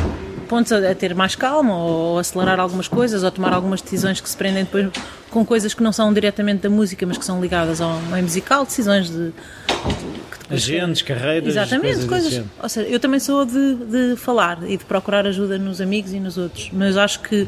pontos 0.49 0.73
a, 0.73 0.91
a, 0.91 0.95
ter 0.95 1.15
mais 1.15 1.35
calma 1.35 1.77
ou 1.77 2.19
acelerar 2.19 2.59
algumas 2.59 2.89
coisas 2.89 3.23
ou 3.23 3.31
tomar 3.31 3.53
algumas 3.53 3.83
decisões 3.83 4.21
que 4.21 4.29
se 4.29 4.37
prendem 4.37 4.65
depois 4.65 4.91
com 5.31 5.45
coisas 5.45 5.75
que 5.75 5.83
não 5.83 5.93
são 5.93 6.13
diretamente 6.13 6.63
da 6.63 6.71
música, 6.71 7.05
mas 7.05 7.19
que 7.19 7.25
são 7.25 7.41
ligadas 7.41 7.81
ao 7.81 8.01
meio 8.03 8.23
musical, 8.23 8.65
decisões 8.65 9.11
de, 9.11 9.33
de 9.33 10.55
agentes, 10.55 11.03
carreiras, 11.03 11.49
exatamente, 11.49 12.07
coisas. 12.07 12.33
coisas 12.33 12.45
ou 12.63 12.69
seja, 12.69 12.89
eu 12.89 13.01
também 13.01 13.21
sou 13.21 13.45
de, 13.45 13.75
de 13.75 14.17
falar 14.17 14.59
e 14.63 14.77
de 14.77 14.85
procurar 14.85 15.27
ajuda 15.27 15.59
nos 15.59 15.81
amigos 15.81 16.13
e 16.13 16.21
nos 16.21 16.39
outros, 16.39 16.71
mas 16.73 16.97
acho 16.97 17.21
que 17.21 17.47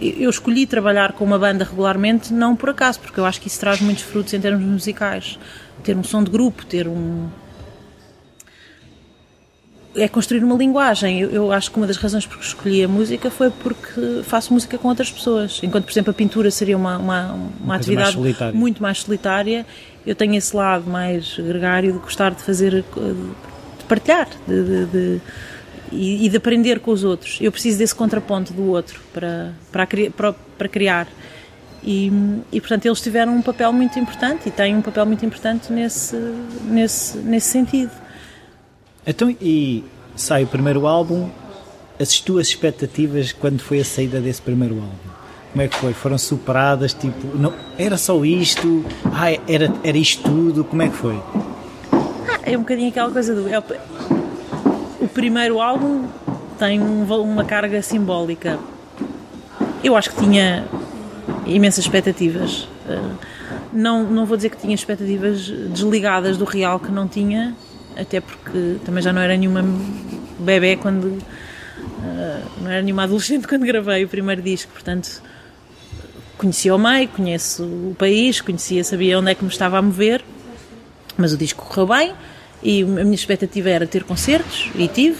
eu 0.00 0.28
escolhi 0.28 0.66
trabalhar 0.66 1.12
com 1.12 1.24
uma 1.24 1.38
banda 1.38 1.64
regularmente 1.64 2.32
não 2.32 2.54
por 2.54 2.70
acaso, 2.70 3.00
porque 3.00 3.18
eu 3.18 3.24
acho 3.24 3.40
que 3.40 3.48
isso 3.48 3.58
traz 3.60 3.80
muitos 3.80 4.02
frutos 4.04 4.34
em 4.34 4.40
termos 4.40 4.64
musicais. 4.64 5.38
Ter 5.82 5.96
um 5.96 6.04
som 6.04 6.22
de 6.22 6.30
grupo, 6.30 6.66
ter 6.66 6.86
um, 6.88 7.28
é 9.96 10.08
construir 10.08 10.44
uma 10.44 10.54
linguagem. 10.54 11.20
Eu, 11.20 11.30
eu, 11.30 11.52
acho 11.52 11.70
que 11.70 11.76
uma 11.78 11.86
das 11.86 11.96
razões 11.96 12.26
por 12.26 12.38
que 12.38 12.44
escolhi 12.44 12.84
a 12.84 12.88
música 12.88 13.30
foi 13.30 13.50
porque 13.50 14.22
faço 14.22 14.52
música 14.52 14.76
com 14.78 14.88
outras 14.88 15.10
pessoas. 15.10 15.60
Enquanto, 15.62 15.84
por 15.84 15.92
exemplo, 15.92 16.10
a 16.10 16.14
pintura 16.14 16.50
seria 16.50 16.76
uma, 16.76 16.98
uma, 16.98 17.32
uma, 17.32 17.52
uma 17.60 17.74
atividade 17.76 18.18
mais 18.18 18.54
muito 18.54 18.82
mais 18.82 18.98
solitária, 18.98 19.66
eu 20.06 20.14
tenho 20.14 20.34
esse 20.34 20.54
lado 20.54 20.88
mais 20.88 21.36
gregário 21.38 21.92
de 21.92 21.98
gostar 21.98 22.34
de 22.34 22.42
fazer, 22.42 22.84
de 23.78 23.84
partilhar, 23.88 24.28
de, 24.46 24.64
de, 24.64 24.86
de 24.86 25.20
e, 25.92 26.28
de 26.28 26.36
aprender 26.36 26.80
com 26.80 26.90
os 26.90 27.04
outros. 27.04 27.38
Eu 27.40 27.52
preciso 27.52 27.78
desse 27.78 27.94
contraponto 27.94 28.52
do 28.52 28.70
outro 28.70 29.00
para, 29.12 29.52
para, 29.70 29.86
para, 30.16 30.32
para 30.32 30.68
criar. 30.68 31.08
E, 31.82 32.10
e, 32.50 32.60
portanto 32.60 32.86
eles 32.86 33.00
tiveram 33.00 33.36
um 33.36 33.42
papel 33.42 33.72
muito 33.72 33.98
importante 33.98 34.48
e 34.48 34.50
têm 34.50 34.76
um 34.76 34.82
papel 34.82 35.06
muito 35.06 35.24
importante 35.24 35.72
nesse, 35.72 36.16
nesse, 36.64 37.18
nesse 37.18 37.48
sentido. 37.48 37.92
Então, 39.06 39.34
e 39.40 39.84
sai 40.16 40.42
o 40.42 40.46
primeiro 40.48 40.86
álbum, 40.86 41.30
as 42.00 42.18
tuas 42.18 42.48
expectativas 42.48 43.32
quando 43.32 43.60
foi 43.60 43.80
a 43.80 43.84
saída 43.84 44.20
desse 44.20 44.42
primeiro 44.42 44.74
álbum? 44.74 45.16
Como 45.52 45.62
é 45.62 45.68
que 45.68 45.76
foi? 45.76 45.92
Foram 45.92 46.18
superadas? 46.18 46.92
Tipo, 46.92 47.36
não, 47.38 47.54
era 47.78 47.96
só 47.96 48.22
isto? 48.24 48.84
Ah, 49.04 49.30
era, 49.48 49.72
era 49.84 49.96
isto 49.96 50.22
tudo? 50.22 50.64
Como 50.64 50.82
é 50.82 50.88
que 50.88 50.96
foi? 50.96 51.18
Ah, 51.92 52.40
é 52.42 52.56
um 52.58 52.60
bocadinho 52.60 52.88
aquela 52.88 53.10
coisa 53.10 53.34
do. 53.34 53.48
É 53.48 53.58
o, 53.58 53.62
o, 55.06 55.08
primeiro 55.08 55.60
álbum 55.60 56.06
tem 56.58 56.80
um, 56.80 57.04
uma 57.04 57.44
carga 57.44 57.80
simbólica. 57.82 58.58
Eu 59.82 59.96
acho 59.96 60.10
que 60.10 60.20
tinha 60.24 60.66
imensas 61.46 61.84
expectativas. 61.84 62.68
Ah, 62.88 63.14
não, 63.72 64.04
não 64.04 64.26
vou 64.26 64.36
dizer 64.36 64.50
que 64.50 64.56
tinha 64.56 64.74
expectativas 64.74 65.48
desligadas 65.48 66.36
do 66.36 66.44
real 66.44 66.80
que 66.80 66.90
não 66.90 67.06
tinha, 67.06 67.54
até 67.96 68.20
porque 68.20 68.76
também 68.84 69.02
já 69.02 69.12
não 69.12 69.20
era 69.20 69.36
nenhuma 69.36 69.64
bebê 70.38 70.76
quando. 70.76 71.04
Uh, 71.06 72.62
não 72.62 72.70
era 72.70 72.82
nenhuma 72.82 73.04
adolescente 73.04 73.46
quando 73.48 73.64
gravei 73.64 74.04
o 74.04 74.08
primeiro 74.08 74.40
disco, 74.40 74.72
portanto 74.72 75.22
conhecia 76.38 76.74
o 76.74 76.78
meio, 76.78 77.08
conheço 77.08 77.64
o 77.64 77.96
país, 77.98 78.40
conhecia, 78.40 78.84
sabia 78.84 79.18
onde 79.18 79.30
é 79.30 79.34
que 79.34 79.42
me 79.42 79.50
estava 79.50 79.78
a 79.78 79.82
mover, 79.82 80.22
mas 81.16 81.32
o 81.32 81.36
disco 81.36 81.64
correu 81.64 81.86
bem 81.86 82.14
e 82.62 82.82
a 82.82 82.86
minha 82.86 83.14
expectativa 83.14 83.70
era 83.70 83.86
ter 83.86 84.04
concertos 84.04 84.70
e 84.74 84.88
tive. 84.88 85.18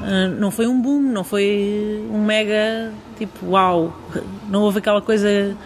Uh, 0.00 0.38
não 0.38 0.50
foi 0.50 0.66
um 0.66 0.80
boom, 0.80 1.00
não 1.00 1.24
foi 1.24 2.04
um 2.10 2.22
mega 2.22 2.92
tipo 3.18 3.46
uau, 3.46 3.96
não 4.48 4.62
houve 4.62 4.78
aquela 4.78 5.00
coisa 5.00 5.56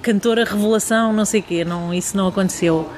cantora 0.00 0.44
revelação, 0.44 1.12
não 1.12 1.24
sei 1.24 1.40
o 1.40 1.42
quê, 1.42 1.64
não, 1.64 1.92
isso 1.92 2.16
não 2.16 2.28
aconteceu. 2.28 2.88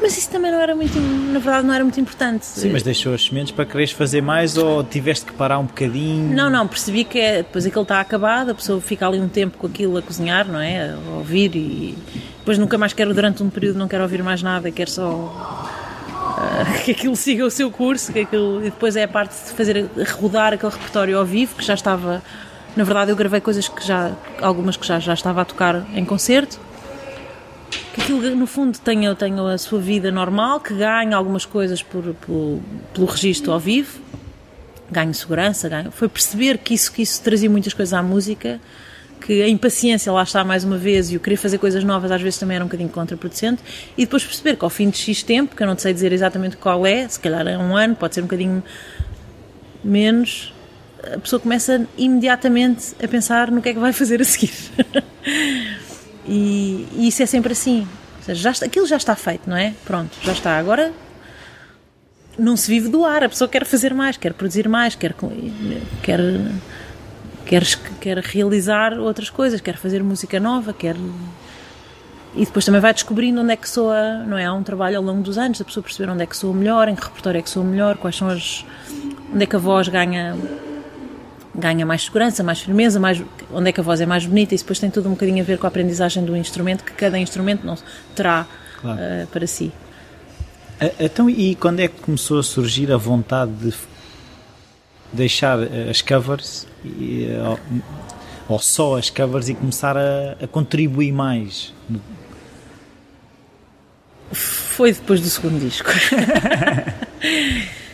Mas 0.00 0.18
isso 0.18 0.28
também 0.30 0.50
não 0.50 0.60
era 0.60 0.74
muito, 0.74 0.98
na 0.98 1.38
verdade, 1.38 1.64
não 1.64 1.72
era 1.72 1.84
muito 1.84 2.00
importante. 2.00 2.44
Sim, 2.44 2.72
mas 2.72 2.82
deixou 2.82 3.14
as 3.14 3.24
sementes 3.24 3.52
para 3.52 3.64
quereres 3.64 3.92
fazer 3.92 4.20
mais 4.20 4.56
ou 4.56 4.82
tiveste 4.82 5.26
que 5.26 5.32
parar 5.32 5.60
um 5.60 5.66
bocadinho? 5.66 6.34
Não, 6.34 6.50
não, 6.50 6.66
percebi 6.66 7.04
que 7.04 7.20
é, 7.20 7.36
depois 7.38 7.64
aquilo 7.64 7.82
está 7.82 8.00
acabado, 8.00 8.50
a 8.50 8.54
pessoa 8.54 8.80
fica 8.80 9.06
ali 9.06 9.20
um 9.20 9.28
tempo 9.28 9.56
com 9.58 9.68
aquilo 9.68 9.96
a 9.96 10.02
cozinhar, 10.02 10.48
não 10.48 10.58
é? 10.58 10.90
A 10.90 10.96
ouvir 11.18 11.54
e 11.54 11.96
depois 12.38 12.58
nunca 12.58 12.76
mais 12.76 12.92
quero, 12.92 13.14
durante 13.14 13.44
um 13.44 13.48
período, 13.48 13.78
não 13.78 13.86
quero 13.86 14.02
ouvir 14.02 14.24
mais 14.24 14.42
nada, 14.42 14.72
quero 14.72 14.90
só 14.90 15.70
que 16.84 16.92
aquilo 16.92 17.16
siga 17.16 17.44
o 17.44 17.50
seu 17.50 17.70
curso, 17.70 18.12
que 18.12 18.20
aquilo, 18.20 18.60
e 18.60 18.64
depois 18.64 18.96
é 18.96 19.04
a 19.04 19.08
parte 19.08 19.32
de 19.32 19.52
fazer 19.52 19.88
rodar 20.20 20.52
aquele 20.52 20.72
repertório 20.72 21.18
ao 21.18 21.24
vivo, 21.24 21.54
que 21.56 21.64
já 21.64 21.74
estava. 21.74 22.22
Na 22.74 22.84
verdade, 22.84 23.10
eu 23.10 23.16
gravei 23.16 23.40
coisas 23.40 23.68
que 23.68 23.86
já, 23.86 24.12
algumas 24.40 24.76
que 24.76 24.86
já, 24.86 24.98
já 24.98 25.12
estava 25.12 25.42
a 25.42 25.44
tocar 25.44 25.86
em 25.94 26.04
concerto 26.04 26.58
que 27.92 28.00
aquilo 28.00 28.34
no 28.34 28.46
fundo 28.46 28.78
tenha, 28.78 29.14
tenha 29.14 29.42
a 29.42 29.58
sua 29.58 29.78
vida 29.78 30.10
normal, 30.10 30.60
que 30.60 30.74
ganhe 30.74 31.12
algumas 31.12 31.44
coisas 31.44 31.82
por, 31.82 32.02
por, 32.14 32.60
pelo 32.92 33.06
registro 33.06 33.52
ao 33.52 33.60
vivo, 33.60 34.00
ganhe 34.90 35.12
segurança, 35.12 35.68
ganhe, 35.68 35.90
foi 35.90 36.08
perceber 36.08 36.58
que 36.58 36.74
isso, 36.74 36.92
que 36.92 37.02
isso 37.02 37.22
trazia 37.22 37.50
muitas 37.50 37.74
coisas 37.74 37.92
à 37.92 38.02
música, 38.02 38.60
que 39.24 39.42
a 39.42 39.48
impaciência 39.48 40.12
lá 40.12 40.22
está 40.22 40.44
mais 40.44 40.64
uma 40.64 40.76
vez 40.76 41.10
e 41.10 41.16
o 41.16 41.20
querer 41.20 41.36
fazer 41.36 41.58
coisas 41.58 41.84
novas 41.84 42.10
às 42.10 42.20
vezes 42.20 42.38
também 42.38 42.56
era 42.56 42.64
um 42.64 42.68
bocadinho 42.68 42.90
contraproducente 42.90 43.62
e 43.96 44.04
depois 44.04 44.24
perceber 44.24 44.56
que 44.56 44.64
ao 44.64 44.70
fim 44.70 44.90
de 44.90 44.98
X 44.98 45.22
tempo, 45.22 45.54
que 45.56 45.62
eu 45.62 45.66
não 45.66 45.78
sei 45.78 45.92
dizer 45.92 46.12
exatamente 46.12 46.56
qual 46.56 46.86
é, 46.86 47.06
se 47.08 47.18
calhar 47.18 47.46
é 47.46 47.56
um 47.56 47.76
ano, 47.76 47.94
pode 47.94 48.14
ser 48.14 48.20
um 48.20 48.24
bocadinho 48.24 48.62
menos, 49.82 50.52
a 51.14 51.18
pessoa 51.18 51.40
começa 51.40 51.86
imediatamente 51.96 52.94
a 53.02 53.08
pensar 53.08 53.50
no 53.50 53.62
que 53.62 53.70
é 53.70 53.74
que 53.74 53.80
vai 53.80 53.92
fazer 53.92 54.20
a 54.20 54.24
seguir. 54.24 54.52
E, 56.26 56.86
e 56.92 57.08
isso 57.08 57.22
é 57.22 57.26
sempre 57.26 57.52
assim. 57.52 57.80
Ou 58.18 58.24
seja, 58.24 58.40
já 58.40 58.50
está, 58.50 58.66
aquilo 58.66 58.86
já 58.86 58.96
está 58.96 59.16
feito, 59.16 59.48
não 59.48 59.56
é? 59.56 59.74
Pronto, 59.84 60.16
já 60.22 60.32
está. 60.32 60.56
Agora 60.56 60.92
não 62.38 62.56
se 62.56 62.70
vive 62.70 62.88
do 62.88 63.04
ar, 63.04 63.24
a 63.24 63.28
pessoa 63.28 63.48
quer 63.48 63.64
fazer 63.66 63.92
mais, 63.92 64.16
quer 64.16 64.32
produzir 64.32 64.68
mais, 64.68 64.94
quer, 64.94 65.14
quer, 66.02 66.20
quer, 67.46 67.64
quer 68.00 68.18
realizar 68.18 68.98
outras 68.98 69.30
coisas, 69.30 69.60
quer 69.60 69.76
fazer 69.76 70.02
música 70.02 70.40
nova, 70.40 70.72
quer. 70.72 70.96
E 72.34 72.46
depois 72.46 72.64
também 72.64 72.80
vai 72.80 72.94
descobrindo 72.94 73.40
onde 73.42 73.52
é 73.52 73.56
que 73.56 73.68
soa, 73.68 74.24
não 74.26 74.38
é? 74.38 74.46
Há 74.46 74.54
um 74.54 74.62
trabalho 74.62 74.96
ao 74.96 75.02
longo 75.02 75.22
dos 75.22 75.36
anos, 75.36 75.60
a 75.60 75.64
pessoa 75.64 75.84
perceber 75.84 76.10
onde 76.10 76.22
é 76.22 76.26
que 76.26 76.36
soa 76.36 76.54
melhor, 76.54 76.88
em 76.88 76.94
que 76.94 77.02
repertório 77.02 77.38
é 77.38 77.42
que 77.42 77.50
soa 77.50 77.64
melhor, 77.64 77.98
quais 77.98 78.16
são 78.16 78.28
as. 78.28 78.64
onde 79.32 79.44
é 79.44 79.46
que 79.46 79.56
a 79.56 79.58
voz 79.58 79.88
ganha 79.88 80.36
ganha 81.54 81.84
mais 81.84 82.04
segurança, 82.04 82.42
mais 82.42 82.60
firmeza, 82.60 82.98
mais, 82.98 83.22
onde 83.52 83.68
é 83.68 83.72
que 83.72 83.80
a 83.80 83.82
voz 83.82 84.00
é 84.00 84.06
mais 84.06 84.24
bonita, 84.24 84.54
e 84.54 84.58
depois 84.58 84.78
tem 84.78 84.90
tudo 84.90 85.08
um 85.08 85.12
bocadinho 85.12 85.42
a 85.42 85.46
ver 85.46 85.58
com 85.58 85.66
a 85.66 85.68
aprendizagem 85.68 86.24
do 86.24 86.36
instrumento, 86.36 86.82
que 86.82 86.92
cada 86.92 87.18
instrumento 87.18 87.66
não 87.66 87.76
terá 88.14 88.46
claro. 88.80 88.98
uh, 88.98 89.26
para 89.26 89.46
si. 89.46 89.70
Então, 90.98 91.30
e 91.30 91.54
quando 91.54 91.80
é 91.80 91.88
que 91.88 92.00
começou 92.00 92.38
a 92.38 92.42
surgir 92.42 92.90
a 92.90 92.96
vontade 92.96 93.52
de 93.52 93.72
deixar 95.12 95.62
eh, 95.62 95.90
as 95.90 96.02
covers, 96.02 96.66
e, 96.84 97.28
ou, 97.46 97.58
ou, 98.48 98.58
só 98.58 98.98
as 98.98 99.10
covers, 99.10 99.48
e 99.48 99.54
começar 99.54 99.96
a, 99.96 100.36
a 100.42 100.46
contribuir 100.46 101.12
mais? 101.12 101.72
Foi 104.32 104.92
depois 104.92 105.20
do 105.20 105.28
segundo 105.28 105.60
disco. 105.60 105.90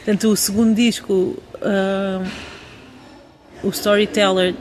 Portanto, 0.04 0.28
o 0.28 0.36
segundo 0.36 0.74
disco, 0.74 1.36
uh, 1.56 2.26
o 3.62 3.68
Storyteller, 3.68 4.54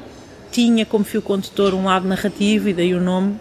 tinha 0.51 0.85
como 0.85 1.05
fio 1.05 1.21
condutor 1.21 1.73
um 1.73 1.85
lado 1.85 2.07
narrativo 2.07 2.69
e 2.69 2.73
daí 2.73 2.93
o 2.93 2.99
nome. 2.99 3.39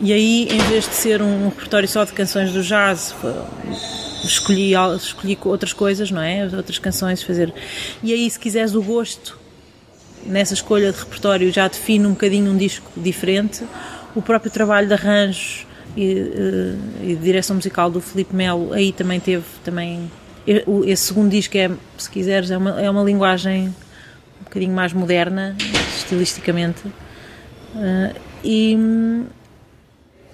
E 0.00 0.12
aí, 0.12 0.48
em 0.50 0.58
vez 0.68 0.88
de 0.88 0.94
ser 0.94 1.22
um 1.22 1.48
repertório 1.48 1.88
só 1.88 2.04
de 2.04 2.12
canções 2.12 2.52
do 2.52 2.62
jazz, 2.62 3.14
escolhi, 4.26 4.72
escolhi 4.96 5.38
outras 5.44 5.72
coisas, 5.72 6.10
não 6.10 6.20
é? 6.20 6.44
Outras 6.44 6.78
canções, 6.78 7.22
fazer. 7.22 7.52
E 8.02 8.12
aí, 8.12 8.28
se 8.30 8.38
quiseres 8.38 8.74
o 8.74 8.82
gosto 8.82 9.38
nessa 10.26 10.54
escolha 10.54 10.92
de 10.92 10.98
repertório, 10.98 11.52
já 11.52 11.68
define 11.68 12.06
um 12.06 12.10
bocadinho 12.10 12.50
um 12.50 12.56
disco 12.56 12.90
diferente. 12.96 13.64
O 14.14 14.22
próprio 14.22 14.50
trabalho 14.50 14.86
de 14.86 14.94
arranjos 14.94 15.66
e, 15.96 16.12
eh, 16.12 17.10
e 17.10 17.16
direção 17.16 17.56
musical 17.56 17.90
do 17.90 18.00
Felipe 18.00 18.34
Melo, 18.34 18.72
aí 18.72 18.92
também 18.92 19.20
teve 19.20 19.44
também 19.62 20.10
esse 20.46 21.04
segundo 21.04 21.30
disco 21.30 21.56
é, 21.56 21.70
se 21.96 22.10
quiseres, 22.10 22.50
é 22.50 22.58
uma, 22.58 22.80
é 22.80 22.90
uma 22.90 23.02
linguagem 23.02 23.74
um 24.40 24.44
bocadinho 24.44 24.74
mais 24.74 24.92
moderna, 24.92 25.56
estilisticamente. 25.96 26.86
Uh, 26.86 28.14
e, 28.44 28.76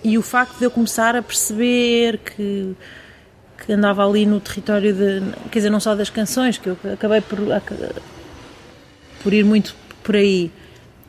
e 0.02 0.18
o 0.18 0.22
facto 0.22 0.58
de 0.58 0.64
eu 0.64 0.70
começar 0.70 1.14
a 1.14 1.22
perceber 1.22 2.18
que, 2.18 2.74
que 3.64 3.72
andava 3.72 4.06
ali 4.06 4.26
no 4.26 4.40
território 4.40 4.92
de. 4.94 5.22
quer 5.50 5.58
dizer, 5.58 5.70
não 5.70 5.80
só 5.80 5.94
das 5.94 6.10
canções, 6.10 6.58
que 6.58 6.68
eu 6.68 6.78
acabei 6.92 7.20
por, 7.20 7.38
por 9.22 9.32
ir 9.32 9.44
muito 9.44 9.76
por 10.02 10.16
aí, 10.16 10.50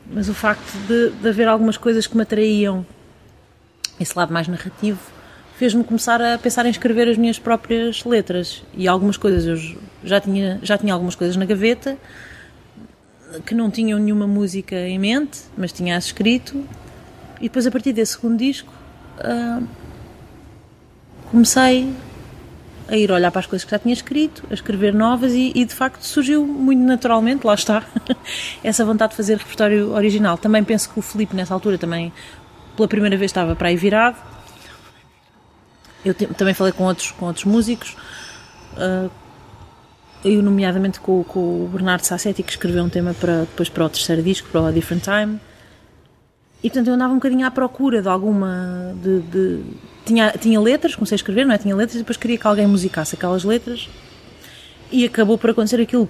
mas 0.06 0.28
o 0.28 0.34
facto 0.34 0.72
de, 0.86 1.10
de 1.10 1.28
haver 1.28 1.48
algumas 1.48 1.76
coisas 1.76 2.06
que 2.06 2.16
me 2.16 2.22
atraíam, 2.22 2.86
esse 3.98 4.16
lado 4.16 4.32
mais 4.32 4.46
narrativo, 4.46 5.00
fez-me 5.56 5.82
começar 5.82 6.20
a 6.20 6.38
pensar 6.38 6.66
em 6.66 6.70
escrever 6.70 7.08
as 7.08 7.16
minhas 7.16 7.38
próprias 7.38 8.04
letras. 8.04 8.62
E 8.74 8.86
algumas 8.86 9.16
coisas, 9.16 9.46
eu 9.46 9.78
já 10.04 10.20
tinha, 10.20 10.58
já 10.62 10.76
tinha 10.76 10.92
algumas 10.92 11.14
coisas 11.14 11.36
na 11.36 11.44
gaveta 11.44 11.96
que 13.46 13.54
não 13.54 13.70
tinham 13.70 13.98
nenhuma 13.98 14.26
música 14.26 14.76
em 14.76 14.98
mente, 14.98 15.40
mas 15.56 15.72
tinha-as 15.72 16.06
escrito. 16.06 16.64
E 17.40 17.44
depois, 17.44 17.66
a 17.66 17.70
partir 17.70 17.92
desse 17.92 18.12
segundo 18.12 18.38
disco, 18.38 18.72
uh, 19.18 19.66
comecei 21.30 21.92
a 22.88 22.96
ir 22.96 23.10
olhar 23.10 23.30
para 23.30 23.40
as 23.40 23.46
coisas 23.46 23.64
que 23.64 23.70
já 23.70 23.78
tinha 23.78 23.92
escrito, 23.92 24.42
a 24.50 24.54
escrever 24.54 24.92
novas 24.92 25.32
e, 25.32 25.52
e 25.54 25.64
de 25.64 25.74
facto 25.74 26.02
surgiu 26.02 26.46
muito 26.46 26.82
naturalmente, 26.82 27.46
lá 27.46 27.54
está, 27.54 27.84
essa 28.62 28.84
vontade 28.84 29.10
de 29.10 29.16
fazer 29.16 29.38
repertório 29.38 29.92
original. 29.92 30.36
Também 30.36 30.62
penso 30.64 30.90
que 30.90 30.98
o 30.98 31.02
Felipe 31.02 31.34
nessa 31.34 31.54
altura 31.54 31.78
também 31.78 32.12
pela 32.76 32.88
primeira 32.88 33.16
vez 33.16 33.30
estava 33.30 33.54
para 33.54 33.68
aí 33.68 33.76
virado. 33.76 34.16
Eu 36.04 36.14
te, 36.14 36.26
também 36.26 36.54
falei 36.54 36.72
com 36.72 36.84
outros, 36.84 37.12
com 37.12 37.26
outros 37.26 37.44
músicos, 37.44 37.96
uh, 38.74 39.10
eu 40.24 40.42
nomeadamente 40.42 41.00
com, 41.00 41.22
com, 41.24 41.64
o 41.64 41.70
Bernardo 41.72 42.04
Sassetti 42.04 42.42
que 42.42 42.50
escreveu 42.50 42.84
um 42.84 42.88
tema 42.88 43.14
para, 43.14 43.40
depois 43.40 43.68
para 43.68 43.84
o 43.84 43.88
terceiro 43.88 44.22
disco, 44.22 44.48
para 44.50 44.60
o 44.60 44.66
A 44.66 44.70
Different 44.70 45.04
Time. 45.04 45.40
E 46.62 46.70
portanto 46.70 46.86
eu 46.88 46.94
andava 46.94 47.12
um 47.12 47.16
bocadinho 47.16 47.46
à 47.46 47.50
procura 47.50 48.00
de 48.00 48.08
alguma. 48.08 48.94
De, 49.02 49.20
de, 49.20 49.64
tinha, 50.04 50.32
tinha 50.32 50.60
letras, 50.60 50.94
comecei 50.94 51.14
a 51.14 51.16
escrever, 51.16 51.44
não 51.44 51.54
é? 51.54 51.58
Tinha 51.58 51.74
letras 51.74 51.96
e 51.96 51.98
depois 51.98 52.16
queria 52.16 52.38
que 52.38 52.46
alguém 52.46 52.66
musicasse 52.66 53.14
aquelas 53.14 53.44
letras. 53.44 53.88
E 54.90 55.04
acabou 55.04 55.38
por 55.38 55.50
acontecer 55.50 55.80
aquilo 55.80 56.08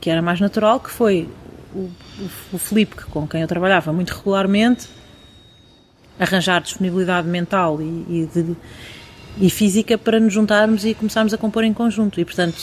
que, 0.00 0.08
era 0.08 0.22
mais 0.22 0.40
natural, 0.40 0.80
que 0.80 0.90
foi 0.90 1.28
o, 1.74 1.78
o, 1.78 2.30
o 2.52 2.58
Felipe, 2.58 2.96
com 3.10 3.26
quem 3.26 3.42
eu 3.42 3.48
trabalhava 3.48 3.92
muito 3.92 4.10
regularmente, 4.10 4.88
arranjar 6.18 6.62
disponibilidade 6.62 7.26
mental 7.26 7.80
e, 7.80 7.84
e, 8.08 8.30
de, 8.32 8.56
e, 9.38 9.50
física 9.50 9.98
para 9.98 10.20
nos 10.20 10.32
juntarmos 10.32 10.84
e 10.84 10.94
começarmos 10.94 11.34
a 11.34 11.38
compor 11.38 11.64
em 11.64 11.72
conjunto. 11.72 12.20
E, 12.20 12.24
portanto, 12.24 12.62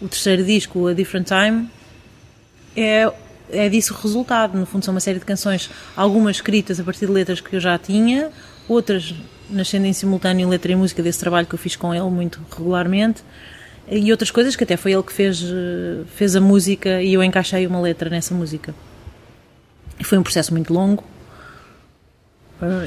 o 0.00 0.08
terceiro 0.08 0.44
disco, 0.44 0.86
A 0.86 0.94
Different 0.94 1.28
Time, 1.28 1.68
é, 2.76 3.12
é 3.52 3.68
disso 3.68 3.94
o 3.94 3.96
resultado. 3.96 4.58
No 4.58 4.66
fundo, 4.66 4.84
são 4.84 4.92
uma 4.92 5.00
série 5.00 5.18
de 5.18 5.24
canções, 5.24 5.70
algumas 5.96 6.36
escritas 6.36 6.78
a 6.80 6.84
partir 6.84 7.06
de 7.06 7.12
letras 7.12 7.40
que 7.40 7.54
eu 7.56 7.60
já 7.60 7.78
tinha, 7.78 8.30
outras 8.68 9.14
nascendo 9.48 9.86
em 9.86 9.92
simultâneo 9.92 10.48
letra 10.48 10.72
e 10.72 10.76
música 10.76 11.02
desse 11.02 11.18
trabalho 11.18 11.46
que 11.46 11.54
eu 11.54 11.58
fiz 11.58 11.76
com 11.76 11.94
ele 11.94 12.04
muito 12.04 12.40
regularmente. 12.56 13.22
E 13.90 14.10
outras 14.12 14.30
coisas 14.30 14.54
que 14.54 14.62
até 14.62 14.76
foi 14.76 14.92
ele 14.92 15.02
que 15.02 15.12
fez, 15.12 15.42
fez 16.14 16.36
a 16.36 16.40
música 16.40 17.02
e 17.02 17.14
eu 17.14 17.22
encaixei 17.22 17.66
uma 17.66 17.80
letra 17.80 18.08
nessa 18.08 18.32
música. 18.32 18.72
E 19.98 20.04
foi 20.04 20.16
um 20.16 20.22
processo 20.22 20.52
muito 20.52 20.72
longo, 20.72 21.04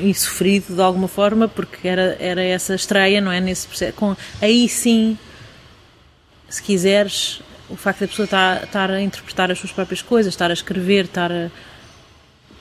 e 0.01 0.13
sofrido 0.13 0.75
de 0.75 0.81
alguma 0.81 1.07
forma, 1.07 1.47
porque 1.47 1.87
era, 1.87 2.15
era 2.19 2.43
essa 2.43 2.75
estreia, 2.75 3.19
não 3.19 3.31
é? 3.31 3.39
Nesse 3.39 3.67
processo. 3.67 3.93
Com, 3.93 4.15
aí 4.41 4.69
sim, 4.69 5.17
se 6.47 6.61
quiseres, 6.61 7.41
o 7.69 7.75
facto 7.75 8.01
da 8.01 8.07
pessoa 8.07 8.25
estar, 8.25 8.63
estar 8.63 8.91
a 8.91 9.01
interpretar 9.01 9.51
as 9.51 9.57
suas 9.57 9.71
próprias 9.71 10.01
coisas, 10.01 10.33
estar 10.33 10.49
a 10.49 10.53
escrever, 10.53 11.05
estar 11.05 11.31
a, 11.31 11.49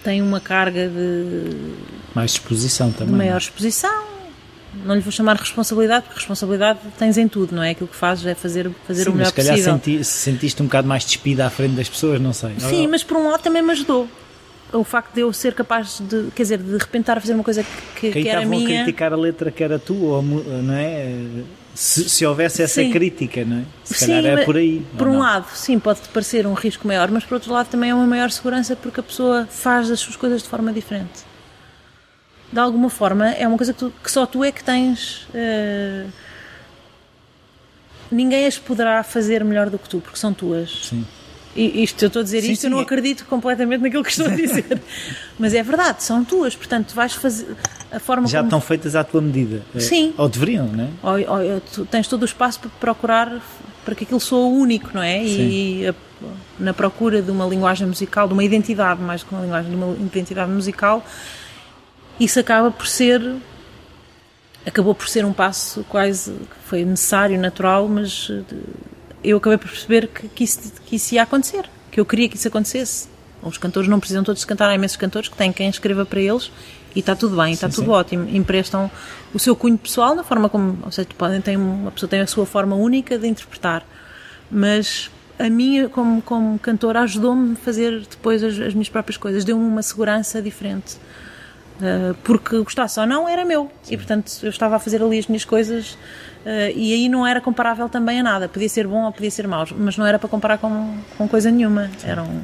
tem 0.03 0.21
uma 0.21 0.41
carga 0.41 0.89
de. 0.89 1.75
Mais 2.15 2.33
exposição 2.33 2.91
também. 2.91 3.13
De 3.13 3.19
maior 3.19 3.39
exposição. 3.39 4.13
Não 4.87 4.95
lhe 4.95 5.03
vou 5.03 5.13
chamar 5.13 5.37
responsabilidade, 5.37 6.05
porque 6.05 6.19
responsabilidade 6.19 6.79
tens 6.99 7.19
em 7.19 7.29
tudo, 7.29 7.55
não 7.55 7.63
é? 7.63 7.71
Aquilo 7.71 7.89
que 7.89 7.97
fazes 7.97 8.25
é 8.25 8.35
fazer, 8.35 8.71
fazer 8.87 9.05
Sim, 9.05 9.11
o 9.11 9.13
melhor 9.13 9.25
mas 9.25 9.29
se 9.29 9.35
calhar 9.35 9.53
possível. 9.53 9.75
Senti, 9.75 10.05
sentiste 10.05 10.63
um 10.63 10.67
bocado 10.67 10.89
mais 10.89 11.05
despida 11.05 11.47
à 11.47 11.51
frente 11.51 11.75
das 11.75 11.91
pessoas, 11.91 12.19
não 12.19 12.33
sei. 12.33 12.59
Sim, 12.59 12.87
mas 12.87 13.05
por 13.05 13.19
um 13.19 13.29
lado 13.29 13.43
também 13.43 13.63
me 13.63 13.71
ajudou 13.73 14.09
o 14.73 14.85
facto 14.85 15.13
de 15.15 15.21
eu 15.21 15.33
ser 15.33 15.55
capaz 15.55 16.01
de, 16.01 16.31
quer 16.35 16.43
dizer, 16.43 16.59
de 16.59 16.79
repente 16.79 17.03
estar 17.03 17.19
a 17.19 17.21
fazer 17.21 17.35
uma 17.35 17.45
coisa 17.45 17.63
que, 17.63 18.11
que, 18.11 18.23
que 18.23 18.29
era 18.29 18.47
minha. 18.47 18.81
a 18.81 18.85
criticar 18.85 19.13
a 19.13 19.17
letra 19.17 19.51
que 19.51 19.63
era 19.63 19.79
tu, 19.79 19.95
ou, 19.95 20.23
não 20.23 20.75
é? 20.75 21.15
Se, 21.75 22.09
se 22.09 22.27
houvesse 22.27 22.63
essa 22.63 22.83
sim. 22.83 22.91
crítica, 22.91 23.45
não 23.45 23.59
é? 23.59 23.65
Se 23.85 23.95
sim, 23.95 24.07
calhar 24.07 24.39
é 24.39 24.45
por 24.45 24.57
aí. 24.57 24.85
Por 24.97 25.09
um 25.09 25.15
não? 25.15 25.21
lado, 25.21 25.47
sim, 25.55 25.79
pode 25.79 26.01
parecer 26.13 26.47
um 26.47 26.53
risco 26.53 26.87
maior, 26.87 27.11
mas 27.11 27.25
por 27.25 27.35
outro 27.35 27.53
lado 27.53 27.69
também 27.69 27.91
é 27.91 27.95
uma 27.95 28.07
maior 28.07 28.31
segurança 28.31 28.77
porque 28.77 29.01
a 29.01 29.03
pessoa 29.03 29.47
faz 29.51 29.91
as 29.91 30.01
suas 30.01 30.17
coisas 30.17 30.43
de 30.43 30.49
forma 30.49 30.73
diferente. 30.73 31.25
De 32.53 32.59
alguma 32.59 32.91
forma, 32.91 33.31
é 33.31 33.49
uma 33.49 33.57
coisa 33.57 33.73
que, 33.73 33.79
tu, 33.79 33.93
que 34.03 34.11
só 34.11 34.27
tu 34.27 34.45
é 34.45 34.53
que 34.53 34.63
tens. 34.63 35.27
Uh, 35.31 36.11
ninguém 38.11 38.47
as 38.47 38.59
poderá 38.59 39.03
fazer 39.03 39.43
melhor 39.43 39.71
do 39.71 39.79
que 39.79 39.89
tu, 39.89 40.01
porque 40.01 40.19
são 40.19 40.35
tuas. 40.35 40.89
Sim. 40.91 41.07
E 41.55 41.83
isto, 41.83 42.03
eu 42.03 42.07
estou 42.07 42.21
a 42.21 42.23
dizer 42.23 42.43
sim, 42.43 42.53
isto, 42.53 42.63
sim. 42.63 42.67
eu 42.69 42.71
não 42.71 42.79
acredito 42.79 43.27
completamente 43.27 43.83
naquilo 43.83 44.03
que 44.03 44.11
estou 44.11 44.27
a 44.27 44.31
dizer. 44.31 44.81
Mas 45.39 45.53
é 45.55 45.63
verdade, 45.63 46.03
são 46.03 46.25
tuas, 46.25 46.57
portanto, 46.57 46.95
vais 46.95 47.13
fazer 47.13 47.47
a 47.91 48.01
forma 48.01 48.27
Já 48.27 48.39
como... 48.39 48.49
estão 48.49 48.61
feitas 48.61 48.97
à 48.97 49.05
tua 49.05 49.21
medida. 49.21 49.63
Sim. 49.79 50.15
Ou 50.17 50.29
deveriam, 50.29 50.67
não 50.67 50.85
é? 50.85 50.89
Ou, 51.03 51.55
ou, 51.55 51.61
tu 51.61 51.85
tens 51.85 52.09
todo 52.09 52.23
o 52.23 52.25
espaço 52.25 52.61
para 52.61 52.71
procurar 52.71 53.43
para 53.85 53.95
que 53.95 54.05
aquilo 54.05 54.21
soa 54.21 54.47
único, 54.47 54.91
não 54.95 55.03
é? 55.03 55.23
E 55.23 55.89
a, 55.89 55.95
na 56.59 56.73
procura 56.73 57.21
de 57.21 57.31
uma 57.31 57.45
linguagem 57.45 57.87
musical, 57.87 58.29
de 58.29 58.33
uma 58.33 58.45
identidade, 58.45 59.01
mais 59.01 59.23
do 59.23 59.27
que 59.27 59.35
uma 59.35 59.43
linguagem, 59.43 59.71
de 59.71 59.77
uma 59.77 59.93
identidade 59.95 60.51
musical, 60.51 61.05
isso 62.19 62.39
acaba 62.39 62.71
por 62.71 62.87
ser 62.87 63.21
acabou 64.65 64.95
por 64.95 65.09
ser 65.09 65.25
um 65.25 65.33
passo 65.33 65.85
quase 65.89 66.35
foi 66.65 66.85
necessário, 66.85 67.39
natural, 67.39 67.89
mas 67.89 68.31
eu 69.23 69.37
acabei 69.37 69.59
por 69.59 69.69
perceber 69.69 70.09
que, 70.09 70.29
que, 70.29 70.45
isso, 70.45 70.73
que 70.85 70.97
isso 70.97 71.15
ia 71.15 71.23
acontecer, 71.23 71.65
que 71.91 72.01
eu 72.01 72.05
queria 72.05 72.29
que 72.29 72.37
isso 72.37 72.49
acontecesse. 72.49 73.09
Os 73.43 73.59
cantores 73.59 73.89
não 73.89 73.99
precisam 73.99 74.23
todos 74.23 74.45
cantar, 74.45 74.71
há 74.71 74.75
imensos 74.75 74.97
cantores 74.97 75.29
que 75.29 75.37
têm 75.37 75.53
quem 75.53 75.69
escreva 75.69 76.05
para 76.05 76.21
eles 76.21 76.51
e 76.95 77.01
está 77.01 77.17
tudo 77.17 77.37
bem, 77.37 77.53
está 77.53 77.69
tudo 77.69 77.87
sim. 77.87 77.91
ótimo. 77.91 78.29
Emprestam 78.29 78.91
o 79.35 79.39
seu 79.39 79.57
cunho 79.57 79.77
pessoal 79.77 80.15
na 80.15 80.23
forma 80.23 80.49
como, 80.49 80.79
ou 80.85 80.93
seja, 80.93 81.09
podem, 81.17 81.41
tem, 81.41 81.57
uma 81.57 81.91
pessoa 81.91 82.09
tem 82.09 82.21
a 82.21 82.27
sua 82.27 82.47
forma 82.47 82.77
única 82.77 83.19
de 83.19 83.27
interpretar, 83.27 83.85
mas 84.51 85.11
a 85.39 85.49
minha, 85.51 85.89
como, 85.89 86.23
como 86.23 86.59
cantora, 86.59 87.01
ajudou-me 87.01 87.55
a 87.55 87.57
fazer 87.57 88.01
depois 88.09 88.45
as, 88.45 88.59
as 88.59 88.75
minhas 88.75 88.89
próprias 88.89 89.17
coisas, 89.17 89.45
deu-me 89.45 89.65
uma 89.65 89.83
segurança 89.83 90.41
diferente. 90.41 90.97
Uh, 91.81 92.15
porque 92.23 92.59
gostasse 92.59 93.01
ou 93.01 93.07
não, 93.07 93.29
era 93.29 93.45
meu. 93.45 93.71
Sim. 93.83 93.95
E 93.95 93.97
portanto 93.97 94.33
eu 94.43 94.51
estava 94.51 94.77
a 94.77 94.79
fazer 94.79 95.03
ali 95.03 95.19
as 95.19 95.27
minhas 95.27 95.45
coisas 95.45 95.93
uh, 96.45 96.73
e 96.75 96.93
aí 96.93 97.09
não 97.09 97.27
era 97.27 97.41
comparável 97.41 97.89
também 97.89 98.21
a 98.21 98.23
nada. 98.23 98.49
Podia 98.49 98.69
ser 98.69 98.87
bom 98.87 99.05
ou 99.05 99.13
podia 99.13 99.31
ser 99.31 99.49
mau, 99.49 99.67
mas 99.77 99.97
não 99.97 100.07
era 100.07 100.19
para 100.19 100.29
comparar 100.29 100.59
com, 100.59 100.97
com 101.17 101.29
coisa 101.29 101.51
nenhuma. 101.51 101.91
Era 102.05 102.23
um... 102.23 102.41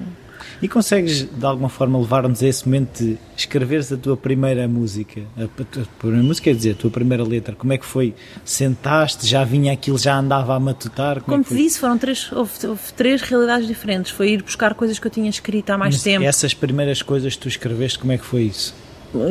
E 0.61 0.67
consegues 0.67 1.23
de 1.25 1.47
alguma 1.47 1.69
forma 1.69 1.99
levar-nos 1.99 2.43
a 2.43 2.47
esse 2.47 2.67
momento 2.67 3.05
de 3.05 3.19
escreveres 3.37 3.93
a 3.93 3.97
tua 3.97 4.17
primeira 4.17 4.67
música? 4.67 5.23
A, 5.37 5.47
tua 5.65 5.87
primeira 5.99 6.27
música 6.27 6.51
quer 6.51 6.57
dizer, 6.57 6.73
a 6.73 6.75
tua 6.75 6.91
primeira 6.91 7.23
letra. 7.23 7.55
Como 7.55 7.73
é 7.73 7.79
que 7.79 7.87
foi? 7.87 8.15
Sentaste, 8.45 9.27
já 9.27 9.45
vinha 9.45 9.73
aquilo, 9.73 9.99
já 9.99 10.19
andava 10.19 10.55
a 10.55 10.61
matutar? 10.61 11.21
Como, 11.21 11.27
Como 11.27 11.41
é 11.43 11.45
te 11.45 11.55
disse, 11.55 11.79
foram 11.79 11.97
três, 11.97 12.33
houve, 12.33 12.67
houve, 12.67 12.93
três 12.97 13.23
realidades 13.23 13.69
diferentes. 13.69 14.11
Foi 14.11 14.31
ir 14.31 14.43
buscar 14.43 14.75
coisas 14.75 14.99
que 14.99 15.07
eu 15.07 15.11
tinha 15.11 15.31
escrito 15.31 15.71
há 15.71 15.79
mais 15.79 15.95
mas 15.95 16.03
tempo. 16.03 16.25
Essas 16.25 16.53
primeiras 16.55 17.03
coisas 17.03 17.35
que 17.37 17.43
tu 17.43 17.49
escreveste, 17.49 17.99
como 17.99 18.13
é 18.13 18.19
que 18.19 18.25
foi 18.25 18.43
isso? 18.43 18.75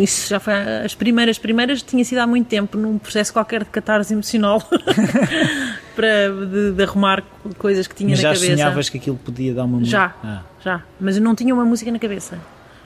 Isso 0.02 0.30
já 0.30 0.40
foi 0.40 0.54
as 0.84 0.96
primeiras 0.96 1.38
primeiras 1.38 1.82
tinha 1.82 2.04
sido 2.04 2.20
há 2.20 2.28
muito 2.28 2.48
tempo 2.48 2.78
num 2.78 2.98
processo 2.98 3.32
qualquer 3.32 3.64
de 3.64 3.70
catarse 3.70 4.14
emocional 4.14 4.62
para 5.96 6.30
de, 6.30 6.72
de, 6.72 6.84
arrumar 6.84 7.24
coisas 7.58 7.88
que 7.88 7.96
tinha 7.96 8.10
mas 8.10 8.20
na 8.20 8.30
já 8.30 8.36
cabeça 8.36 8.58
sonhavas 8.58 8.90
que 8.90 8.98
aquilo 8.98 9.18
podia 9.18 9.54
dar 9.54 9.66
uma 9.66 9.84
já 9.84 10.16
ah. 10.24 10.42
já 10.64 10.84
mas 11.00 11.18
eu 11.18 11.24
não 11.24 11.36
tinha 11.36 11.54
uma 11.54 11.66
música 11.66 11.92
na 11.92 12.00
cabeça 12.00 12.40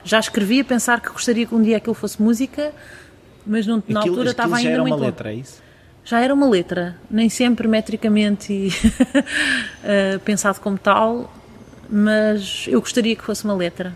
já 0.04 0.18
escrevi 0.18 0.60
a 0.60 0.64
pensar 0.64 1.00
que 1.00 1.10
gostaria 1.10 1.46
que 1.46 1.54
um 1.54 1.62
dia 1.62 1.78
aquilo 1.78 1.94
fosse 1.94 2.20
música 2.20 2.72
mas 3.46 3.66
não, 3.66 3.82
na 3.88 4.00
aquilo, 4.00 4.14
altura 4.14 4.30
estava 4.30 4.56
ainda 4.56 4.68
já 4.68 4.74
era 4.74 4.82
muito 4.82 4.96
uma 4.96 5.06
letra 5.06 5.32
é 5.32 5.34
isso 5.36 5.62
já 6.04 6.20
era 6.20 6.34
uma 6.34 6.48
letra, 6.48 6.96
nem 7.10 7.28
sempre 7.28 7.68
metricamente 7.68 8.52
e, 8.52 8.68
uh, 8.68 10.18
pensado 10.24 10.60
como 10.60 10.76
tal, 10.76 11.32
mas 11.88 12.66
eu 12.68 12.80
gostaria 12.80 13.14
que 13.14 13.22
fosse 13.22 13.44
uma 13.44 13.54
letra. 13.54 13.94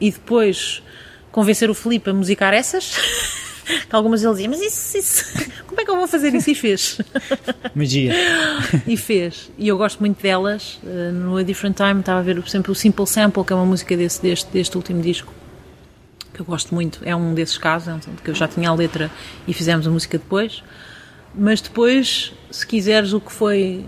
E 0.00 0.10
depois 0.10 0.82
convencer 1.32 1.70
o 1.70 1.74
Felipe 1.74 2.10
a 2.10 2.12
musicar 2.12 2.54
essas, 2.54 2.94
algumas 3.90 4.22
ele 4.22 4.32
dizia, 4.32 4.48
mas 4.48 4.60
isso, 4.60 4.98
isso, 4.98 5.50
como 5.66 5.80
é 5.80 5.84
que 5.84 5.90
eu 5.90 5.96
vou 5.96 6.06
fazer 6.06 6.32
isso? 6.34 6.50
E 6.50 6.54
fez. 6.54 7.00
Magia. 7.74 8.12
e 8.86 8.96
fez. 8.96 9.50
E 9.58 9.66
eu 9.66 9.76
gosto 9.76 9.98
muito 10.00 10.22
delas. 10.22 10.78
Uh, 10.82 11.10
no 11.12 11.36
A 11.38 11.42
Different 11.42 11.76
Time 11.76 12.00
estava 12.00 12.20
a 12.20 12.22
ver, 12.22 12.40
por 12.40 12.46
exemplo, 12.46 12.72
o 12.72 12.74
Simple 12.74 13.06
Sample, 13.06 13.42
que 13.44 13.52
é 13.52 13.56
uma 13.56 13.64
música 13.64 13.96
desse, 13.96 14.22
deste, 14.22 14.50
deste 14.52 14.76
último 14.76 15.00
disco, 15.02 15.32
que 16.34 16.40
eu 16.40 16.44
gosto 16.44 16.74
muito. 16.74 17.00
É 17.02 17.16
um 17.16 17.34
desses 17.34 17.56
casos, 17.58 17.88
é 17.88 17.94
um, 17.94 17.98
que 17.98 18.30
eu 18.30 18.34
já 18.34 18.46
tinha 18.46 18.68
a 18.68 18.74
letra 18.74 19.10
e 19.48 19.54
fizemos 19.54 19.86
a 19.86 19.90
música 19.90 20.18
depois. 20.18 20.62
Mas 21.34 21.62
depois, 21.62 22.34
se 22.50 22.66
quiseres, 22.66 23.14
o 23.14 23.20
que 23.20 23.32
foi 23.32 23.86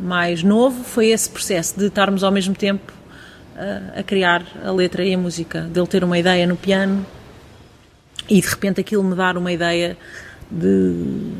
mais 0.00 0.42
novo 0.42 0.82
foi 0.82 1.08
esse 1.08 1.28
processo 1.28 1.78
de 1.78 1.86
estarmos 1.86 2.24
ao 2.24 2.32
mesmo 2.32 2.54
tempo 2.54 2.99
a, 3.60 4.00
a 4.00 4.02
criar 4.02 4.44
a 4.64 4.70
letra 4.70 5.04
e 5.04 5.14
a 5.14 5.18
música, 5.18 5.62
dele 5.62 5.86
ter 5.86 6.02
uma 6.02 6.18
ideia 6.18 6.46
no 6.46 6.56
piano 6.56 7.04
e 8.28 8.40
de 8.40 8.48
repente 8.48 8.80
aquilo 8.80 9.04
me 9.04 9.14
dar 9.14 9.36
uma 9.36 9.52
ideia 9.52 9.96
de, 10.50 11.32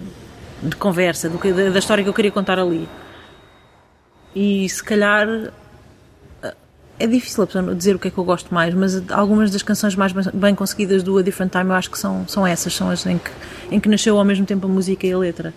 de 0.63 0.77
conversa, 0.77 1.29
do 1.29 1.39
da, 1.39 1.71
da 1.71 1.79
história 1.79 2.05
que 2.05 2.11
eu 2.11 2.15
queria 2.15 2.31
contar 2.31 2.59
ali. 2.59 2.89
E 4.35 4.69
se 4.69 4.83
calhar 4.83 5.53
é 7.01 7.07
difícil 7.07 7.43
a 7.43 7.47
pessoa 7.47 7.75
dizer 7.75 7.97
o 7.97 7.99
que 7.99 8.09
é 8.09 8.11
que 8.11 8.19
eu 8.19 8.25
gosto 8.25 8.53
mais, 8.53 8.75
mas 8.75 9.11
algumas 9.11 9.51
das 9.51 9.63
canções 9.63 9.97
mais 9.97 10.13
bem 10.13 10.55
conseguidas 10.55 11.03
do 11.03 11.17
A 11.17 11.23
Different 11.23 11.51
Time 11.51 11.71
eu 11.71 11.73
acho 11.73 11.91
que 11.91 11.99
são, 11.99 12.29
são 12.29 12.47
essas, 12.47 12.75
são 12.75 12.91
as 12.91 13.07
em 13.07 13.17
que, 13.17 13.31
em 13.71 13.81
que 13.81 13.89
nasceu 13.89 14.19
ao 14.19 14.25
mesmo 14.25 14.45
tempo 14.45 14.67
a 14.67 14.71
música 14.71 15.07
e 15.07 15.13
a 15.13 15.19
letra. 15.19 15.55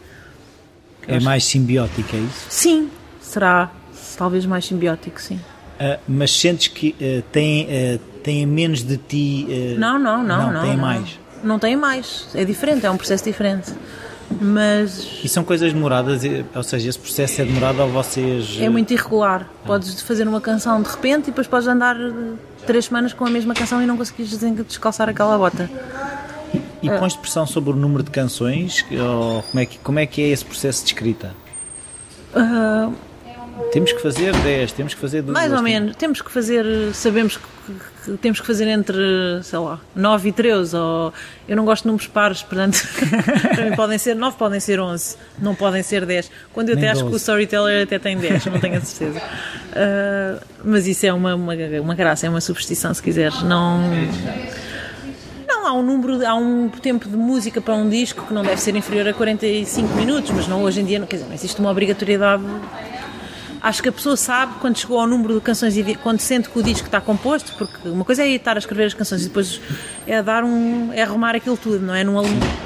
É 1.06 1.20
mais 1.20 1.44
simbiótica, 1.44 2.16
é 2.16 2.20
isso? 2.22 2.46
Sim, 2.50 2.90
será 3.22 3.70
talvez 4.18 4.46
mais 4.46 4.66
simbiótico, 4.66 5.22
sim. 5.22 5.38
Uh, 5.74 6.00
mas 6.08 6.32
sentes 6.32 6.68
que 6.68 6.96
uh, 7.00 7.24
tem, 7.32 7.64
uh, 7.64 8.00
tem 8.24 8.46
menos 8.46 8.84
de 8.84 8.98
ti? 8.98 9.48
Uh, 9.50 9.80
não, 9.80 9.98
não, 9.98 10.24
não, 10.24 10.52
não. 10.52 10.62
Tem 10.62 10.72
não. 10.72 10.78
mais? 10.78 11.20
Não 11.44 11.60
tem 11.60 11.76
mais. 11.76 12.28
É 12.34 12.46
diferente, 12.46 12.86
é 12.86 12.92
um 12.92 12.98
processo 12.98 13.24
diferente. 13.24 13.74
Mas. 14.40 15.20
E 15.24 15.28
são 15.28 15.44
coisas 15.44 15.74
demoradas, 15.74 16.22
ou 16.56 16.64
seja, 16.64 16.90
esse 16.90 17.00
processo 17.00 17.42
é 17.42 17.46
demorado 17.46 17.82
ou 17.82 17.90
vocês. 17.90 18.58
É 18.60 18.70
muito 18.70 18.94
irregular. 18.94 19.50
Podes 19.66 20.02
fazer 20.02 20.28
uma 20.28 20.42
canção 20.42 20.82
de 20.82 20.90
repente 20.90 21.24
e 21.24 21.26
depois 21.28 21.48
podes 21.48 21.68
andar 21.68 21.98
três 22.66 22.86
semanas 22.86 23.14
com 23.14 23.26
a 23.26 23.30
mesma 23.30 23.54
canção 23.54 23.82
e 23.82 23.86
não 23.86 23.98
conseguires 23.98 24.40
descalçar 24.66 25.10
aquela 25.10 25.38
bota. 25.38 25.70
E 26.82 26.90
pões 26.90 27.16
pressão 27.16 27.46
sobre 27.46 27.72
o 27.72 27.76
número 27.76 28.04
de 28.04 28.12
canções? 28.12 28.86
Ou 28.92 29.44
como, 29.44 29.60
é 29.60 29.66
que, 29.66 29.78
como 29.80 30.00
é 30.00 30.06
que 30.06 30.22
é 30.22 30.28
esse 30.30 30.44
processo 30.44 30.84
de 30.84 30.88
escrita? 30.88 31.34
Uh, 32.36 32.94
temos 33.72 33.92
que 33.92 34.02
fazer 34.02 34.36
10, 34.36 34.72
temos 34.72 34.94
que 34.94 35.00
fazer 35.00 35.22
12. 35.22 35.34
Mais 35.34 35.52
ou 35.52 35.62
menos, 35.62 35.96
temos 35.96 36.22
que 36.22 36.32
fazer, 36.32 36.66
sabemos 36.94 37.38
que, 37.38 37.44
que, 38.06 38.18
temos 38.18 38.40
que 38.40 38.48
fazer 38.48 38.68
entre, 38.68 38.96
sei 39.44 39.60
lá, 39.60 39.80
9 39.96 40.30
e 40.30 40.32
13, 40.32 40.76
ou 40.76 41.14
eu 41.48 41.56
não 41.56 41.66
gosto 41.66 41.84
de 41.84 41.88
números 41.88 42.08
pares, 42.08 42.42
portanto, 42.42 42.78
para 43.54 43.66
mim 43.66 43.76
podem 43.76 43.98
ser 43.98 44.16
9, 44.16 44.38
podem 44.38 44.60
ser 44.60 44.80
11, 44.80 45.18
não 45.40 45.56
podem 45.56 45.84
ser 45.84 46.06
10. 46.06 46.32
Quando 46.54 46.70
eu 46.70 46.76
Nem 46.76 46.86
até 46.86 46.94
12. 46.94 47.02
acho 47.02 47.10
que 47.10 47.16
o 47.16 47.18
Storyteller 47.18 47.84
até 47.84 48.00
tem 48.00 48.18
10, 48.18 48.46
não 48.48 48.60
tenho 48.60 48.78
a 48.78 48.82
certeza. 48.82 49.20
Uh, 49.20 50.46
mas 50.64 50.88
isso 50.88 51.06
é 51.06 51.14
uma, 51.14 51.36
uma, 51.36 51.54
uma 51.82 51.96
graça, 51.96 52.26
é 52.26 52.30
uma 52.30 52.42
superstição, 52.42 52.94
se 52.94 53.02
quiseres. 53.02 53.42
Não 53.44 53.82
há 55.66 55.74
um 55.74 55.82
número, 55.82 56.26
há 56.26 56.36
um 56.36 56.70
tempo 56.70 57.08
de 57.08 57.16
música 57.16 57.62
para 57.62 57.74
um 57.74 57.90
disco 57.90 58.26
que 58.28 58.34
não 58.34 58.44
deve 58.44 58.60
ser 58.60 58.76
inferior 58.76 59.08
a 59.08 59.14
45 59.14 59.96
minutos, 59.96 60.32
mas 60.32 60.48
não 60.48 60.62
hoje 60.62 60.82
em 60.82 60.86
dia, 60.86 61.00
não, 61.00 61.08
quer 61.08 61.16
dizer, 61.18 61.28
não 61.28 61.34
existe 61.34 61.60
uma 61.60 61.72
obrigatoriedade 61.72 62.44
acho 63.64 63.82
que 63.82 63.88
a 63.88 63.92
pessoa 63.94 64.18
sabe 64.18 64.56
quando 64.60 64.78
chegou 64.78 65.00
ao 65.00 65.08
número 65.08 65.36
de 65.36 65.40
canções 65.42 65.78
e 65.78 65.96
quando 65.96 66.20
sente 66.20 66.50
que 66.50 66.60
o 66.60 66.62
disco 66.62 66.86
está 66.86 67.00
composto, 67.00 67.54
porque 67.58 67.88
uma 67.88 68.04
coisa 68.04 68.24
é 68.24 68.28
estar 68.28 68.58
a 68.58 68.60
escrever 68.60 68.84
as 68.84 68.94
canções 68.94 69.22
e 69.22 69.28
depois 69.30 69.62
é 70.06 70.22
dar 70.22 70.44
um 70.44 70.92
é 70.92 71.02
arrumar 71.02 71.34
aquilo 71.34 71.56
tudo, 71.56 71.80
não 71.80 71.96
é? 71.96 72.04
Num, 72.04 72.22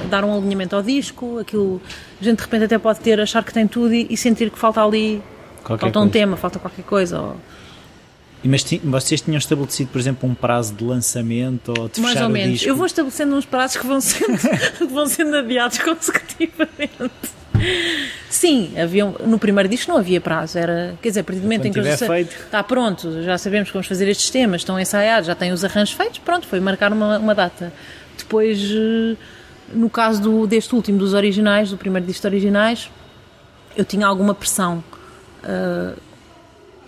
dar 0.10 0.26
um 0.26 0.36
alinhamento 0.36 0.76
ao 0.76 0.82
disco, 0.82 1.38
aquilo 1.38 1.80
a 2.20 2.24
gente 2.24 2.38
de 2.38 2.44
repente 2.44 2.66
até 2.66 2.80
pode 2.80 3.00
ter 3.00 3.22
achar 3.22 3.44
que 3.44 3.54
tem 3.54 3.68
tudo 3.68 3.94
e, 3.94 4.08
e 4.10 4.18
sentir 4.18 4.50
que 4.50 4.58
falta 4.58 4.84
ali 4.84 5.22
qualquer 5.64 5.86
falta 5.86 6.00
coisa. 6.00 6.00
um 6.00 6.10
tema, 6.10 6.36
falta 6.36 6.58
qualquer 6.58 6.84
coisa. 6.84 7.22
Ou... 7.22 7.38
Mas 8.44 8.64
vocês 8.84 9.22
tinham 9.22 9.38
estabelecido, 9.38 9.90
por 9.92 10.00
exemplo, 10.00 10.30
um 10.30 10.34
prazo 10.34 10.74
de 10.74 10.84
lançamento 10.84 11.74
ou 11.78 11.90
de 11.90 12.00
Mais 12.00 12.14
fechar 12.14 12.26
ou 12.26 12.32
menos. 12.32 12.54
Disco? 12.54 12.70
Eu 12.70 12.76
vou 12.76 12.86
estabelecendo 12.86 13.36
uns 13.36 13.46
prazos 13.46 13.78
que 13.78 13.88
vão 13.88 14.00
sendo, 14.00 14.38
que 14.78 14.86
vão 14.86 15.06
sendo 15.08 15.36
adiados 15.36 15.80
consecutivamente. 15.80 17.12
Sim, 18.30 18.74
havia, 18.80 19.06
no 19.06 19.40
primeiro 19.40 19.68
disco 19.68 19.92
não 19.92 19.98
havia 19.98 20.22
prazo, 20.22 20.60
era, 20.60 20.96
quer 21.02 21.10
dizer, 21.10 21.22
a 21.22 21.24
partir 21.24 21.40
do 21.40 21.44
momento 21.44 21.66
em 21.66 21.74
que 21.74 21.80
está 21.80 22.62
pronto, 22.62 23.24
já 23.24 23.36
sabemos 23.38 23.70
que 23.70 23.74
vamos 23.74 23.88
fazer 23.88 24.08
estes 24.08 24.30
temas, 24.30 24.62
estão 24.62 24.80
ensaiados, 24.80 25.26
já 25.26 25.34
têm 25.34 25.52
os 25.52 25.64
arranjos 25.64 25.96
feitos, 25.96 26.20
pronto, 26.20 26.46
foi 26.46 26.60
marcar 26.60 26.94
uma, 26.94 27.18
uma 27.18 27.34
data. 27.34 27.74
Depois, 28.16 28.60
eh, 28.62 29.16
no 29.74 29.90
caso 29.90 30.22
do, 30.22 30.46
deste 30.46 30.76
último, 30.76 31.00
dos 31.00 31.14
originais, 31.14 31.72
do 31.72 31.78
primeiro 31.78 32.06
disco 32.06 32.22
de 32.22 32.28
originais, 32.28 32.92
eu 33.76 33.84
tinha 33.86 34.06
alguma 34.06 34.36
pressão. 34.36 34.84
Uh, 35.44 36.07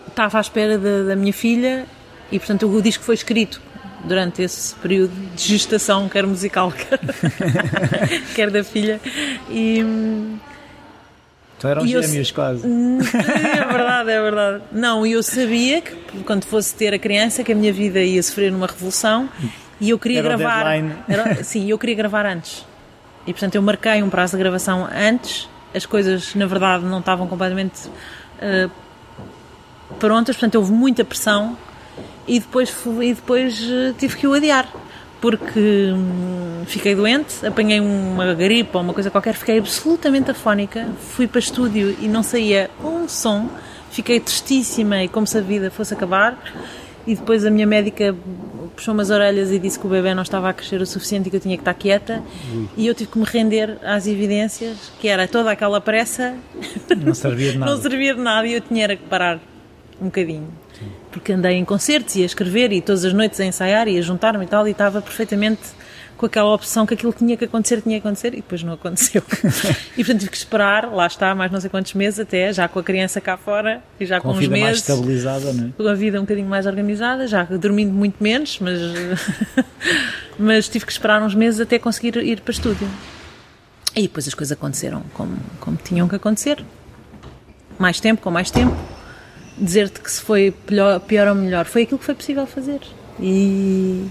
estava 0.09 0.37
à 0.37 0.41
espera 0.41 0.77
da, 0.77 1.03
da 1.03 1.15
minha 1.15 1.33
filha 1.33 1.85
e, 2.31 2.37
portanto, 2.37 2.67
o 2.67 2.81
disco 2.81 3.03
foi 3.03 3.15
escrito 3.15 3.61
durante 4.03 4.41
esse 4.41 4.75
período 4.75 5.13
de 5.35 5.41
gestação, 5.41 6.07
quer 6.07 6.25
musical, 6.25 6.71
quer, 6.75 6.99
quer 8.35 8.49
da 8.51 8.63
filha. 8.63 8.99
E, 9.49 9.83
então 11.57 11.69
eram 11.69 11.85
gêmeos 11.85 12.29
eu, 12.29 12.35
quase. 12.35 12.65
É 12.65 13.65
verdade, 13.65 14.11
é 14.11 14.21
verdade. 14.21 14.63
Não, 14.71 15.05
eu 15.05 15.21
sabia 15.21 15.81
que 15.81 16.23
quando 16.23 16.45
fosse 16.45 16.73
ter 16.73 16.93
a 16.93 16.99
criança 16.99 17.43
que 17.43 17.51
a 17.51 17.55
minha 17.55 17.73
vida 17.73 18.01
ia 18.01 18.23
sofrer 18.23 18.49
numa 18.49 18.65
revolução 18.65 19.27
e 19.79 19.89
eu 19.89 19.99
queria 19.99 20.19
era 20.19 20.37
gravar. 20.37 20.65
Era, 21.07 21.43
sim, 21.43 21.69
eu 21.69 21.77
queria 21.77 21.95
gravar 21.95 22.25
antes. 22.25 22.65
E 23.27 23.33
portanto 23.33 23.55
eu 23.55 23.61
marquei 23.61 24.01
um 24.01 24.09
prazo 24.09 24.37
de 24.37 24.43
gravação 24.43 24.87
antes. 24.89 25.49
As 25.75 25.85
coisas, 25.85 26.33
na 26.33 26.45
verdade, 26.45 26.85
não 26.85 26.99
estavam 26.99 27.27
completamente 27.27 27.87
uh, 27.87 28.71
prontas, 29.99 30.35
portanto 30.35 30.55
houve 30.55 30.71
muita 30.71 31.03
pressão 31.03 31.57
e 32.27 32.39
depois, 32.39 32.73
e 33.01 33.13
depois 33.13 33.61
uh, 33.61 33.93
tive 33.97 34.17
que 34.17 34.27
o 34.27 34.33
adiar 34.33 34.67
porque 35.21 35.91
hum, 35.93 36.63
fiquei 36.65 36.95
doente, 36.95 37.45
apanhei 37.45 37.79
uma 37.79 38.33
gripe 38.33 38.69
ou 38.73 38.81
uma 38.81 38.93
coisa 38.93 39.11
qualquer, 39.11 39.33
fiquei 39.33 39.59
absolutamente 39.59 40.31
afónica, 40.31 40.87
fui 41.09 41.27
para 41.27 41.39
estúdio 41.39 41.95
e 41.99 42.07
não 42.07 42.23
saía 42.23 42.69
um 42.83 43.07
som, 43.07 43.49
fiquei 43.91 44.19
tristíssima 44.19 45.03
e 45.03 45.07
como 45.07 45.27
se 45.27 45.37
a 45.37 45.41
vida 45.41 45.69
fosse 45.69 45.93
acabar. 45.93 46.37
E 47.07 47.15
depois 47.15 47.43
a 47.43 47.49
minha 47.49 47.65
médica 47.65 48.15
puxou 48.75 48.93
umas 48.93 49.09
orelhas 49.09 49.51
e 49.51 49.57
disse 49.57 49.79
que 49.79 49.87
o 49.87 49.89
bebê 49.89 50.13
não 50.13 50.21
estava 50.21 50.49
a 50.49 50.53
crescer 50.53 50.79
o 50.79 50.85
suficiente 50.85 51.27
e 51.27 51.29
que 51.31 51.37
eu 51.37 51.39
tinha 51.39 51.57
que 51.57 51.61
estar 51.61 51.73
quieta. 51.73 52.21
E 52.77 52.85
eu 52.85 52.93
tive 52.93 53.09
que 53.09 53.17
me 53.17 53.25
render 53.25 53.77
às 53.83 54.05
evidências, 54.05 54.91
que 54.99 55.07
era 55.07 55.27
toda 55.27 55.49
aquela 55.49 55.81
pressa. 55.81 56.35
Não 56.95 57.13
servia 57.15 57.53
de 57.53 57.57
nada. 57.59 57.71
não 57.71 57.81
servia 57.81 58.13
de 58.13 58.21
nada 58.21 58.47
e 58.47 58.53
eu 58.53 58.61
tinha 58.61 58.87
que 58.89 59.03
parar 59.05 59.39
um 60.01 60.05
bocadinho 60.05 60.47
porque 61.11 61.33
andei 61.33 61.55
em 61.55 61.65
concertos 61.65 62.15
e 62.15 62.23
a 62.23 62.25
escrever 62.25 62.71
e 62.71 62.81
todas 62.81 63.03
as 63.05 63.13
noites 63.13 63.39
a 63.39 63.45
ensaiar 63.45 63.87
e 63.87 63.97
a 63.97 64.01
juntar-me 64.01 64.43
e 64.43 64.47
tal, 64.47 64.67
e 64.67 64.71
estava 64.71 65.01
perfeitamente 65.01 65.61
com 66.15 66.25
aquela 66.25 66.53
opção 66.53 66.85
que 66.85 66.93
aquilo 66.93 67.13
tinha 67.13 67.37
que 67.37 67.45
acontecer, 67.45 67.81
tinha 67.81 67.99
que 67.99 68.05
acontecer, 68.05 68.33
e 68.33 68.37
depois 68.37 68.61
não 68.61 68.73
aconteceu. 68.73 69.23
e 69.97 70.03
portanto 70.03 70.19
tive 70.19 70.31
que 70.31 70.37
esperar, 70.37 70.91
lá 70.93 71.07
está, 71.07 71.33
mais 71.33 71.49
não 71.49 71.61
sei 71.61 71.69
quantos 71.69 71.93
meses 71.93 72.19
até, 72.19 72.51
já 72.51 72.67
com 72.67 72.77
a 72.77 72.83
criança 72.83 73.21
cá 73.21 73.37
fora 73.37 73.81
e 73.99 74.05
já 74.05 74.19
com, 74.19 74.33
com 74.33 74.37
uns 74.37 74.47
meses. 74.47 74.85
Com 74.85 74.91
a 74.91 74.95
vida 74.97 75.05
mais 75.05 75.17
estabilizada, 75.29 75.53
não 75.53 75.67
é? 75.67 75.71
Com 75.71 75.87
a 75.87 75.93
vida 75.93 76.17
um 76.17 76.21
bocadinho 76.21 76.49
mais 76.49 76.65
organizada, 76.65 77.25
já 77.25 77.43
dormindo 77.43 77.93
muito 77.93 78.21
menos, 78.21 78.59
mas, 78.59 78.79
mas 80.37 80.67
tive 80.67 80.85
que 80.85 80.91
esperar 80.91 81.21
uns 81.23 81.33
meses 81.33 81.61
até 81.61 81.79
conseguir 81.79 82.17
ir 82.17 82.41
para 82.41 82.51
estúdio. 82.51 82.87
E 83.95 84.03
depois 84.03 84.27
as 84.27 84.33
coisas 84.33 84.51
aconteceram 84.51 85.03
como, 85.13 85.37
como 85.59 85.77
tinham 85.77 86.07
que 86.07 86.15
acontecer. 86.15 86.63
Mais 87.79 88.01
tempo, 88.01 88.21
com 88.21 88.29
mais 88.29 88.51
tempo 88.51 88.75
dizer-te 89.59 89.99
que 89.99 90.11
se 90.11 90.21
foi 90.21 90.51
pior, 90.51 90.99
pior 91.01 91.27
ou 91.27 91.35
melhor, 91.35 91.65
foi 91.65 91.83
aquilo 91.83 91.99
que 91.99 92.05
foi 92.05 92.15
possível 92.15 92.45
fazer. 92.47 92.79
E, 93.19 94.05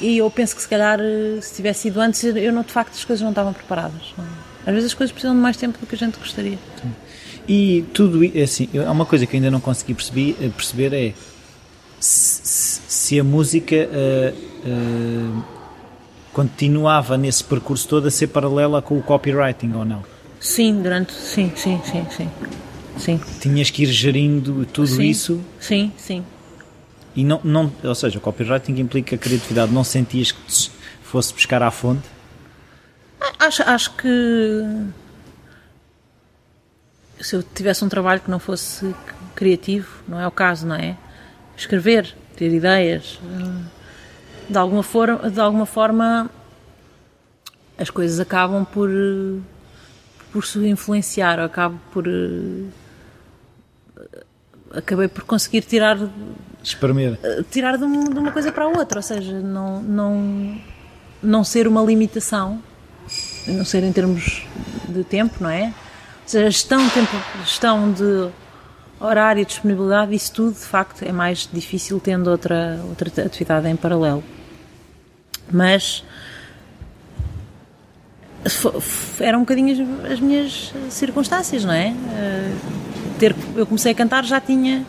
e 0.00 0.18
eu 0.18 0.30
penso 0.30 0.56
que 0.56 0.62
se 0.62 0.68
calhar 0.68 0.98
se 1.42 1.54
tivesse 1.54 1.82
sido 1.82 2.00
antes, 2.00 2.24
eu 2.24 2.52
não, 2.52 2.62
de 2.62 2.72
facto 2.72 2.94
as 2.94 3.04
coisas 3.04 3.22
não 3.22 3.30
estavam 3.30 3.52
preparadas. 3.52 4.14
Às 4.66 4.74
vezes 4.74 4.86
as 4.86 4.94
coisas 4.94 5.12
precisam 5.12 5.34
de 5.34 5.42
mais 5.42 5.56
tempo 5.56 5.78
do 5.78 5.86
que 5.86 5.94
a 5.94 5.98
gente 5.98 6.18
gostaria. 6.18 6.58
E 7.48 7.84
tudo 7.92 8.20
assim, 8.42 8.68
há 8.86 8.90
uma 8.90 9.06
coisa 9.06 9.26
que 9.26 9.36
ainda 9.36 9.50
não 9.50 9.60
consegui 9.60 9.94
perceber, 9.94 10.36
eh, 10.40 10.48
perceber 10.48 10.92
é 10.92 11.12
se, 11.98 12.80
se 12.88 13.20
a 13.20 13.24
música 13.24 13.76
uh, 13.76 14.68
uh, 14.68 15.44
continuava 16.32 17.18
nesse 17.18 17.44
percurso 17.44 17.88
todo 17.88 18.08
a 18.08 18.10
ser 18.10 18.28
paralela 18.28 18.80
com 18.80 18.98
o 18.98 19.02
copywriting 19.02 19.72
ou 19.74 19.84
não? 19.84 20.02
Sim, 20.40 20.80
durante. 20.80 21.12
Sim, 21.12 21.52
sim, 21.54 21.80
sim, 21.84 22.06
sim. 22.16 22.28
Sim. 23.00 23.20
Tinhas 23.40 23.70
que 23.70 23.82
ir 23.82 23.86
gerindo 23.86 24.64
tudo 24.66 24.86
sim, 24.86 25.02
isso. 25.04 25.40
Sim, 25.58 25.92
sim. 25.96 26.24
E 27.16 27.24
não, 27.24 27.40
não, 27.42 27.72
ou 27.82 27.94
seja, 27.94 28.18
o 28.18 28.20
copywriting 28.20 28.78
implica 28.78 29.16
criatividade. 29.16 29.72
Não 29.72 29.82
sentias 29.82 30.30
que 30.30 30.70
fosse 31.02 31.32
buscar 31.32 31.62
à 31.62 31.70
fonte? 31.70 32.06
Acho, 33.38 33.62
acho 33.62 33.96
que 33.96 34.08
se 37.20 37.36
eu 37.36 37.42
tivesse 37.42 37.84
um 37.84 37.88
trabalho 37.88 38.20
que 38.20 38.30
não 38.30 38.38
fosse 38.38 38.94
criativo, 39.34 39.88
não 40.06 40.20
é 40.20 40.26
o 40.26 40.30
caso, 40.30 40.66
não 40.66 40.76
é? 40.76 40.96
Escrever, 41.56 42.14
ter 42.36 42.52
ideias, 42.52 43.18
de 44.48 44.56
alguma 44.56 44.82
forma, 44.82 45.30
de 45.30 45.40
alguma 45.40 45.66
forma 45.66 46.30
as 47.78 47.90
coisas 47.90 48.20
acabam 48.20 48.64
por 48.64 48.90
por 50.32 50.44
se 50.46 50.58
influenciar, 50.68 51.38
eu 51.38 51.44
acabo 51.44 51.78
por 51.92 52.04
acabei 54.74 55.08
por 55.08 55.24
conseguir 55.24 55.62
tirar 55.62 55.98
Espremer. 56.62 57.18
tirar 57.50 57.76
de, 57.76 57.84
um- 57.84 58.04
de 58.10 58.18
uma 58.18 58.32
coisa 58.32 58.52
para 58.52 58.64
a 58.64 58.68
outra, 58.68 58.98
ou 58.98 59.02
seja, 59.02 59.40
não, 59.40 59.82
não, 59.82 60.60
não 61.22 61.44
ser 61.44 61.66
uma 61.66 61.82
limitação, 61.82 62.62
não 63.46 63.64
ser 63.64 63.82
em 63.82 63.92
termos 63.92 64.42
de 64.88 65.02
tempo, 65.04 65.36
não 65.40 65.50
é? 65.50 65.66
Ou 66.22 66.28
seja, 66.28 66.46
a 66.46 66.50
gestão, 66.50 66.84
de 66.86 66.90
tempo, 66.92 67.10
gestão 67.44 67.90
de 67.92 68.28
horário 69.00 69.40
e 69.42 69.44
disponibilidade, 69.44 70.14
isso 70.14 70.32
tudo, 70.32 70.52
de 70.52 70.58
facto, 70.66 71.02
é 71.02 71.10
mais 71.10 71.48
difícil 71.52 71.98
tendo 71.98 72.30
outra, 72.30 72.80
outra 72.88 73.24
atividade 73.24 73.66
em 73.68 73.74
paralelo. 73.76 74.22
Mas 75.50 76.04
eram 79.18 79.38
um 79.40 79.42
bocadinho 79.42 80.04
as, 80.06 80.12
as 80.12 80.20
minhas 80.20 80.72
circunstâncias, 80.90 81.64
não 81.64 81.72
é? 81.72 81.92
Eh, 83.26 83.32
ter, 83.32 83.36
eu 83.56 83.66
comecei 83.66 83.92
a 83.92 83.94
cantar, 83.94 84.24
já 84.24 84.40
tinha 84.40 84.84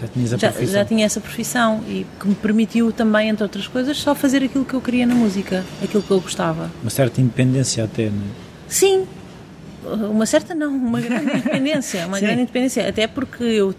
Já 0.00 0.08
tinhas 0.08 0.32
a 0.32 0.36
já, 0.36 0.50
profissão. 0.50 0.74
já 0.74 0.84
tinha 0.84 1.04
essa 1.06 1.20
profissão 1.20 1.80
e 1.86 2.06
que 2.20 2.28
me 2.28 2.34
permitiu 2.34 2.92
também, 2.92 3.28
entre 3.28 3.42
outras 3.42 3.66
coisas, 3.66 3.96
só 3.98 4.14
fazer 4.14 4.42
aquilo 4.42 4.64
que 4.64 4.74
eu 4.74 4.80
queria 4.80 5.06
na 5.06 5.14
música, 5.14 5.64
aquilo 5.82 6.02
que 6.02 6.10
eu 6.10 6.20
gostava. 6.20 6.70
Uma 6.82 6.90
certa 6.90 7.20
independência 7.20 7.84
até, 7.84 8.06
não 8.06 8.18
é? 8.18 8.52
Sim, 8.68 9.06
uma 10.10 10.26
certa 10.26 10.54
não, 10.54 10.70
uma 10.74 11.00
grande 11.00 11.26
independência, 11.38 12.06
uma 12.06 12.18
Sim. 12.18 12.26
grande 12.26 12.42
independência, 12.42 12.88
até 12.88 13.06
porque 13.06 13.42
eu 13.44 13.74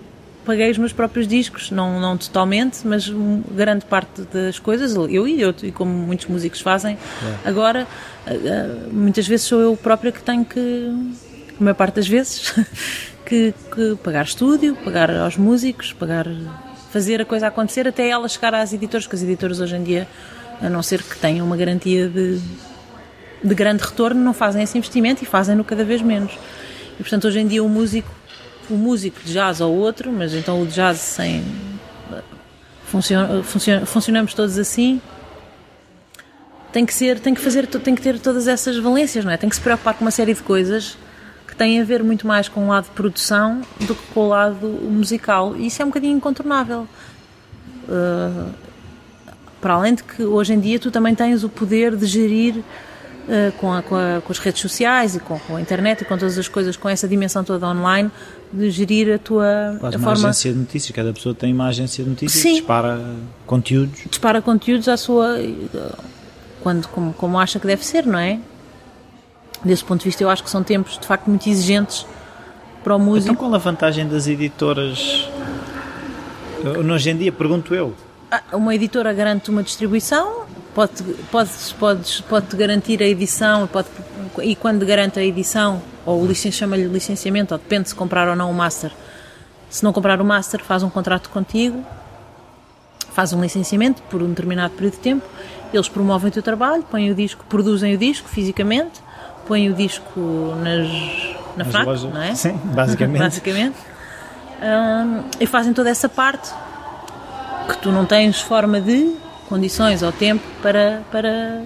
paguei 0.45 0.69
os 0.69 0.77
meus 0.77 0.91
próprios 0.91 1.25
discos, 1.25 1.71
não, 1.71 1.99
não 2.01 2.17
totalmente, 2.17 2.85
mas 2.85 3.09
grande 3.55 3.85
parte 3.85 4.23
das 4.33 4.59
coisas, 4.59 4.93
eu 4.93 5.25
e 5.27 5.39
eu, 5.41 5.55
e 5.63 5.71
como 5.71 5.89
muitos 5.91 6.25
músicos 6.27 6.59
fazem, 6.59 6.97
agora, 7.45 7.87
ah, 8.27 8.31
ah, 8.31 8.89
muitas 8.91 9.25
vezes 9.25 9.45
sou 9.45 9.61
eu 9.61 9.75
própria 9.77 10.11
que 10.11 10.21
tenho 10.21 10.43
que, 10.43 10.59
a 11.59 11.63
maior 11.63 11.75
parte 11.75 11.95
das 11.95 12.07
vezes, 12.07 12.53
que, 13.33 13.53
que 13.73 13.95
pagar 14.03 14.25
estúdio, 14.25 14.75
pagar 14.75 15.09
aos 15.09 15.37
músicos, 15.37 15.91
pagar, 15.91 16.27
fazer 16.91 17.19
a 17.19 17.25
coisa 17.25 17.47
acontecer 17.47 17.87
até 17.87 18.07
ela 18.07 18.27
chegar 18.29 18.53
às 18.53 18.71
editoras, 18.73 19.05
porque 19.05 19.15
as 19.15 19.23
editoras 19.23 19.59
hoje 19.59 19.75
em 19.75 19.83
dia, 19.83 20.07
a 20.61 20.69
não 20.69 20.83
ser 20.83 21.01
que 21.01 21.17
tenham 21.17 21.43
uma 21.43 21.57
garantia 21.57 22.07
de, 22.07 22.39
de 23.43 23.55
grande 23.55 23.83
retorno, 23.83 24.21
não 24.21 24.33
fazem 24.35 24.61
esse 24.61 24.77
investimento 24.77 25.23
e 25.23 25.25
fazem-no 25.25 25.63
cada 25.63 25.83
vez 25.83 25.99
menos. 26.03 26.31
E 26.93 26.97
portanto, 26.97 27.25
hoje 27.25 27.39
em 27.39 27.47
dia, 27.47 27.63
o 27.63 27.69
músico, 27.69 28.11
o 28.69 28.75
músico 28.75 29.19
de 29.25 29.33
jazz 29.33 29.61
ou 29.61 29.75
outro, 29.75 30.11
mas 30.11 30.35
então 30.35 30.61
o 30.61 30.67
de 30.67 30.73
jazz 30.73 30.99
sem. 30.99 31.43
Funciona, 32.85 33.41
funciona, 33.41 33.85
funcionamos 33.87 34.35
todos 34.35 34.59
assim. 34.59 35.01
Tem 36.71 36.85
que 36.85 36.93
ser, 36.93 37.19
tem 37.19 37.33
que 37.33 37.41
fazer, 37.41 37.65
tem 37.65 37.95
que 37.95 38.01
ter 38.01 38.19
todas 38.19 38.47
essas 38.47 38.77
valências, 38.77 39.25
não 39.25 39.31
é? 39.31 39.37
Tem 39.37 39.49
que 39.49 39.55
se 39.55 39.61
preocupar 39.61 39.95
com 39.95 40.05
uma 40.05 40.11
série 40.11 40.35
de 40.35 40.43
coisas 40.43 40.95
que 41.53 41.57
têm 41.59 41.79
a 41.79 41.83
ver 41.83 42.03
muito 42.03 42.25
mais 42.27 42.49
com 42.49 42.65
o 42.65 42.69
lado 42.69 42.85
de 42.85 42.91
produção 42.91 43.61
do 43.81 43.93
que 43.95 44.05
com 44.13 44.21
o 44.21 44.27
lado 44.29 44.67
musical. 44.67 45.55
E 45.55 45.67
isso 45.67 45.81
é 45.81 45.85
um 45.85 45.89
bocadinho 45.89 46.17
incontornável. 46.17 46.87
Uh, 47.87 48.49
para 49.61 49.73
além 49.75 49.95
de 49.95 50.03
que 50.03 50.23
hoje 50.23 50.53
em 50.53 50.59
dia 50.59 50.79
tu 50.79 50.89
também 50.91 51.13
tens 51.15 51.43
o 51.43 51.49
poder 51.49 51.95
de 51.95 52.05
gerir 52.05 52.55
uh, 52.57 53.51
com, 53.57 53.71
a- 53.71 53.81
com 53.81 53.95
a- 53.95 54.21
com 54.21 54.31
as 54.31 54.39
redes 54.39 54.61
sociais 54.61 55.15
e 55.15 55.19
com, 55.19 55.37
com 55.39 55.55
a 55.55 55.61
internet 55.61 56.01
e 56.01 56.05
com 56.05 56.17
todas 56.17 56.37
as 56.37 56.47
coisas, 56.47 56.75
com 56.75 56.89
essa 56.89 57.07
dimensão 57.07 57.43
toda 57.43 57.67
online, 57.67 58.09
de 58.51 58.69
gerir 58.71 59.13
a 59.13 59.17
tua 59.17 59.77
Quase 59.79 59.95
a 59.95 59.99
uma 59.99 60.05
forma. 60.09 60.29
agência 60.29 60.51
de 60.53 60.59
notícias. 60.59 60.95
Cada 60.95 61.13
pessoa 61.13 61.33
tem 61.35 61.53
uma 61.53 61.67
agência 61.67 62.03
de 62.03 62.09
notícias 62.09 62.41
Sim. 62.41 62.53
dispara 62.55 63.01
conteúdos. 63.45 64.01
dispara 64.09 64.41
conteúdos 64.41 64.87
à 64.87 64.97
sua. 64.97 65.37
quando, 66.61 66.87
como, 66.87 67.13
como 67.13 67.37
acha 67.39 67.59
que 67.59 67.67
deve 67.67 67.85
ser, 67.85 68.05
não 68.05 68.19
é? 68.19 68.39
Desse 69.63 69.83
ponto 69.83 69.99
de 69.99 70.05
vista, 70.05 70.23
eu 70.23 70.29
acho 70.29 70.43
que 70.43 70.49
são 70.49 70.61
tempos 70.63 70.97
de 70.97 71.07
facto 71.07 71.27
muito 71.27 71.47
exigentes 71.49 72.05
para 72.83 72.93
o 72.93 72.97
Então 72.97 73.05
músico. 73.05 73.35
qual 73.35 73.53
a 73.55 73.57
vantagem 73.57 74.07
das 74.07 74.27
editoras? 74.27 75.29
Hoje 76.93 77.09
em 77.09 77.17
dia, 77.17 77.31
pergunto 77.31 77.73
eu. 77.73 77.93
Ah, 78.29 78.41
Uma 78.53 78.75
editora 78.75 79.13
garante 79.13 79.49
uma 79.49 79.63
distribuição, 79.63 80.43
pode, 80.73 81.03
pode, 81.31 81.51
pode, 81.79 82.23
pode 82.23 82.55
garantir 82.55 83.01
a 83.01 83.05
edição 83.05 83.67
pode, 83.67 83.87
e 84.41 84.55
quando 84.55 84.85
garante 84.85 85.19
a 85.19 85.23
edição, 85.23 85.81
ou 86.05 86.21
o 86.21 86.27
licen, 86.27 86.51
chama-lhe 86.51 86.85
licenciamento, 86.85 87.53
ou 87.53 87.57
depende 87.57 87.89
se 87.89 87.95
comprar 87.95 88.27
ou 88.27 88.35
não 88.35 88.49
o 88.49 88.53
master. 88.53 88.91
Se 89.69 89.83
não 89.83 89.93
comprar 89.93 90.19
o 90.21 90.25
master, 90.25 90.63
faz 90.63 90.83
um 90.83 90.89
contrato 90.89 91.29
contigo, 91.29 91.83
faz 93.11 93.33
um 93.33 93.41
licenciamento 93.41 94.01
por 94.03 94.21
um 94.21 94.29
determinado 94.29 94.73
período 94.73 94.93
de 94.93 94.99
tempo, 94.99 95.25
eles 95.73 95.87
promovem 95.89 96.29
o 96.29 96.31
teu 96.31 96.43
trabalho, 96.43 96.83
põem 96.83 97.11
o 97.11 97.15
disco, 97.15 97.45
produzem 97.47 97.93
o 97.93 97.97
disco 97.97 98.27
fisicamente, 98.27 99.01
põem 99.47 99.69
o 99.69 99.73
disco 99.73 100.19
nas, 100.61 100.87
na 101.57 101.63
Nas 101.63 101.67
FNAC, 101.67 101.85
lojas. 101.85 102.13
não 102.13 102.21
é? 102.21 102.35
Sim, 102.35 102.59
basicamente. 102.65 103.19
basicamente. 103.23 103.75
Hum, 104.61 105.23
e 105.39 105.45
fazem 105.45 105.73
toda 105.73 105.89
essa 105.89 106.07
parte 106.07 106.49
que 107.67 107.77
tu 107.77 107.91
não 107.91 108.05
tens 108.05 108.39
forma 108.41 108.79
de 108.79 109.15
condições 109.49 110.01
ou 110.01 110.11
tempo 110.11 110.43
para, 110.61 111.01
para, 111.11 111.61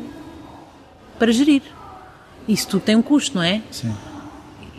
para 1.20 1.32
gerir. 1.32 1.62
Isso 2.48 2.68
tudo 2.68 2.82
tem 2.82 2.96
um 2.96 3.02
custo, 3.02 3.36
não 3.36 3.44
é? 3.44 3.62
Sim. 3.72 3.96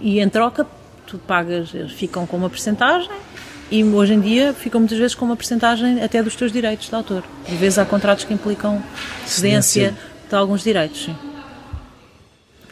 E 0.00 0.20
em 0.20 0.28
troca, 0.28 0.66
tu 1.06 1.18
pagas, 1.18 1.72
eles 1.74 1.92
ficam 1.92 2.26
com 2.26 2.36
uma 2.36 2.50
percentagem 2.50 3.10
e 3.70 3.84
hoje 3.84 4.14
em 4.14 4.20
dia 4.20 4.52
ficam 4.54 4.80
muitas 4.80 4.98
vezes 4.98 5.14
com 5.14 5.24
uma 5.24 5.36
percentagem 5.36 6.02
até 6.02 6.22
dos 6.22 6.34
teus 6.34 6.50
direitos 6.50 6.88
de 6.88 6.94
autor. 6.94 7.22
Por 7.44 7.54
vezes 7.56 7.78
há 7.78 7.84
contratos 7.84 8.24
que 8.24 8.32
implicam 8.32 8.82
cedência 9.26 9.62
Cedência. 9.90 10.08
de 10.28 10.34
alguns 10.34 10.62
direitos, 10.62 11.04
sim. 11.04 11.16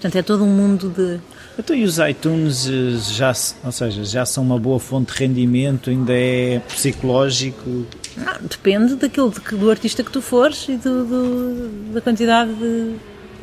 Portanto, 0.07 0.17
é 0.17 0.23
todo 0.23 0.45
um 0.45 0.49
mundo 0.49 0.89
de. 0.91 1.19
Então 1.59 1.75
e 1.75 1.83
os 1.83 1.99
iTunes 1.99 2.69
eh, 2.69 2.97
já, 3.13 3.33
ou 3.65 3.73
seja, 3.73 4.05
já 4.05 4.25
são 4.25 4.45
uma 4.45 4.57
boa 4.59 4.79
fonte 4.79 5.13
de 5.13 5.19
rendimento, 5.19 5.91
ainda 5.91 6.13
é 6.13 6.61
psicológico. 6.69 7.85
Ah, 8.25 8.39
depende 8.41 8.95
daquilo 8.95 9.31
do 9.53 9.69
artista 9.71 10.05
que 10.05 10.13
tu 10.13 10.23
fores 10.23 10.67
e 10.69 10.77
do, 10.77 11.05
do- 11.05 11.93
da 11.95 12.01
quantidade 12.01 12.55
de 12.55 12.95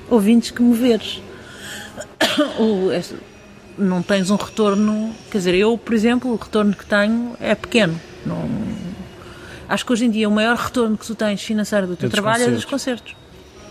ouvintes 0.09 0.51
que 0.51 0.61
moveres. 0.61 1.21
O- 2.59 2.91
este- 2.91 3.15
não 3.77 4.01
tens 4.01 4.29
um 4.29 4.35
retorno, 4.35 5.13
quer 5.31 5.39
dizer, 5.39 5.55
eu, 5.55 5.77
por 5.77 5.93
exemplo, 5.93 6.31
o 6.31 6.35
retorno 6.35 6.73
que 6.73 6.85
tenho 6.85 7.35
é 7.41 7.53
pequeno. 7.55 7.99
Não- 8.25 8.47
acho 9.67 9.85
que 9.85 9.91
hoje 9.91 10.05
em 10.05 10.09
dia 10.11 10.29
o 10.29 10.31
maior 10.31 10.55
retorno 10.55 10.95
que 10.97 11.05
tu 11.05 11.13
tens 11.15 11.41
financeiro 11.41 11.87
do 11.87 11.95
teu 11.97 12.07
dos 12.09 12.13
trabalho 12.13 12.43
é 12.45 12.51
dos 12.51 12.63
concertos. 12.65 13.15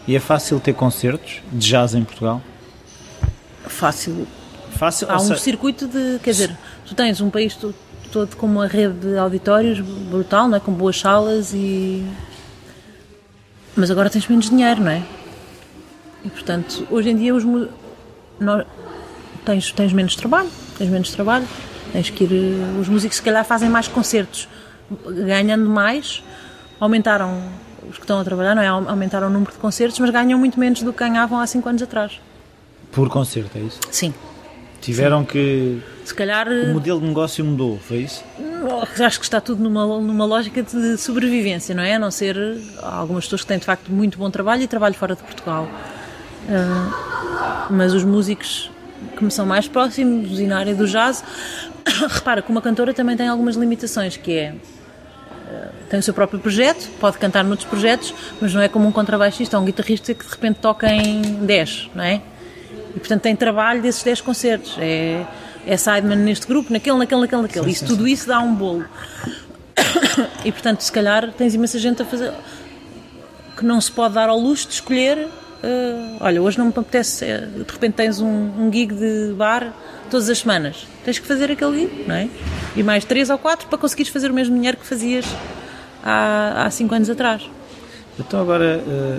E 0.06 0.14
é 0.16 0.20
fácil 0.20 0.58
ter 0.60 0.74
concertos 0.74 1.40
de 1.52 1.58
jazz 1.70 1.94
em 1.94 2.04
Portugal? 2.04 2.42
Fácil. 3.66 4.26
Fácil, 4.76 5.06
Há 5.10 5.16
um 5.16 5.36
circuito 5.36 5.86
de, 5.86 6.18
quer 6.22 6.30
dizer, 6.30 6.56
tu 6.86 6.94
tens 6.94 7.20
um 7.20 7.30
país 7.30 7.54
to- 7.54 7.74
todo 8.10 8.36
com 8.36 8.46
uma 8.46 8.66
rede 8.66 8.94
de 8.94 9.16
auditórios 9.18 9.80
brutal, 9.80 10.48
não 10.48 10.56
é? 10.56 10.60
com 10.60 10.72
boas 10.72 10.98
salas 10.98 11.52
e. 11.54 12.04
Mas 13.76 13.90
agora 13.90 14.10
tens 14.10 14.26
menos 14.28 14.50
dinheiro, 14.50 14.80
não 14.82 14.90
é? 14.90 15.02
E 16.24 16.28
portanto, 16.30 16.86
hoje 16.90 17.10
em 17.10 17.16
dia 17.16 17.34
os 17.34 17.44
mu- 17.44 17.68
nó- 18.40 18.64
tens, 19.44 19.72
tens 19.72 19.92
menos 19.92 20.14
trabalho, 20.16 20.48
tens 20.78 20.90
menos 20.90 21.10
trabalho, 21.10 21.46
tens 21.92 22.10
que 22.10 22.24
ir. 22.24 22.78
Os 22.80 22.88
músicos 22.88 23.16
se 23.16 23.22
calhar 23.22 23.44
fazem 23.44 23.68
mais 23.68 23.88
concertos, 23.88 24.48
ganhando 25.06 25.68
mais, 25.68 26.22
aumentaram 26.80 27.42
os 27.88 27.96
que 27.96 28.04
estão 28.04 28.18
a 28.20 28.24
trabalhar, 28.24 28.54
não 28.54 28.62
é? 28.62 28.68
Aumentaram 28.68 29.28
o 29.28 29.30
número 29.30 29.52
de 29.52 29.58
concertos, 29.58 29.98
mas 29.98 30.10
ganham 30.10 30.38
muito 30.38 30.58
menos 30.58 30.82
do 30.82 30.92
que 30.92 30.98
ganhavam 30.98 31.38
há 31.40 31.46
5 31.46 31.68
anos 31.68 31.82
atrás. 31.82 32.20
Por 32.92 33.08
concerto, 33.08 33.58
é 33.58 33.62
isso? 33.62 33.80
Sim. 33.90 34.14
Tiveram 34.80 35.24
que. 35.24 35.80
Se 36.04 36.14
calhar. 36.14 36.48
O 36.48 36.74
modelo 36.74 37.00
de 37.00 37.06
negócio 37.06 37.44
mudou, 37.44 37.78
foi 37.78 37.98
isso? 37.98 38.24
Acho 39.00 39.18
que 39.18 39.24
está 39.24 39.40
tudo 39.40 39.62
numa, 39.62 39.86
numa 40.00 40.24
lógica 40.24 40.62
de 40.62 40.96
sobrevivência, 40.96 41.74
não 41.74 41.82
é? 41.82 41.94
A 41.94 41.98
não 41.98 42.10
ser 42.10 42.36
algumas 42.82 43.24
pessoas 43.24 43.42
que 43.42 43.46
têm 43.46 43.58
de 43.58 43.64
facto 43.64 43.90
muito 43.90 44.18
bom 44.18 44.28
trabalho 44.30 44.62
e 44.62 44.66
trabalho 44.66 44.94
fora 44.94 45.14
de 45.14 45.22
Portugal. 45.22 45.68
Ah, 46.48 47.68
mas 47.70 47.94
os 47.94 48.04
músicos 48.04 48.70
que 49.16 49.24
me 49.24 49.30
são 49.30 49.46
mais 49.46 49.68
próximos 49.68 50.38
e 50.40 50.46
na 50.46 50.58
área 50.58 50.74
do 50.74 50.86
jazz, 50.86 51.24
repara 52.10 52.42
que 52.42 52.50
uma 52.50 52.60
cantora 52.60 52.92
também 52.92 53.16
tem 53.16 53.28
algumas 53.28 53.56
limitações, 53.56 54.16
que 54.16 54.32
é 54.32 54.54
ah, 55.48 55.68
tem 55.88 56.00
o 56.00 56.02
seu 56.02 56.12
próprio 56.12 56.40
projeto, 56.40 56.90
pode 56.98 57.18
cantar 57.18 57.44
noutros 57.44 57.68
projetos, 57.68 58.12
mas 58.40 58.52
não 58.52 58.60
é 58.60 58.68
como 58.68 58.88
um 58.88 58.92
contrabaixista 58.92 59.56
ou 59.56 59.62
um 59.62 59.66
guitarrista 59.66 60.12
que 60.12 60.24
de 60.24 60.30
repente 60.30 60.58
toca 60.58 60.92
em 60.92 61.22
10, 61.22 61.90
não 61.94 62.02
é? 62.02 62.20
E 62.94 62.98
portanto 62.98 63.22
tem 63.22 63.34
trabalho 63.36 63.80
desses 63.82 64.02
10 64.02 64.20
concertos. 64.20 64.76
É, 64.78 65.24
é 65.66 65.76
sideman 65.76 66.16
neste 66.16 66.46
grupo, 66.46 66.72
naquele, 66.72 66.98
naquele, 66.98 67.20
naquele, 67.22 67.42
naquele. 67.42 67.70
Isso, 67.70 67.86
tudo 67.86 68.06
isso 68.06 68.26
dá 68.26 68.40
um 68.40 68.54
bolo. 68.54 68.84
E 70.44 70.52
portanto, 70.52 70.80
se 70.80 70.92
calhar 70.92 71.32
tens 71.32 71.54
imensa 71.54 71.78
gente 71.78 72.02
a 72.02 72.04
fazer 72.04 72.32
que 73.56 73.64
não 73.64 73.80
se 73.80 73.90
pode 73.90 74.14
dar 74.14 74.28
ao 74.28 74.38
luxo 74.38 74.66
de 74.68 74.74
escolher. 74.74 75.28
eh, 75.62 76.16
olha, 76.20 76.42
hoje 76.42 76.58
não 76.58 76.66
me 76.66 76.72
apetece. 76.76 77.24
eh, 77.24 77.46
de 77.46 77.72
repente 77.72 77.94
tens 77.94 78.20
um, 78.20 78.26
um 78.26 78.70
gig 78.72 78.92
de 78.92 79.32
bar 79.34 79.72
todas 80.10 80.28
as 80.28 80.38
semanas. 80.38 80.86
Tens 81.04 81.18
que 81.18 81.26
fazer 81.26 81.50
aquele 81.50 81.86
dia, 81.86 82.04
não 82.06 82.14
é? 82.14 82.28
E 82.76 82.82
mais 82.82 83.04
três 83.04 83.30
ou 83.30 83.38
quatro 83.38 83.68
para 83.68 83.78
conseguires 83.78 84.12
fazer 84.12 84.30
o 84.30 84.34
mesmo 84.34 84.54
dinheiro 84.54 84.76
que 84.76 84.84
fazias 84.86 85.24
há, 86.04 86.64
há 86.66 86.70
cinco 86.70 86.94
anos 86.94 87.08
atrás. 87.08 87.48
Então 88.18 88.40
agora 88.40 88.82
eh, 88.86 89.18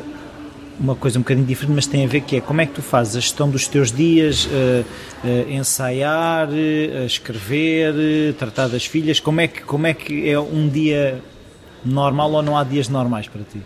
uma 0.79 0.95
coisa 0.95 1.19
um 1.19 1.21
bocadinho 1.21 1.45
diferente, 1.45 1.75
mas 1.75 1.85
tem 1.87 2.03
a 2.03 2.07
ver 2.07 2.21
que 2.21 2.37
é 2.37 2.41
como 2.41 2.59
é 2.61 2.65
que 2.65 2.73
tu 2.73 2.81
fazes 2.81 3.15
a 3.15 3.19
gestão 3.19 3.49
dos 3.49 3.67
teus 3.67 3.91
dias, 3.91 4.47
eh, 4.51 4.83
eh, 5.23 5.45
ensaiar, 5.53 6.49
eh, 6.51 7.05
escrever, 7.05 8.33
tratar 8.37 8.67
das 8.67 8.85
filhas, 8.85 9.19
como 9.19 9.39
é 9.41 9.47
que 9.47 9.61
como 9.61 9.85
é 9.87 9.93
que 9.93 10.29
é 10.29 10.39
um 10.39 10.67
dia 10.67 11.21
normal 11.85 12.31
ou 12.31 12.41
não 12.41 12.57
há 12.57 12.63
dias 12.63 12.89
normais 12.89 13.27
para 13.27 13.41
ti? 13.43 13.61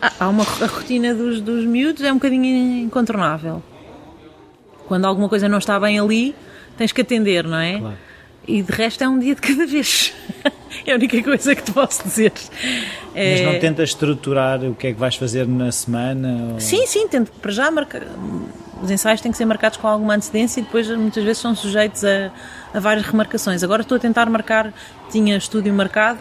Há- 0.00 0.12
Há 0.20 0.28
uma 0.28 0.42
a 0.42 0.66
rotina 0.66 1.14
dos, 1.14 1.40
dos 1.40 1.64
miúdos, 1.64 2.02
é 2.02 2.10
um 2.10 2.16
bocadinho 2.16 2.82
incontornável. 2.84 3.62
Quando 4.88 5.04
alguma 5.04 5.28
coisa 5.28 5.48
não 5.48 5.58
está 5.58 5.78
bem 5.78 5.98
ali, 5.98 6.34
tens 6.76 6.92
que 6.92 7.00
atender, 7.02 7.44
não 7.44 7.56
é? 7.58 7.78
Claro. 7.78 7.96
E 8.46 8.60
de 8.62 8.72
resto 8.72 9.02
é 9.04 9.08
um 9.08 9.18
dia 9.18 9.34
de 9.34 9.40
cada 9.40 9.66
vez. 9.66 10.12
é 10.84 10.92
a 10.92 10.96
única 10.96 11.22
coisa 11.22 11.54
que 11.54 11.62
te 11.62 11.72
posso 11.72 12.02
dizer. 12.02 12.32
Mas 13.14 13.14
É- 13.14 13.44
não 13.52 13.58
tentas 13.60 13.90
estruturar 13.90 14.62
o 14.64 14.74
que 14.74 14.88
é 14.88 14.92
que 14.92 14.98
vais 14.98 15.14
fazer 15.14 15.46
na 15.46 15.70
semana? 15.70 16.54
ou- 16.54 16.60
Sim, 16.60 16.86
sim, 16.86 17.06
tento 17.08 17.30
para 17.32 17.52
já 17.52 17.70
marcar. 17.70 18.02
Os 18.82 18.90
ensaios 18.90 19.20
têm 19.20 19.30
que 19.30 19.38
ser 19.38 19.44
marcados 19.44 19.78
com 19.78 19.86
alguma 19.86 20.14
antecedência 20.16 20.58
e 20.60 20.64
depois 20.64 20.88
muitas 20.88 21.22
vezes 21.22 21.40
são 21.40 21.54
sujeitos 21.54 22.04
a, 22.04 22.32
a 22.74 22.80
várias 22.80 23.06
remarcações. 23.06 23.62
Agora 23.62 23.82
estou 23.82 23.94
a 23.96 24.00
tentar 24.00 24.28
marcar, 24.28 24.74
tinha 25.08 25.36
estúdio 25.36 25.72
marcado, 25.72 26.18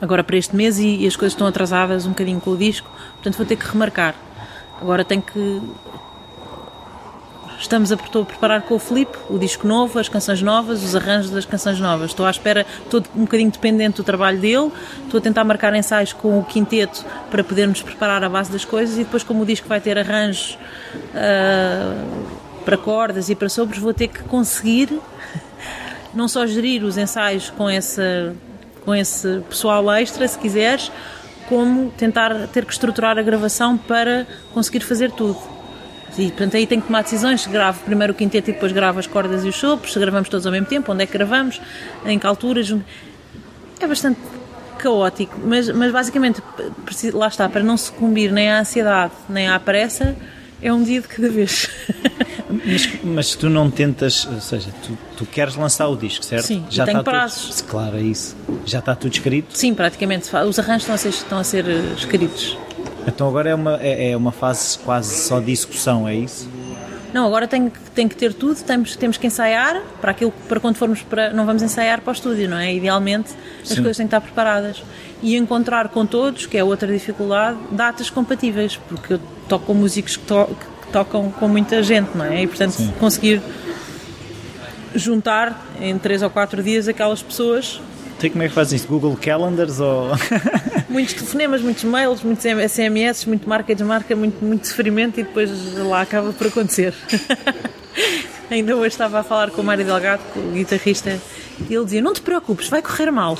agora 0.00 0.22
para 0.22 0.36
este 0.36 0.54
mês 0.54 0.78
e, 0.78 0.98
e 0.98 1.06
as 1.06 1.16
coisas 1.16 1.32
estão 1.32 1.46
atrasadas 1.46 2.06
um 2.06 2.10
bocadinho 2.10 2.40
com 2.40 2.50
o 2.50 2.56
disco, 2.56 2.88
portanto 3.14 3.36
vou 3.36 3.44
ter 3.46 3.56
que 3.56 3.66
remarcar. 3.66 4.14
Agora 4.80 5.04
tenho 5.04 5.22
que. 5.22 5.60
Estamos 7.62 7.92
a, 7.92 7.96
preparar 7.96 8.62
com 8.62 8.74
o 8.74 8.78
Filipe 8.78 9.16
o 9.30 9.38
disco 9.38 9.68
novo, 9.68 9.96
as 9.96 10.08
canções 10.08 10.42
novas, 10.42 10.82
os 10.82 10.96
arranjos 10.96 11.30
das 11.30 11.44
canções 11.44 11.78
novas. 11.78 12.10
Estou 12.10 12.26
à 12.26 12.30
espera, 12.30 12.66
estou 12.82 13.00
um 13.14 13.20
bocadinho 13.20 13.52
dependente 13.52 13.98
do 13.98 14.02
trabalho 14.02 14.40
dele, 14.40 14.72
estou 15.04 15.18
a 15.18 15.20
tentar 15.20 15.44
marcar 15.44 15.72
ensaios 15.72 16.12
com 16.12 16.40
o 16.40 16.44
quinteto 16.44 17.04
para 17.30 17.44
podermos 17.44 17.80
preparar 17.80 18.24
a 18.24 18.28
base 18.28 18.50
das 18.50 18.64
coisas 18.64 18.96
e 18.96 19.04
depois, 19.04 19.22
como 19.22 19.44
o 19.44 19.46
disco 19.46 19.68
vai 19.68 19.80
ter 19.80 19.96
arranjos 19.96 20.58
ah, 21.14 22.04
para 22.64 22.76
cordas 22.76 23.30
e 23.30 23.34
para 23.36 23.48
sobres, 23.48 23.80
vou 23.80 23.94
ter 23.94 24.08
que 24.08 24.24
conseguir 24.24 25.00
não 26.12 26.26
só 26.26 26.44
gerir 26.44 26.82
os 26.82 26.98
ensaios 26.98 27.48
com, 27.50 27.66
com 28.84 28.92
esse 28.92 29.40
pessoal 29.48 29.88
extra, 29.92 30.26
se 30.26 30.36
quiseres, 30.36 30.90
como 31.48 31.92
tentar 31.92 32.48
ter 32.48 32.64
que 32.64 32.72
estruturar 32.72 33.16
a 33.18 33.22
gravação 33.22 33.78
para 33.78 34.26
conseguir 34.52 34.80
fazer 34.80 35.12
tudo. 35.12 35.51
E, 36.18 36.28
portanto, 36.28 36.56
aí 36.56 36.66
tenho 36.66 36.80
que 36.80 36.86
tomar 36.86 37.02
decisões. 37.02 37.42
Se 37.42 37.48
gravo 37.48 37.80
primeiro 37.84 38.12
o 38.12 38.16
quinteto 38.16 38.50
e 38.50 38.52
depois 38.52 38.72
gravo 38.72 38.98
as 38.98 39.06
cordas 39.06 39.44
e 39.44 39.48
os 39.48 39.56
sopros, 39.56 39.92
se 39.92 39.98
gravamos 39.98 40.28
todos 40.28 40.46
ao 40.46 40.52
mesmo 40.52 40.66
tempo, 40.66 40.92
onde 40.92 41.04
é 41.04 41.06
que 41.06 41.12
gravamos, 41.12 41.60
em 42.04 42.18
que 42.18 42.26
alturas. 42.26 42.74
É 43.80 43.86
bastante 43.86 44.18
caótico, 44.78 45.38
mas, 45.44 45.68
mas 45.70 45.92
basicamente, 45.92 46.42
lá 47.12 47.28
está, 47.28 47.48
para 47.48 47.62
não 47.62 47.76
sucumbir 47.76 48.32
nem 48.32 48.50
à 48.50 48.60
ansiedade 48.60 49.12
nem 49.28 49.48
à 49.48 49.58
pressa, 49.58 50.16
é 50.60 50.72
um 50.72 50.82
dia 50.82 51.00
de 51.00 51.08
cada 51.08 51.28
vez. 51.28 51.68
Mas, 52.52 52.88
mas 53.02 53.34
tu 53.34 53.48
não 53.48 53.70
tentas, 53.70 54.26
ou 54.26 54.38
seja, 54.38 54.68
tu, 54.82 54.98
tu 55.16 55.24
queres 55.24 55.54
lançar 55.54 55.88
o 55.88 55.96
disco, 55.96 56.22
certo? 56.22 56.44
Sim, 56.44 56.62
tenho 56.68 56.86
está 56.86 57.02
prazos. 57.02 57.62
Tudo, 57.62 57.68
claro, 57.70 57.96
é 57.96 58.02
isso. 58.02 58.36
Já 58.66 58.80
está 58.80 58.94
tudo 58.94 59.10
escrito. 59.10 59.56
Sim, 59.56 59.72
praticamente. 59.72 60.28
Os 60.46 60.58
arranjos 60.58 60.82
estão 60.82 60.94
a 60.94 60.98
ser, 60.98 61.08
estão 61.08 61.38
a 61.38 61.44
ser 61.44 61.66
eh, 61.66 61.94
escritos. 61.96 62.58
Então 63.06 63.28
agora 63.28 63.50
é 63.50 63.54
uma, 63.54 63.78
é, 63.82 64.10
é 64.12 64.16
uma 64.16 64.32
fase 64.32 64.78
quase 64.78 65.26
só 65.26 65.40
de 65.40 65.50
execução, 65.50 66.06
é 66.08 66.14
isso? 66.14 66.48
Não, 67.12 67.26
agora 67.26 67.46
tem, 67.46 67.68
que- 67.68 67.78
tem 67.94 68.08
que 68.08 68.16
ter 68.16 68.32
tudo, 68.32 68.62
temos, 68.62 68.96
temos 68.96 69.16
que 69.18 69.26
ensaiar 69.26 69.82
para 70.00 70.12
aquilo 70.12 70.32
para 70.48 70.58
quando 70.58 70.76
formos 70.76 71.02
para. 71.02 71.30
Não 71.32 71.44
vamos 71.44 71.62
ensaiar 71.62 72.00
para 72.00 72.10
o 72.10 72.14
estúdio, 72.14 72.48
não 72.48 72.56
é? 72.56 72.72
Idealmente 72.74 73.32
as 73.62 73.68
Sim. 73.68 73.76
coisas 73.76 73.96
têm 73.98 74.06
que 74.06 74.14
estar 74.14 74.20
preparadas. 74.22 74.82
E 75.22 75.36
encontrar 75.36 75.88
com 75.90 76.06
todos, 76.06 76.46
que 76.46 76.56
é 76.56 76.64
outra 76.64 76.90
dificuldade, 76.90 77.58
datas 77.70 78.08
compatíveis, 78.08 78.76
porque 78.88 79.14
eu 79.14 79.20
toco 79.48 79.66
com 79.66 79.74
músicos 79.74 80.16
que, 80.16 80.24
to- 80.24 80.46
que 80.86 80.92
tocam 80.92 81.30
com 81.30 81.48
muita 81.48 81.82
gente, 81.82 82.16
não 82.16 82.24
é? 82.24 82.42
E 82.42 82.46
portanto 82.46 82.76
conseguir 82.98 83.42
juntar 84.94 85.66
em 85.80 85.96
três 85.98 86.22
ou 86.22 86.30
quatro 86.30 86.62
dias 86.62 86.88
aquelas 86.88 87.22
pessoas 87.22 87.80
Sei 88.22 88.30
como 88.30 88.44
é 88.44 88.48
que 88.48 88.54
fazem 88.54 88.76
isso? 88.76 88.86
Google 88.86 89.18
Calendars 89.20 89.80
ou. 89.80 90.10
muitos 90.88 91.14
telefonemas, 91.14 91.60
muitos 91.60 91.82
mails, 91.82 92.22
muitos 92.22 92.44
SMS, 92.44 93.26
muito 93.26 93.48
marca 93.48 93.72
e 93.72 93.74
desmarca, 93.74 94.14
muito, 94.14 94.44
muito 94.44 94.64
sofrimento 94.68 95.18
e 95.18 95.24
depois 95.24 95.50
lá 95.76 96.02
acaba 96.02 96.32
por 96.32 96.46
acontecer. 96.46 96.94
Ainda 98.48 98.76
hoje 98.76 98.90
estava 98.90 99.18
a 99.18 99.24
falar 99.24 99.50
com 99.50 99.60
o 99.60 99.64
Mário 99.64 99.84
Delgado, 99.84 100.22
o 100.36 100.52
guitarrista, 100.52 101.18
e 101.68 101.74
ele 101.74 101.84
dizia: 101.84 102.00
Não 102.00 102.12
te 102.12 102.20
preocupes, 102.20 102.68
vai 102.68 102.80
correr 102.80 103.10
mal. 103.10 103.36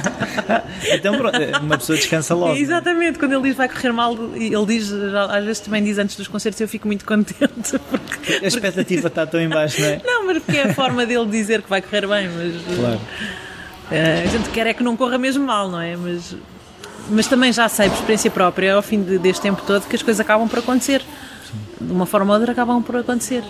então 0.94 1.18
pronto, 1.18 1.36
uma 1.60 1.76
pessoa 1.76 1.98
descansa 1.98 2.34
logo. 2.34 2.56
Exatamente, 2.56 3.18
quando 3.18 3.34
ele 3.34 3.42
diz 3.42 3.54
vai 3.54 3.68
correr 3.68 3.92
mal, 3.92 4.16
ele 4.34 4.66
diz, 4.66 4.90
às 4.90 5.44
vezes 5.44 5.60
também 5.60 5.84
diz 5.84 5.98
antes 5.98 6.16
dos 6.16 6.26
concertos, 6.26 6.58
eu 6.58 6.68
fico 6.68 6.86
muito 6.86 7.04
contente. 7.04 7.78
Porque, 7.90 8.46
A 8.46 8.48
expectativa 8.48 9.08
está 9.08 9.26
tão 9.26 9.38
em 9.38 9.50
baixo, 9.50 9.78
não 9.78 9.88
é? 9.88 10.00
não, 10.02 10.26
mas 10.26 10.42
porque 10.42 10.56
é 10.56 10.70
a 10.70 10.74
forma 10.74 11.04
dele 11.04 11.26
dizer 11.26 11.60
que 11.60 11.68
vai 11.68 11.82
correr 11.82 12.06
bem, 12.06 12.30
mas. 12.30 12.76
Claro. 12.78 13.00
Eh, 13.90 14.22
a 14.24 14.26
gente 14.28 14.48
quer 14.50 14.66
é 14.66 14.74
que 14.74 14.82
não 14.82 14.96
corra 14.96 15.18
mesmo 15.18 15.44
mal, 15.44 15.68
não 15.68 15.80
é? 15.80 15.96
Mas, 15.96 16.36
mas 17.10 17.26
também 17.26 17.52
já 17.52 17.68
sei, 17.68 17.88
por 17.88 17.94
experiência 17.96 18.30
própria, 18.30 18.74
ao 18.74 18.82
fim 18.82 19.02
de- 19.02 19.18
deste 19.18 19.42
tempo 19.42 19.62
todo, 19.66 19.86
que 19.86 19.96
as 19.96 20.02
coisas 20.02 20.20
acabam 20.20 20.48
por 20.48 20.58
acontecer. 20.60 21.02
De 21.80 21.92
uma 21.92 22.06
forma 22.06 22.32
ou 22.32 22.38
outra 22.38 22.52
acabam 22.52 22.82
por 22.82 22.96
acontecer. 22.96 23.42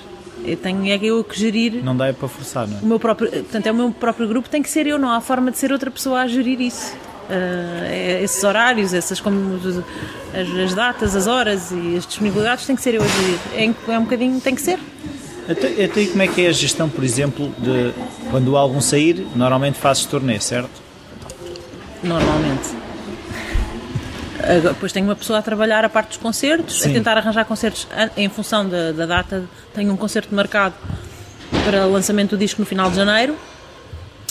Eu 0.42 0.56
tenho 0.56 0.86
é 0.90 0.98
eu 1.02 1.22
que 1.22 1.38
gerir 1.38 1.84
Não 1.84 1.94
dá 1.94 2.06
é 2.06 2.12
para 2.14 2.26
forçar, 2.26 2.66
não 2.66 2.78
é? 2.78 2.80
o 2.80 2.86
meu 2.86 2.98
próprio. 2.98 3.30
Portanto, 3.30 3.66
é 3.66 3.70
o 3.72 3.74
meu 3.74 3.90
próprio 3.90 4.26
grupo, 4.26 4.48
tem 4.48 4.62
que 4.62 4.70
ser 4.70 4.86
eu, 4.86 4.98
não 4.98 5.10
há 5.10 5.20
forma 5.20 5.50
de 5.50 5.58
ser 5.58 5.70
outra 5.72 5.90
pessoa 5.90 6.20
a 6.22 6.26
gerir 6.26 6.60
isso. 6.60 6.94
É- 7.28 8.20
esses 8.22 8.42
horários, 8.42 8.94
essas 8.94 9.20
como 9.20 9.56
as, 10.32 10.58
as 10.64 10.74
datas, 10.74 11.14
as 11.14 11.26
horas 11.26 11.70
e 11.70 11.96
as 11.96 12.06
disponibilidades 12.06 12.64
tem 12.66 12.74
que 12.74 12.82
ser 12.82 12.94
eu 12.94 13.02
a 13.02 13.06
gerir. 13.06 13.38
É, 13.88 13.92
é 13.92 13.98
um 13.98 14.02
bocadinho, 14.04 14.40
tem 14.40 14.54
que 14.54 14.62
ser. 14.62 14.78
Até, 15.50 15.84
até 15.84 16.00
aí 16.00 16.06
como 16.06 16.22
é 16.22 16.28
que 16.28 16.46
é 16.46 16.48
a 16.48 16.52
gestão, 16.52 16.88
por 16.88 17.02
exemplo, 17.02 17.52
de 17.58 17.92
quando 18.30 18.48
o 18.48 18.56
álbum 18.56 18.80
sair, 18.80 19.26
normalmente 19.34 19.78
fazes 19.78 20.04
turnê, 20.04 20.38
certo? 20.38 20.70
Normalmente. 22.02 22.68
Depois 24.62 24.92
tenho 24.92 25.06
uma 25.06 25.16
pessoa 25.16 25.40
a 25.40 25.42
trabalhar 25.42 25.84
a 25.84 25.88
parte 25.88 26.08
dos 26.08 26.16
concertos, 26.16 26.80
Sim. 26.80 26.90
a 26.90 26.92
tentar 26.92 27.18
arranjar 27.18 27.44
concertos 27.44 27.86
em 28.16 28.28
função 28.28 28.66
da, 28.68 28.92
da 28.92 29.06
data. 29.06 29.44
Tenho 29.74 29.92
um 29.92 29.96
concerto 29.96 30.34
marcado 30.34 30.74
para 31.64 31.86
o 31.86 31.92
lançamento 31.92 32.30
do 32.30 32.38
disco 32.38 32.60
no 32.60 32.66
final 32.66 32.88
de 32.88 32.96
janeiro, 32.96 33.36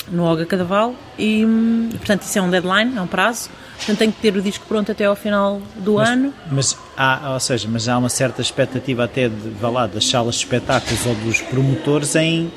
no 0.08 0.24
Olga 0.24 0.46
Cadaval, 0.46 0.96
e 1.18 1.46
hum, 1.46 1.90
portanto 1.92 2.24
isso 2.24 2.40
é 2.40 2.42
um 2.42 2.50
deadline, 2.50 2.98
é 2.98 3.02
um 3.02 3.08
prazo. 3.08 3.50
Portanto 3.80 3.98
tenho 3.98 4.12
que 4.12 4.22
ter 4.22 4.36
o 4.36 4.42
disco 4.42 4.66
pronto 4.68 4.92
até 4.92 5.06
ao 5.06 5.16
final 5.16 5.62
do 5.78 5.98
ano. 5.98 6.34
Mas 6.52 6.78
há, 6.98 7.32
ou 7.34 7.40
seja, 7.40 7.68
mas 7.72 7.88
há 7.88 7.98
uma 7.98 8.10
certa 8.10 8.42
expectativa 8.42 9.06
até 9.06 9.30
de, 9.30 9.50
vá 9.50 9.70
lá, 9.70 9.88
das 9.88 10.06
salas 10.06 10.36
de 10.36 10.42
espetáculos 10.42 11.06
ou 11.06 11.16
dos 11.16 11.42
promotores 11.42 12.16
em 12.16 12.52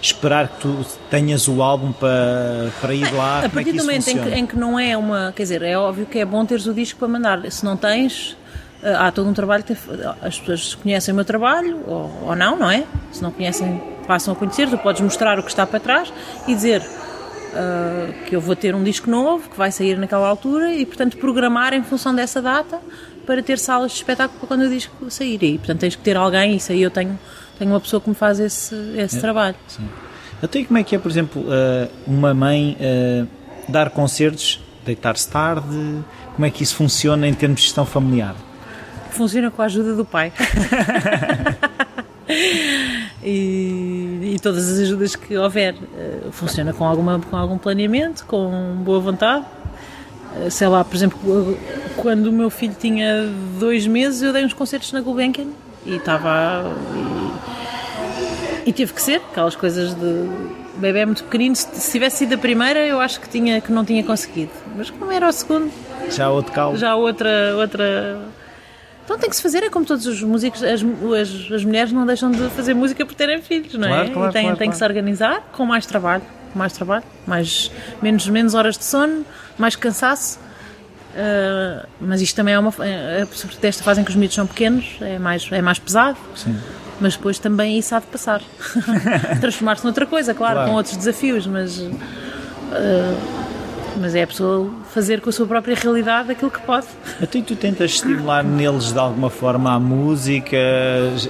esperar 0.00 0.48
que 0.48 0.60
tu 0.60 0.86
tenhas 1.10 1.48
o 1.48 1.62
álbum 1.62 1.92
para, 1.92 2.70
para 2.80 2.94
ir 2.94 3.12
lá. 3.12 3.40
A 3.40 3.44
é 3.44 3.48
partir 3.48 3.72
que 3.72 3.78
do 3.78 3.84
momento 3.84 4.08
em 4.08 4.18
que, 4.18 4.28
em 4.30 4.46
que 4.46 4.56
não 4.56 4.78
é 4.78 4.96
uma. 4.96 5.32
Quer 5.34 5.42
dizer, 5.42 5.62
é 5.62 5.76
óbvio 5.76 6.06
que 6.06 6.18
é 6.18 6.24
bom 6.24 6.44
teres 6.44 6.66
o 6.66 6.74
disco 6.74 6.98
para 6.98 7.08
mandar. 7.08 7.50
Se 7.50 7.64
não 7.64 7.76
tens, 7.76 8.36
eh, 8.82 8.94
há 8.94 9.10
todo 9.10 9.28
um 9.28 9.34
trabalho. 9.34 9.64
que 9.64 9.76
As 10.22 10.38
pessoas 10.38 10.74
conhecem 10.76 11.12
o 11.12 11.14
meu 11.16 11.24
trabalho 11.24 11.82
ou, 11.86 12.28
ou 12.28 12.36
não, 12.36 12.56
não 12.56 12.70
é? 12.70 12.84
Se 13.10 13.22
não 13.22 13.32
conhecem, 13.32 13.82
passam 14.06 14.32
a 14.32 14.36
conhecer. 14.36 14.68
Tu 14.70 14.78
podes 14.78 15.00
mostrar 15.00 15.38
o 15.38 15.42
que 15.42 15.50
está 15.50 15.66
para 15.66 15.80
trás 15.80 16.12
e 16.46 16.54
dizer 16.54 16.82
ah, 17.56 18.12
que 18.26 18.36
eu 18.36 18.40
vou 18.40 18.54
ter 18.54 18.74
um 18.74 18.84
disco 18.84 19.10
novo 19.10 19.48
que 19.48 19.56
vai 19.56 19.72
sair 19.72 19.98
naquela 19.98 20.28
altura 20.28 20.74
e, 20.74 20.84
portanto, 20.84 21.16
programar 21.16 21.72
em 21.72 21.82
função 21.82 22.14
dessa 22.14 22.42
data 22.42 22.80
para 23.24 23.42
ter 23.42 23.58
salas 23.58 23.92
de 23.92 23.96
espetáculo 23.98 24.38
para 24.38 24.48
quando 24.48 24.62
o 24.62 24.68
disco 24.68 25.10
sair. 25.10 25.42
E, 25.42 25.58
portanto, 25.58 25.80
tens 25.80 25.96
que 25.96 26.02
ter 26.02 26.16
alguém. 26.16 26.56
Isso 26.56 26.70
aí 26.72 26.82
eu 26.82 26.90
tenho, 26.90 27.18
tenho 27.58 27.70
uma 27.70 27.80
pessoa 27.80 28.00
que 28.00 28.08
me 28.08 28.14
faz 28.14 28.38
esse, 28.38 28.74
esse 28.96 29.20
trabalho. 29.20 29.56
Até 30.42 30.62
como 30.64 30.78
é 30.78 30.84
que 30.84 30.94
é, 30.94 30.98
por 30.98 31.10
exemplo, 31.10 31.44
eh, 31.48 31.88
uma 32.06 32.34
mãe 32.34 32.76
eh, 32.78 33.24
dar 33.68 33.90
concertos, 33.90 34.60
deitar-se 34.84 35.28
tarde? 35.30 36.04
Como 36.34 36.44
é 36.44 36.50
que 36.50 36.62
isso 36.62 36.76
funciona 36.76 37.26
em 37.26 37.34
termos 37.34 37.60
de 37.60 37.66
gestão 37.66 37.86
familiar? 37.86 38.36
Funciona 39.10 39.50
com 39.50 39.62
a 39.62 39.64
ajuda 39.64 39.94
do 39.94 40.04
pai. 40.04 40.32
e, 43.22 44.32
e 44.34 44.38
todas 44.42 44.68
as 44.72 44.78
ajudas 44.80 45.16
que 45.16 45.36
houver. 45.36 45.74
Eh, 45.96 46.20
Funciona 46.32 46.72
com, 46.72 46.84
alguma, 46.84 47.18
com 47.20 47.36
algum 47.36 47.58
planeamento, 47.58 48.24
com 48.26 48.76
boa 48.84 49.00
vontade. 49.00 49.44
Eh, 50.44 50.50
Sei 50.50 50.66
lá, 50.68 50.84
por 50.84 50.94
exemplo, 50.96 51.18
quando 51.96 52.26
o 52.26 52.32
meu 52.32 52.50
filho 52.50 52.74
tinha 52.78 53.28
dois 53.58 53.86
meses, 53.86 54.22
eu 54.22 54.32
dei 54.32 54.44
uns 54.44 54.52
concertos 54.52 54.92
na 54.92 55.00
Gulbenkian 55.00 55.46
e 55.84 55.96
estava. 55.96 56.72
E, 58.64 58.70
e 58.70 58.72
teve 58.72 58.92
que 58.92 59.00
ser, 59.02 59.16
aquelas 59.30 59.54
coisas 59.54 59.94
de 59.94 60.28
bebê 60.78 61.06
muito 61.06 61.24
pequenino. 61.24 61.54
Se, 61.56 61.68
se 61.74 61.92
tivesse 61.92 62.18
sido 62.18 62.34
a 62.34 62.38
primeira, 62.38 62.80
eu 62.86 63.00
acho 63.00 63.20
que, 63.20 63.28
tinha, 63.28 63.60
que 63.60 63.70
não 63.72 63.84
tinha 63.84 64.02
conseguido. 64.04 64.50
Mas 64.76 64.90
como 64.90 65.10
era 65.12 65.28
o 65.28 65.32
segundo, 65.32 65.70
Já 66.10 66.28
outro 66.30 66.52
caldo? 66.52 66.76
já 66.78 66.94
outra 66.96 67.54
outra 67.56 68.18
Então 69.06 69.16
tem 69.16 69.30
que 69.30 69.36
se 69.36 69.40
fazer, 69.42 69.62
é 69.62 69.70
como 69.70 69.86
todos 69.86 70.04
os 70.04 70.20
músicos, 70.22 70.62
as, 70.62 70.82
as, 70.82 71.52
as 71.52 71.64
mulheres 71.64 71.92
não 71.92 72.04
deixam 72.04 72.28
de 72.30 72.48
fazer 72.50 72.74
música 72.74 73.06
por 73.06 73.14
terem 73.14 73.40
filhos, 73.40 73.72
não 73.74 73.86
Claro, 73.88 74.08
é? 74.08 74.10
claro, 74.12 74.30
e 74.30 74.32
tem, 74.32 74.42
claro, 74.42 74.56
tem 74.58 74.70
que 74.70 74.76
se 74.76 74.84
organizar 74.84 75.40
com 75.52 75.64
mais 75.64 75.86
trabalho, 75.86 76.22
mais 76.54 76.72
trabalho, 76.72 77.04
mais, 77.26 77.70
menos, 78.02 78.28
menos 78.28 78.54
horas 78.54 78.76
de 78.76 78.84
sono, 78.84 79.24
mais 79.56 79.76
cansaço. 79.76 80.38
Uh, 81.14 81.86
mas 82.00 82.20
isto 82.20 82.34
também 82.36 82.52
é 82.52 82.58
uma. 82.58 82.70
É, 82.80 83.20
é, 83.22 83.26
sobretudo 83.32 83.64
esta 83.64 83.82
fase 83.82 84.00
em 84.00 84.04
que 84.04 84.10
os 84.10 84.16
miúdos 84.16 84.34
são 84.34 84.46
pequenos, 84.46 84.98
é 85.00 85.18
mais, 85.18 85.48
é 85.50 85.62
mais 85.62 85.78
pesado. 85.78 86.18
Sim. 86.34 86.58
Mas 87.00 87.16
depois 87.16 87.38
também 87.38 87.78
isso 87.78 87.94
há 87.94 88.00
de 88.00 88.06
passar. 88.06 88.42
Transformar-se 89.40 89.84
noutra 89.84 90.04
coisa, 90.04 90.34
claro, 90.34 90.54
Claro. 90.56 90.70
com 90.70 90.76
outros 90.76 90.96
desafios, 90.96 91.46
mas. 91.46 91.78
uh, 91.78 93.45
mas 93.98 94.14
é 94.14 94.22
a 94.22 94.26
pessoa 94.26 94.70
fazer 94.92 95.20
com 95.20 95.30
a 95.30 95.32
sua 95.32 95.46
própria 95.46 95.74
realidade 95.74 96.30
aquilo 96.30 96.50
que 96.50 96.60
pode. 96.60 96.86
E 97.20 97.26
tu 97.42 97.56
tentas 97.56 97.92
estimular 97.92 98.42
neles 98.44 98.92
de 98.92 98.98
alguma 98.98 99.30
forma 99.30 99.72
a 99.72 99.80
música? 99.80 100.56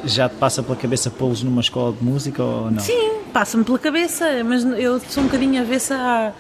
Já 0.05 0.29
te 0.29 0.37
passa 0.37 0.63
pela 0.63 0.77
cabeça 0.77 1.11
pô-los 1.11 1.43
numa 1.43 1.61
escola 1.61 1.93
de 1.93 2.05
música 2.05 2.43
ou 2.43 2.71
não? 2.71 2.81
Sim, 2.81 3.21
passa-me 3.33 3.65
pela 3.65 3.79
cabeça, 3.79 4.25
mas 4.45 4.65
eu 4.65 5.01
sou 5.01 5.23
um 5.23 5.27
bocadinho 5.27 5.61
avessa 5.61 5.95
à, 5.97 6.33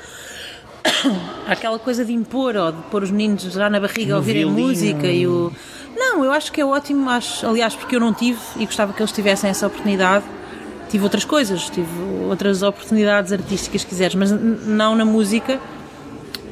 àquela 1.52 1.78
coisa 1.78 2.04
de 2.04 2.12
impor 2.12 2.56
ou 2.56 2.72
de 2.72 2.82
pôr 2.90 3.02
os 3.02 3.10
meninos 3.10 3.42
já 3.42 3.68
na 3.70 3.80
barriga 3.80 4.14
a 4.14 4.16
ouvirem 4.16 4.44
violino. 4.44 4.68
música 4.68 5.06
e 5.06 5.26
o. 5.26 5.52
Não, 5.96 6.24
eu 6.24 6.32
acho 6.32 6.52
que 6.52 6.60
é 6.60 6.64
ótimo, 6.64 7.08
acho, 7.08 7.46
aliás, 7.46 7.74
porque 7.74 7.96
eu 7.96 8.00
não 8.00 8.12
tive 8.12 8.38
e 8.56 8.66
gostava 8.66 8.92
que 8.92 9.00
eles 9.00 9.12
tivessem 9.12 9.48
essa 9.48 9.66
oportunidade. 9.66 10.24
Tive 10.90 11.02
outras 11.02 11.24
coisas, 11.24 11.68
tive 11.68 11.88
outras 12.28 12.62
oportunidades 12.62 13.32
artísticas, 13.32 13.80
se 13.80 13.86
quiseres, 13.86 14.14
mas 14.14 14.30
não 14.30 14.94
na 14.94 15.04
música. 15.04 15.58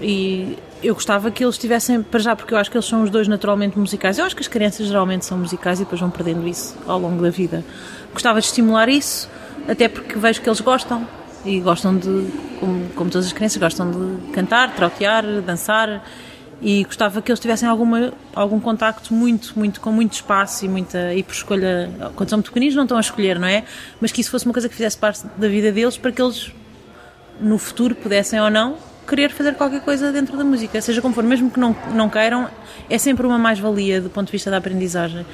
E 0.01 0.59
eu 0.82 0.95
gostava 0.95 1.30
que 1.30 1.42
eles 1.42 1.57
tivessem, 1.57 2.03
para 2.03 2.20
já, 2.20 2.36
porque 2.36 2.53
eu 2.53 2.59
acho 2.59 2.70
que 2.70 2.76
eles 2.76 2.86
são 2.86 3.03
os 3.03 3.11
dois 3.11 3.26
naturalmente 3.26 3.78
musicais. 3.78 4.18
Eu 4.18 4.26
acho 4.26 4.36
que 4.36 4.42
as 4.42 4.49
crianças 4.49 4.86
geralmente 4.86 5.24
são 5.24 5.38
musicais 5.38 5.80
e 5.80 5.84
depois 5.84 6.01
vão 6.01 6.11
perdendo 6.11 6.47
isso 6.47 6.76
ao 6.86 6.99
longo 6.99 7.22
da 7.22 7.30
vida. 7.30 7.64
Gostava 8.12 8.40
de 8.40 8.47
estimular 8.47 8.88
isso, 8.88 9.28
até 9.66 9.88
porque 9.88 10.18
vejo 10.18 10.40
que 10.42 10.49
eles 10.49 10.61
gostam. 10.61 11.07
E 11.45 11.61
gostam 11.61 11.97
de, 11.97 12.30
como, 12.59 12.88
como 12.95 13.11
todas 13.11 13.26
as 13.26 13.32
crianças, 13.32 13.59
gostam 13.59 13.90
de 13.90 14.32
cantar, 14.32 14.74
trautear, 14.74 15.24
dançar. 15.42 16.05
E 16.62 16.84
gostava 16.84 17.20
que 17.20 17.30
eles 17.30 17.40
tivessem 17.40 17.68
alguma, 17.68 18.12
algum 18.34 18.59
contacto 18.61 19.12
muito, 19.12 19.53
muito, 19.57 19.80
com 19.80 19.92
muito 19.92 20.14
espaço 20.14 20.64
e 20.64 20.68
muita, 20.68 21.12
e 21.12 21.22
por 21.22 21.34
escolha, 21.34 21.90
quando 22.14 22.30
são 22.30 22.38
muito 22.38 22.49
pequeninos 22.49 22.74
não 22.74 22.84
estão 22.84 22.97
a 22.97 23.01
escolher, 23.01 23.38
não 23.38 23.49
é? 23.49 23.64
Mas 24.01 24.12
que 24.12 24.22
isso 24.22 24.30
fosse 24.30 24.47
uma 24.47 24.53
coisa 24.53 24.68
que 24.68 24.74
fizesse 24.74 24.97
parte 24.97 25.26
da 25.36 25.49
vida 25.49 25.70
deles 25.70 25.99
para 25.99 26.11
que 26.11 26.22
eles 26.22 26.53
no 27.38 27.59
futuro 27.59 27.95
pudessem 27.95 28.40
ou 28.40 28.49
não 28.49 28.76
querer 29.07 29.31
fazer 29.31 29.55
qualquer 29.55 29.81
coisa 29.83 30.11
dentro 30.13 30.37
da 30.37 30.45
música, 30.45 30.81
seja 30.81 31.01
como 31.03 31.15
for, 31.15 31.23
mesmo 31.25 31.51
que 31.51 31.59
não, 31.61 31.75
não 31.95 32.09
queiram, 32.09 32.49
é 32.89 32.99
sempre 32.99 33.27
uma 33.27 33.39
mais-valia 33.39 34.01
do 34.01 34.11
ponto 34.11 34.27
de 34.27 34.33
vista 34.33 34.51
da 34.51 34.57
aprendizagem. 34.59 35.25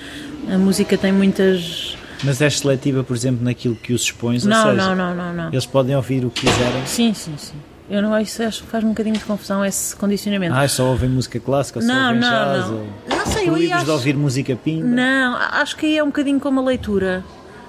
A 0.52 0.58
música 0.58 0.96
tem 0.98 1.12
muitas. 1.12 1.96
Mas 2.24 2.40
és 2.42 2.58
seletiva, 2.58 3.02
por 3.02 3.16
exemplo, 3.16 3.42
naquilo 3.44 3.74
que 3.76 3.92
os 3.92 4.02
expões? 4.02 4.44
Não, 4.44 4.70
seja, 4.70 4.74
não, 4.74 4.94
não, 4.94 5.14
não, 5.14 5.32
não. 5.32 5.48
Eles 5.48 5.64
podem 5.66 5.94
ouvir 5.96 6.24
o 6.24 6.30
que 6.30 6.46
quiserem? 6.46 6.84
Sim, 6.86 7.14
sim, 7.14 7.34
sim. 7.38 7.54
Eu 7.88 8.00
não 8.02 8.16
isso 8.20 8.40
acho 8.42 8.62
que 8.62 8.68
faz 8.68 8.84
um 8.84 8.90
bocadinho 8.90 9.16
de 9.16 9.24
confusão 9.24 9.64
esse 9.64 9.96
condicionamento. 9.96 10.54
Ah, 10.54 10.68
só 10.68 10.84
ouvem 10.86 11.08
música 11.10 11.40
clássica, 11.40 11.80
ou 11.80 11.84
só 11.84 11.92
Não, 11.92 12.06
ouvem 12.06 12.20
não, 12.20 12.30
jazz? 12.30 12.66
não. 12.70 12.76
Ou... 12.78 12.86
Não 13.18 13.26
sei, 13.26 13.48
eu 13.48 13.74
acho- 13.74 13.84
de 13.84 13.90
ouvir 13.90 14.16
música 14.16 14.54
pimba? 14.54 14.86
Não, 14.86 15.36
acho 15.36 15.76
que 15.76 15.86
aí 15.86 15.98
é 15.98 16.02
um 16.02 16.06
bocadinho 16.06 16.38
como 16.38 16.60
a 16.60 16.62
leitura. 16.62 17.24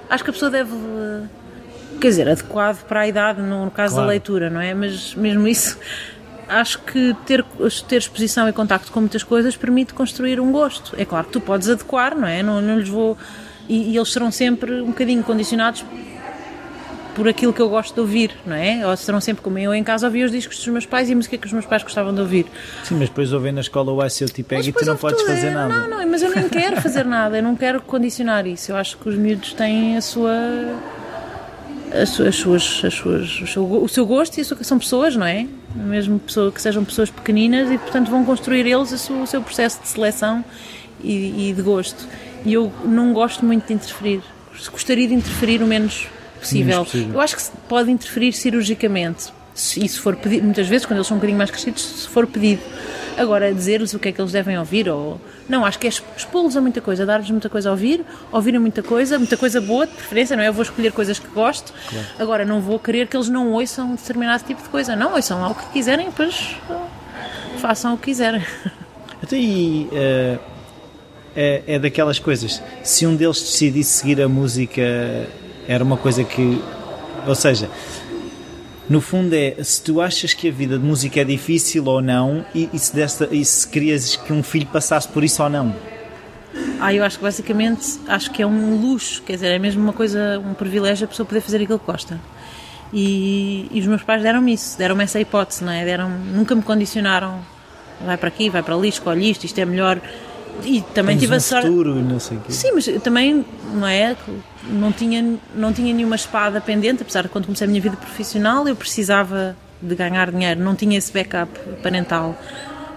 Acho 0.09 0.23
que 0.23 0.29
a 0.29 0.33
pessoa 0.33 0.51
deve. 0.51 0.71
Quer 2.01 2.07
dizer, 2.09 2.27
adequado 2.27 2.83
para 2.85 3.01
a 3.01 3.07
idade, 3.07 3.41
no 3.41 3.65
no 3.65 3.71
caso 3.71 3.93
Claro. 3.93 4.07
da 4.07 4.11
leitura, 4.11 4.49
não 4.49 4.59
é? 4.59 4.73
Mas 4.73 5.13
mesmo 5.13 5.47
isso, 5.47 5.77
acho 6.49 6.79
que 6.79 7.15
ter, 7.25 7.45
ter 7.87 7.97
exposição 7.97 8.49
e 8.49 8.53
contacto 8.53 8.91
com 8.91 8.99
muitas 8.99 9.23
coisas 9.23 9.55
permite 9.55 9.93
construir 9.93 10.39
um 10.39 10.51
gosto. 10.51 10.95
É 10.97 11.05
claro 11.05 11.27
que 11.27 11.33
tu 11.33 11.39
podes 11.41 11.69
adequar, 11.69 12.15
não 12.15 12.27
é? 12.27 12.41
Não, 12.43 12.59
não 12.61 12.79
lhes 12.79 12.89
vou. 12.89 13.17
E, 13.69 13.91
e 13.91 13.97
eles 13.97 14.11
serão 14.11 14.31
sempre 14.31 14.81
um 14.81 14.87
bocadinho 14.87 15.23
condicionados 15.23 15.85
por 17.15 17.27
aquilo 17.27 17.51
que 17.53 17.61
eu 17.61 17.69
gosto 17.69 17.93
de 17.93 17.99
ouvir, 17.99 18.31
não 18.45 18.55
é? 18.55 18.85
Ou 18.87 18.95
serão 18.95 19.19
sempre 19.19 19.43
como 19.43 19.57
eu 19.57 19.73
em 19.73 19.83
casa 19.83 20.07
ouvia 20.07 20.25
os 20.25 20.31
discos 20.31 20.57
dos 20.57 20.67
meus 20.67 20.85
pais 20.85 21.09
e 21.09 21.13
a 21.13 21.15
música 21.15 21.37
que 21.37 21.45
os 21.45 21.53
meus 21.53 21.65
pais 21.65 21.83
gostavam 21.83 22.13
de 22.13 22.21
ouvir. 22.21 22.45
Sim, 22.83 22.95
mas 22.95 23.09
depois 23.09 23.31
ouvem 23.33 23.51
na 23.51 23.61
escola 23.61 23.91
o 23.91 24.05
ICO 24.05 24.25
tipo 24.33 24.55
Mas 24.55 24.67
e 24.67 24.71
tu 24.71 24.85
não 24.85 24.95
podes 24.97 25.21
fazer 25.21 25.47
é, 25.47 25.51
nada. 25.51 25.73
Não, 25.73 25.89
não, 25.89 26.07
mas 26.07 26.21
eu 26.21 26.33
nem 26.33 26.47
quero 26.49 26.81
fazer 26.81 27.05
nada, 27.05 27.37
eu 27.37 27.43
não 27.43 27.55
quero 27.55 27.81
condicionar 27.81 28.47
isso. 28.47 28.71
Eu 28.71 28.75
acho 28.75 28.97
que 28.97 29.09
os 29.09 29.15
miúdos 29.15 29.53
têm 29.53 29.97
a 29.97 30.01
sua. 30.01 30.31
As 31.93 32.09
suas, 32.09 32.27
as 32.27 32.35
suas, 32.35 32.81
as 32.85 32.93
suas, 32.93 33.41
o, 33.41 33.47
seu, 33.47 33.83
o 33.83 33.89
seu 33.89 34.05
gosto 34.05 34.37
e 34.37 34.41
a 34.41 34.45
sua, 34.45 34.63
são 34.63 34.79
pessoas, 34.79 35.15
não 35.15 35.25
é? 35.25 35.45
Mesmo 35.75 36.19
pessoa, 36.19 36.51
que 36.51 36.61
sejam 36.61 36.85
pessoas 36.85 37.09
pequeninas 37.09 37.69
e, 37.69 37.77
portanto, 37.77 38.09
vão 38.09 38.23
construir 38.23 38.65
eles 38.65 38.91
o 38.91 38.97
seu, 38.97 39.21
o 39.21 39.27
seu 39.27 39.41
processo 39.41 39.81
de 39.81 39.87
seleção 39.87 40.43
e, 41.03 41.49
e 41.49 41.53
de 41.53 41.61
gosto. 41.61 42.07
E 42.45 42.53
eu 42.53 42.71
não 42.85 43.13
gosto 43.13 43.45
muito 43.45 43.67
de 43.67 43.73
interferir. 43.73 44.21
Gostaria 44.71 45.07
de 45.07 45.13
interferir 45.13 45.61
o 45.61 45.67
menos 45.67 46.07
possível. 46.39 46.75
Menos 46.75 46.91
possível. 46.91 47.13
Eu 47.13 47.21
acho 47.21 47.35
que 47.35 47.41
se 47.41 47.51
pode 47.67 47.91
interferir 47.91 48.33
cirurgicamente. 48.33 49.31
Se 49.53 49.83
isso 49.83 50.01
for 50.01 50.15
pedido, 50.15 50.45
muitas 50.45 50.67
vezes, 50.67 50.85
quando 50.85 50.97
eles 50.97 51.07
são 51.07 51.15
um 51.15 51.19
bocadinho 51.19 51.37
mais 51.37 51.51
crescidos, 51.51 51.83
se 51.83 52.07
for 52.07 52.25
pedido. 52.25 52.61
Agora, 53.17 53.53
dizer-lhes 53.53 53.93
o 53.93 53.99
que 53.99 54.09
é 54.09 54.11
que 54.11 54.21
eles 54.21 54.31
devem 54.31 54.57
ouvir, 54.57 54.89
ou. 54.89 55.19
Não, 55.49 55.65
acho 55.65 55.77
que 55.77 55.87
é 55.87 55.89
expô-los 55.89 56.55
a 56.55 56.61
muita 56.61 56.79
coisa, 56.79 57.05
dar-lhes 57.05 57.29
muita 57.29 57.49
coisa 57.49 57.69
a 57.69 57.71
ouvir, 57.71 58.05
ouvirem 58.31 58.59
muita 58.59 58.81
coisa, 58.81 59.17
muita 59.17 59.35
coisa 59.35 59.59
boa, 59.59 59.85
de 59.85 59.93
preferência, 59.93 60.35
não 60.35 60.43
é? 60.43 60.47
Eu 60.47 60.53
vou 60.53 60.63
escolher 60.63 60.93
coisas 60.93 61.19
que 61.19 61.27
gosto, 61.27 61.73
agora 62.17 62.45
não 62.45 62.61
vou 62.61 62.79
querer 62.79 63.07
que 63.07 63.17
eles 63.17 63.27
não 63.27 63.51
ouçam 63.51 63.95
determinado 63.95 64.43
tipo 64.45 64.63
de 64.63 64.69
coisa. 64.69 64.95
Não, 64.95 65.13
ouçam 65.13 65.41
lá 65.41 65.49
o 65.49 65.55
que 65.55 65.65
quiserem, 65.73 66.05
depois 66.05 66.55
ah, 66.69 66.87
façam 67.57 67.93
o 67.93 67.97
que 67.97 68.05
quiserem. 68.05 68.43
Então, 69.23 69.37
e, 69.37 69.87
eh, 69.93 70.39
é, 71.35 71.63
é 71.67 71.79
daquelas 71.79 72.19
coisas. 72.19 72.61
Se 72.83 73.05
um 73.05 73.15
deles 73.15 73.39
decidisse 73.39 73.99
seguir 73.99 74.21
a 74.21 74.27
música, 74.27 74.81
era 75.67 75.83
uma 75.83 75.97
coisa 75.97 76.23
que. 76.23 76.61
Ou 77.27 77.35
seja, 77.35 77.69
no 78.91 78.99
fundo 78.99 79.33
é 79.33 79.55
se 79.63 79.81
tu 79.81 80.01
achas 80.01 80.33
que 80.33 80.49
a 80.49 80.51
vida 80.51 80.77
de 80.77 80.83
música 80.83 81.21
é 81.21 81.23
difícil 81.23 81.85
ou 81.85 82.01
não, 82.01 82.45
e, 82.53 82.69
e 82.73 82.77
se, 82.77 82.93
desta, 82.93 83.29
e 83.31 83.45
se 83.45 83.65
querias 83.65 84.17
que 84.17 84.33
um 84.33 84.43
filho 84.43 84.67
passasse 84.67 85.07
por 85.07 85.23
isso 85.23 85.41
ou 85.41 85.49
não. 85.49 85.73
Ah, 86.77 86.93
eu 86.93 87.01
acho 87.01 87.17
que 87.17 87.23
basicamente 87.23 87.97
acho 88.05 88.29
que 88.31 88.41
é 88.41 88.45
um 88.45 88.81
luxo, 88.81 89.23
quer 89.23 89.35
dizer, 89.35 89.47
é 89.47 89.57
mesmo 89.57 89.81
uma 89.81 89.93
coisa, 89.93 90.37
um 90.45 90.53
privilégio 90.53 91.05
a 91.05 91.07
pessoa 91.07 91.25
poder 91.25 91.39
fazer 91.39 91.63
aquilo 91.63 91.79
que 91.79 91.85
gosta. 91.85 92.19
E, 92.91 93.69
e 93.71 93.79
os 93.79 93.87
meus 93.87 94.03
pais 94.03 94.21
deram-me 94.21 94.53
isso, 94.53 94.77
deram-me 94.77 95.05
essa 95.05 95.21
hipótese, 95.21 95.63
não 95.63 95.71
é? 95.71 95.85
Deram, 95.85 96.09
nunca 96.09 96.53
me 96.53 96.61
condicionaram, 96.61 97.39
vai 98.05 98.17
para 98.17 98.27
aqui, 98.27 98.49
vai 98.49 98.61
para 98.61 98.75
ali, 98.75 98.89
escolhe 98.89 99.29
isto, 99.29 99.45
isto 99.45 99.57
é 99.57 99.63
melhor. 99.63 100.01
E 100.63 100.81
também 100.93 101.15
Tens 101.15 101.21
tive 101.21 101.33
um 101.33 101.37
a 101.37 101.39
sorte. 101.39 101.67
futuro 101.67 101.95
não 101.95 102.19
sei 102.19 102.37
quê. 102.45 102.51
Sim, 102.51 102.71
mas 102.73 102.85
também, 103.03 103.45
não 103.73 103.87
é? 103.87 104.15
Não 104.69 104.91
tinha, 104.91 105.37
não 105.55 105.73
tinha 105.73 105.93
nenhuma 105.93 106.15
espada 106.15 106.61
pendente, 106.61 107.01
apesar 107.01 107.23
de 107.23 107.29
quando 107.29 107.45
comecei 107.45 107.65
a 107.65 107.69
minha 107.69 107.81
vida 107.81 107.97
profissional 107.97 108.67
eu 108.67 108.75
precisava 108.75 109.55
de 109.81 109.95
ganhar 109.95 110.29
dinheiro, 110.29 110.59
não 110.61 110.75
tinha 110.75 110.97
esse 110.97 111.11
backup 111.11 111.51
parental. 111.81 112.37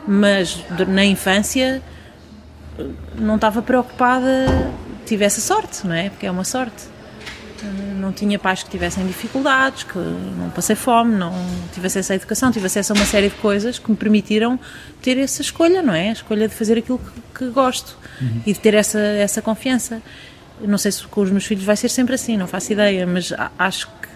Mas 0.06 0.62
na 0.86 1.04
infância 1.04 1.82
não 3.16 3.36
estava 3.36 3.62
preocupada, 3.62 4.28
tive 5.06 5.24
essa 5.24 5.40
sorte, 5.40 5.86
não 5.86 5.94
é? 5.94 6.10
Porque 6.10 6.26
é 6.26 6.30
uma 6.30 6.44
sorte. 6.44 6.93
Não 8.00 8.12
tinha 8.12 8.38
pais 8.38 8.62
que 8.62 8.70
tivessem 8.70 9.06
dificuldades, 9.06 9.82
que 9.84 9.96
não 9.98 10.50
passei 10.50 10.76
fome, 10.76 11.14
não 11.16 11.32
tive 11.72 11.86
acesso 11.86 12.12
à 12.12 12.16
educação, 12.16 12.52
tive 12.52 12.66
acesso 12.66 12.92
a 12.92 12.96
uma 12.96 13.06
série 13.06 13.28
de 13.30 13.34
coisas 13.36 13.78
que 13.78 13.90
me 13.90 13.96
permitiram 13.96 14.58
ter 15.00 15.16
essa 15.18 15.40
escolha, 15.42 15.80
não 15.82 15.94
é? 15.94 16.10
A 16.10 16.12
escolha 16.12 16.46
de 16.48 16.54
fazer 16.54 16.76
aquilo 16.78 16.98
que, 16.98 17.38
que 17.46 17.50
gosto 17.50 17.96
e 18.46 18.52
de 18.52 18.60
ter 18.60 18.74
essa, 18.74 18.98
essa 18.98 19.40
confiança. 19.40 20.02
Não 20.60 20.76
sei 20.78 20.92
se 20.92 21.06
com 21.06 21.20
os 21.22 21.30
meus 21.30 21.44
filhos 21.46 21.64
vai 21.64 21.76
ser 21.76 21.88
sempre 21.88 22.14
assim, 22.14 22.36
não 22.36 22.46
faço 22.46 22.72
ideia, 22.72 23.06
mas 23.06 23.32
acho 23.58 23.86
que 23.88 24.08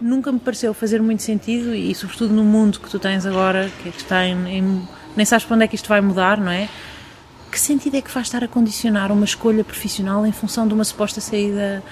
nunca 0.00 0.30
me 0.32 0.38
pareceu 0.40 0.74
fazer 0.74 1.00
muito 1.00 1.22
sentido 1.22 1.74
e, 1.74 1.94
sobretudo 1.94 2.34
no 2.34 2.42
mundo 2.44 2.80
que 2.80 2.90
tu 2.90 2.98
tens 2.98 3.24
agora, 3.26 3.70
que 3.82 3.88
é 3.88 3.92
que 3.92 3.98
está 4.00 4.26
em, 4.26 4.58
em- 4.58 4.88
nem 5.16 5.24
sabes 5.26 5.44
para 5.46 5.54
onde 5.56 5.64
é 5.64 5.68
que 5.68 5.74
isto 5.76 5.88
vai 5.88 6.00
mudar, 6.00 6.38
não 6.38 6.50
é? 6.50 6.68
Que 7.50 7.58
sentido 7.58 7.96
é 7.96 8.00
que 8.02 8.10
faz 8.10 8.26
estar 8.26 8.42
a 8.44 8.48
condicionar 8.48 9.10
uma 9.12 9.24
escolha 9.24 9.62
profissional 9.64 10.24
em 10.26 10.32
função 10.32 10.66
de 10.68 10.74
uma 10.74 10.84
suposta 10.84 11.20
saída 11.20 11.82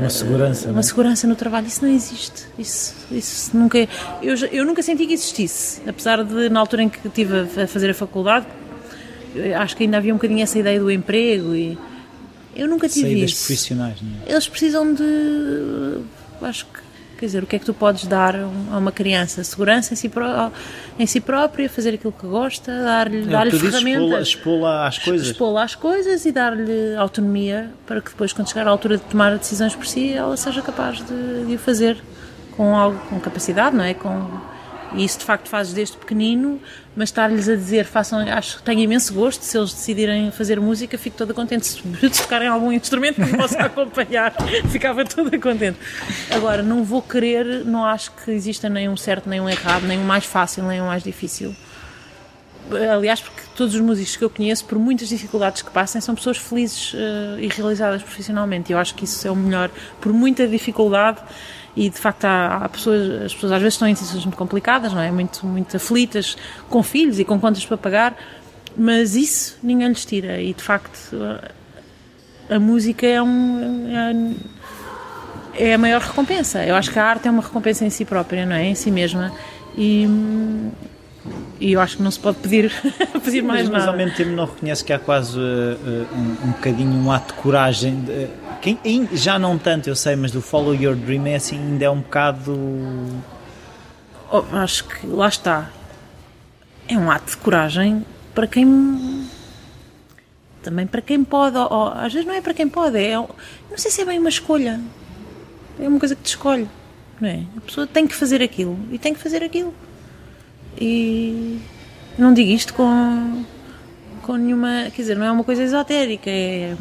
Uma 0.00 0.10
segurança, 0.10 0.70
uma 0.70 0.80
é? 0.80 0.82
segurança 0.82 1.26
no 1.26 1.34
trabalho, 1.34 1.66
isso 1.66 1.84
não 1.84 1.90
existe. 1.90 2.44
Isso, 2.58 2.94
isso 3.10 3.56
nunca. 3.56 3.78
Eu, 4.22 4.34
eu 4.52 4.64
nunca 4.64 4.82
senti 4.82 5.06
que 5.06 5.14
existisse, 5.14 5.80
apesar 5.88 6.22
de 6.22 6.48
na 6.50 6.60
altura 6.60 6.82
em 6.82 6.88
que 6.88 7.06
estive 7.06 7.34
a 7.34 7.64
a 7.64 7.66
fazer 7.66 7.90
a 7.90 7.94
faculdade, 7.94 8.46
eu 9.34 9.56
acho 9.58 9.76
que 9.76 9.84
ainda 9.84 9.96
havia 9.96 10.12
um 10.12 10.16
bocadinho 10.16 10.42
essa 10.42 10.58
ideia 10.58 10.78
do 10.78 10.90
emprego 10.90 11.54
e 11.54 11.78
eu 12.54 12.68
nunca 12.68 12.88
tive 12.88 13.06
Saídas 13.08 13.30
isso. 13.30 13.46
profissionais, 13.46 13.96
não 14.02 14.10
é? 14.26 14.32
Eles 14.32 14.48
precisam 14.48 14.94
de, 14.94 15.98
acho 16.42 16.66
que, 16.66 16.80
quer 17.24 17.26
dizer, 17.26 17.42
o 17.42 17.46
que 17.46 17.56
é 17.56 17.58
que 17.58 17.64
tu 17.64 17.72
podes 17.74 18.06
dar 18.06 18.36
a 18.36 18.76
uma 18.78 18.92
criança? 18.92 19.42
Segurança 19.42 19.94
em 19.94 19.96
si, 19.96 20.08
pró- 20.08 20.50
em 20.98 21.06
si 21.06 21.20
própria, 21.20 21.68
fazer 21.68 21.94
aquilo 21.94 22.12
que 22.12 22.26
gosta, 22.26 22.70
dar-lhe 22.82 23.22
É, 23.22 23.26
dar 23.26 23.50
ferramentas 23.50 24.28
expô-la 24.28 24.86
às 24.86 24.98
coisas. 24.98 25.26
expô-la 25.28 25.64
às 25.64 25.74
coisas 25.74 26.24
e 26.26 26.32
dar-lhe 26.32 26.94
autonomia 26.96 27.70
para 27.86 28.00
que 28.00 28.10
depois, 28.10 28.32
quando 28.32 28.48
chegar 28.48 28.66
à 28.66 28.70
altura 28.70 28.98
de 28.98 29.02
tomar 29.04 29.36
decisões 29.38 29.74
por 29.74 29.86
si, 29.86 30.12
ela 30.12 30.36
seja 30.36 30.60
capaz 30.62 30.98
de, 30.98 31.46
de 31.46 31.54
o 31.54 31.58
fazer 31.58 31.96
com 32.56 32.76
algo, 32.76 32.98
com 33.08 33.18
capacidade, 33.18 33.74
não 33.74 33.84
é? 33.84 33.94
Com, 33.94 34.28
E 34.94 35.04
isso 35.04 35.18
de 35.18 35.24
facto 35.24 35.48
fazes 35.48 35.72
desde 35.72 35.96
pequenino, 35.96 36.60
mas 36.94 37.08
estar-lhes 37.08 37.48
a 37.48 37.56
dizer, 37.56 37.84
façam, 37.84 38.20
acho 38.20 38.58
que 38.58 38.62
tenho 38.62 38.80
imenso 38.80 39.12
gosto, 39.12 39.42
se 39.42 39.58
eles 39.58 39.72
decidirem 39.72 40.30
fazer 40.30 40.60
música, 40.60 40.96
fico 40.96 41.16
toda 41.16 41.34
contente. 41.34 41.66
Se, 41.66 41.82
se 41.82 42.22
tocarem 42.22 42.48
algum 42.48 42.70
instrumento 42.70 43.16
que 43.16 43.32
me 43.32 43.36
possa 43.36 43.58
acompanhar, 43.58 44.32
ficava 44.70 45.04
toda 45.04 45.38
contente. 45.38 45.78
Agora, 46.30 46.62
não 46.62 46.84
vou 46.84 47.02
querer, 47.02 47.64
não 47.64 47.84
acho 47.84 48.12
que 48.12 48.30
exista 48.30 48.68
nem 48.68 48.88
um 48.88 48.96
certo, 48.96 49.28
nem 49.28 49.40
um 49.40 49.48
errado, 49.48 49.84
nem 49.86 49.98
um 49.98 50.04
mais 50.04 50.24
fácil, 50.24 50.64
nem 50.64 50.80
um 50.80 50.86
mais 50.86 51.02
difícil. 51.02 51.54
Aliás, 52.92 53.20
porque 53.20 53.42
todos 53.54 53.74
os 53.74 53.80
músicos 53.80 54.16
que 54.16 54.24
eu 54.24 54.30
conheço, 54.30 54.64
por 54.64 54.78
muitas 54.78 55.08
dificuldades 55.08 55.60
que 55.60 55.70
passem, 55.70 56.00
são 56.00 56.14
pessoas 56.14 56.38
felizes 56.38 56.94
uh, 56.94 57.38
e 57.38 57.48
realizadas 57.48 58.02
profissionalmente. 58.02 58.72
Eu 58.72 58.78
acho 58.78 58.94
que 58.94 59.04
isso 59.04 59.26
é 59.26 59.30
o 59.30 59.36
melhor. 59.36 59.70
Por 60.00 60.12
muita 60.12 60.48
dificuldade, 60.48 61.20
e 61.76 61.90
de 61.90 61.98
facto 61.98 62.24
há, 62.24 62.58
há, 62.58 62.68
pessoas, 62.68 63.22
as 63.22 63.34
pessoas 63.34 63.52
às 63.52 63.60
vezes 63.60 63.74
estão 63.74 63.88
em 63.88 63.94
situações 63.94 64.24
muito 64.24 64.36
complicadas, 64.36 64.92
não 64.92 65.00
é? 65.00 65.10
Muito, 65.10 65.44
muito 65.46 65.76
aflitas, 65.76 66.36
com 66.68 66.82
filhos 66.82 67.18
e 67.18 67.24
com 67.24 67.38
contas 67.38 67.64
para 67.66 67.76
pagar, 67.76 68.16
mas 68.76 69.16
isso 69.16 69.58
ninguém 69.62 69.88
lhes 69.88 70.04
tira 70.04 70.40
e 70.40 70.52
de 70.52 70.62
facto 70.62 71.16
a, 72.48 72.54
a 72.54 72.58
música 72.58 73.06
é 73.06 73.22
um. 73.22 73.88
É, 75.56 75.68
é, 75.68 75.74
a 75.74 75.78
maior 75.78 76.00
recompensa. 76.00 76.64
Eu 76.64 76.74
acho 76.74 76.90
que 76.90 76.98
a 76.98 77.04
arte 77.04 77.28
é 77.28 77.30
uma 77.30 77.42
recompensa 77.42 77.84
em 77.84 77.90
si 77.90 78.04
própria, 78.04 78.44
não 78.44 78.56
é? 78.56 78.64
Em 78.64 78.74
si 78.74 78.90
mesma. 78.90 79.32
E, 79.76 80.08
e 81.60 81.72
eu 81.72 81.80
acho 81.80 81.96
que 81.96 82.02
não 82.02 82.10
se 82.10 82.18
pode 82.18 82.38
pedir, 82.38 82.72
pedir 83.24 83.42
mais 83.42 83.62
mas, 83.62 83.70
nada. 83.70 83.78
Mas 83.78 83.88
ao 83.88 83.96
mesmo 83.96 84.16
tempo 84.16 84.30
não 84.30 84.46
reconhece 84.46 84.84
que 84.84 84.92
há 84.92 84.98
quase 84.98 85.38
uh, 85.38 86.06
um, 86.12 86.48
um 86.48 86.50
bocadinho 86.52 86.92
um 86.92 87.10
ato 87.10 87.34
de 87.34 87.40
coragem. 87.40 88.00
De, 88.00 88.28
quem, 88.64 89.08
já 89.12 89.38
não 89.38 89.58
tanto, 89.58 89.90
eu 89.90 89.94
sei, 89.94 90.16
mas 90.16 90.30
do 90.30 90.40
Follow 90.40 90.74
Your 90.74 90.96
Dream 90.96 91.26
é 91.26 91.34
assim, 91.34 91.58
ainda 91.58 91.84
é 91.84 91.90
um 91.90 92.00
bocado. 92.00 92.54
Oh, 94.32 94.42
acho 94.56 94.84
que 94.84 95.06
lá 95.06 95.28
está. 95.28 95.70
É 96.88 96.96
um 96.96 97.10
ato 97.10 97.32
de 97.32 97.36
coragem 97.36 98.06
para 98.34 98.46
quem. 98.46 99.28
Também 100.62 100.86
para 100.86 101.02
quem 101.02 101.22
pode, 101.22 101.58
ou, 101.58 101.70
ou, 101.70 101.88
às 101.88 102.10
vezes 102.10 102.26
não 102.26 102.34
é 102.34 102.40
para 102.40 102.54
quem 102.54 102.66
pode, 102.66 102.96
é, 102.96 103.14
não 103.16 103.28
sei 103.76 103.90
se 103.90 104.00
é 104.00 104.04
bem 104.06 104.18
uma 104.18 104.30
escolha. 104.30 104.80
É 105.78 105.86
uma 105.86 105.98
coisa 105.98 106.16
que 106.16 106.22
te 106.22 106.28
escolhe, 106.28 106.66
não 107.20 107.28
é? 107.28 107.42
A 107.58 107.60
pessoa 107.60 107.86
tem 107.86 108.06
que 108.06 108.14
fazer 108.14 108.40
aquilo 108.42 108.78
e 108.90 108.98
tem 108.98 109.12
que 109.12 109.20
fazer 109.20 109.44
aquilo. 109.44 109.74
E 110.80 111.60
não 112.16 112.32
digo 112.32 112.50
isto 112.50 112.72
com, 112.72 113.44
com 114.22 114.36
nenhuma. 114.36 114.90
Quer 114.94 115.02
dizer, 115.02 115.16
não 115.18 115.26
é 115.26 115.30
uma 115.30 115.44
coisa 115.44 115.62
esotérica, 115.62 116.30
é 116.30 116.74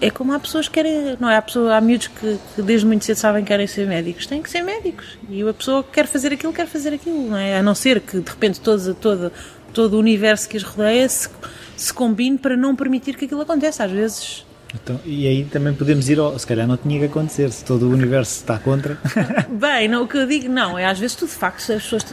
é 0.00 0.10
como 0.10 0.32
há 0.32 0.38
pessoas 0.38 0.68
que 0.68 0.74
querem, 0.74 1.16
não 1.18 1.28
é? 1.28 1.36
Há, 1.36 1.42
pessoa, 1.42 1.76
há 1.76 1.80
miúdos 1.80 2.08
que, 2.08 2.38
que, 2.54 2.62
desde 2.62 2.86
muito 2.86 3.04
cedo 3.04 3.16
sabem 3.16 3.42
que 3.42 3.48
querem 3.48 3.66
ser 3.66 3.86
médicos, 3.86 4.26
têm 4.26 4.42
que 4.42 4.50
ser 4.50 4.62
médicos. 4.62 5.18
E 5.28 5.42
a 5.42 5.54
pessoa 5.54 5.82
que 5.82 5.90
quer 5.92 6.06
fazer 6.06 6.32
aquilo, 6.32 6.52
quer 6.52 6.66
fazer 6.66 6.92
aquilo, 6.92 7.30
não 7.30 7.36
é? 7.36 7.58
A 7.58 7.62
não 7.62 7.74
ser 7.74 8.00
que 8.00 8.20
de 8.20 8.30
repente 8.30 8.60
todo, 8.60 8.94
todo, 8.94 9.32
todo 9.72 9.94
o 9.94 9.98
universo 9.98 10.48
que 10.48 10.56
as 10.56 10.62
rodeia 10.62 11.08
se, 11.08 11.28
se 11.76 11.92
combine 11.92 12.36
para 12.36 12.56
não 12.56 12.76
permitir 12.76 13.16
que 13.16 13.24
aquilo 13.24 13.40
aconteça. 13.40 13.84
Às 13.84 13.90
vezes. 13.90 14.46
Então, 14.74 15.00
e 15.04 15.26
aí 15.26 15.44
também 15.44 15.72
podemos 15.72 16.08
ir 16.10 16.18
ao. 16.18 16.38
Se 16.38 16.46
calhar 16.46 16.66
não 16.66 16.76
tinha 16.76 16.98
que 16.98 17.06
acontecer, 17.06 17.50
se 17.50 17.64
todo 17.64 17.88
o 17.88 17.90
universo 17.90 18.36
está 18.36 18.58
contra. 18.58 18.98
Bem, 19.48 19.88
não, 19.88 20.02
o 20.02 20.08
que 20.08 20.18
eu 20.18 20.26
digo, 20.26 20.48
não, 20.48 20.78
é 20.78 20.84
às 20.84 20.98
vezes 20.98 21.16
tudo 21.16 21.30
de 21.30 21.36
facto, 21.36 21.72
as 21.72 21.82
pessoas. 21.82 22.04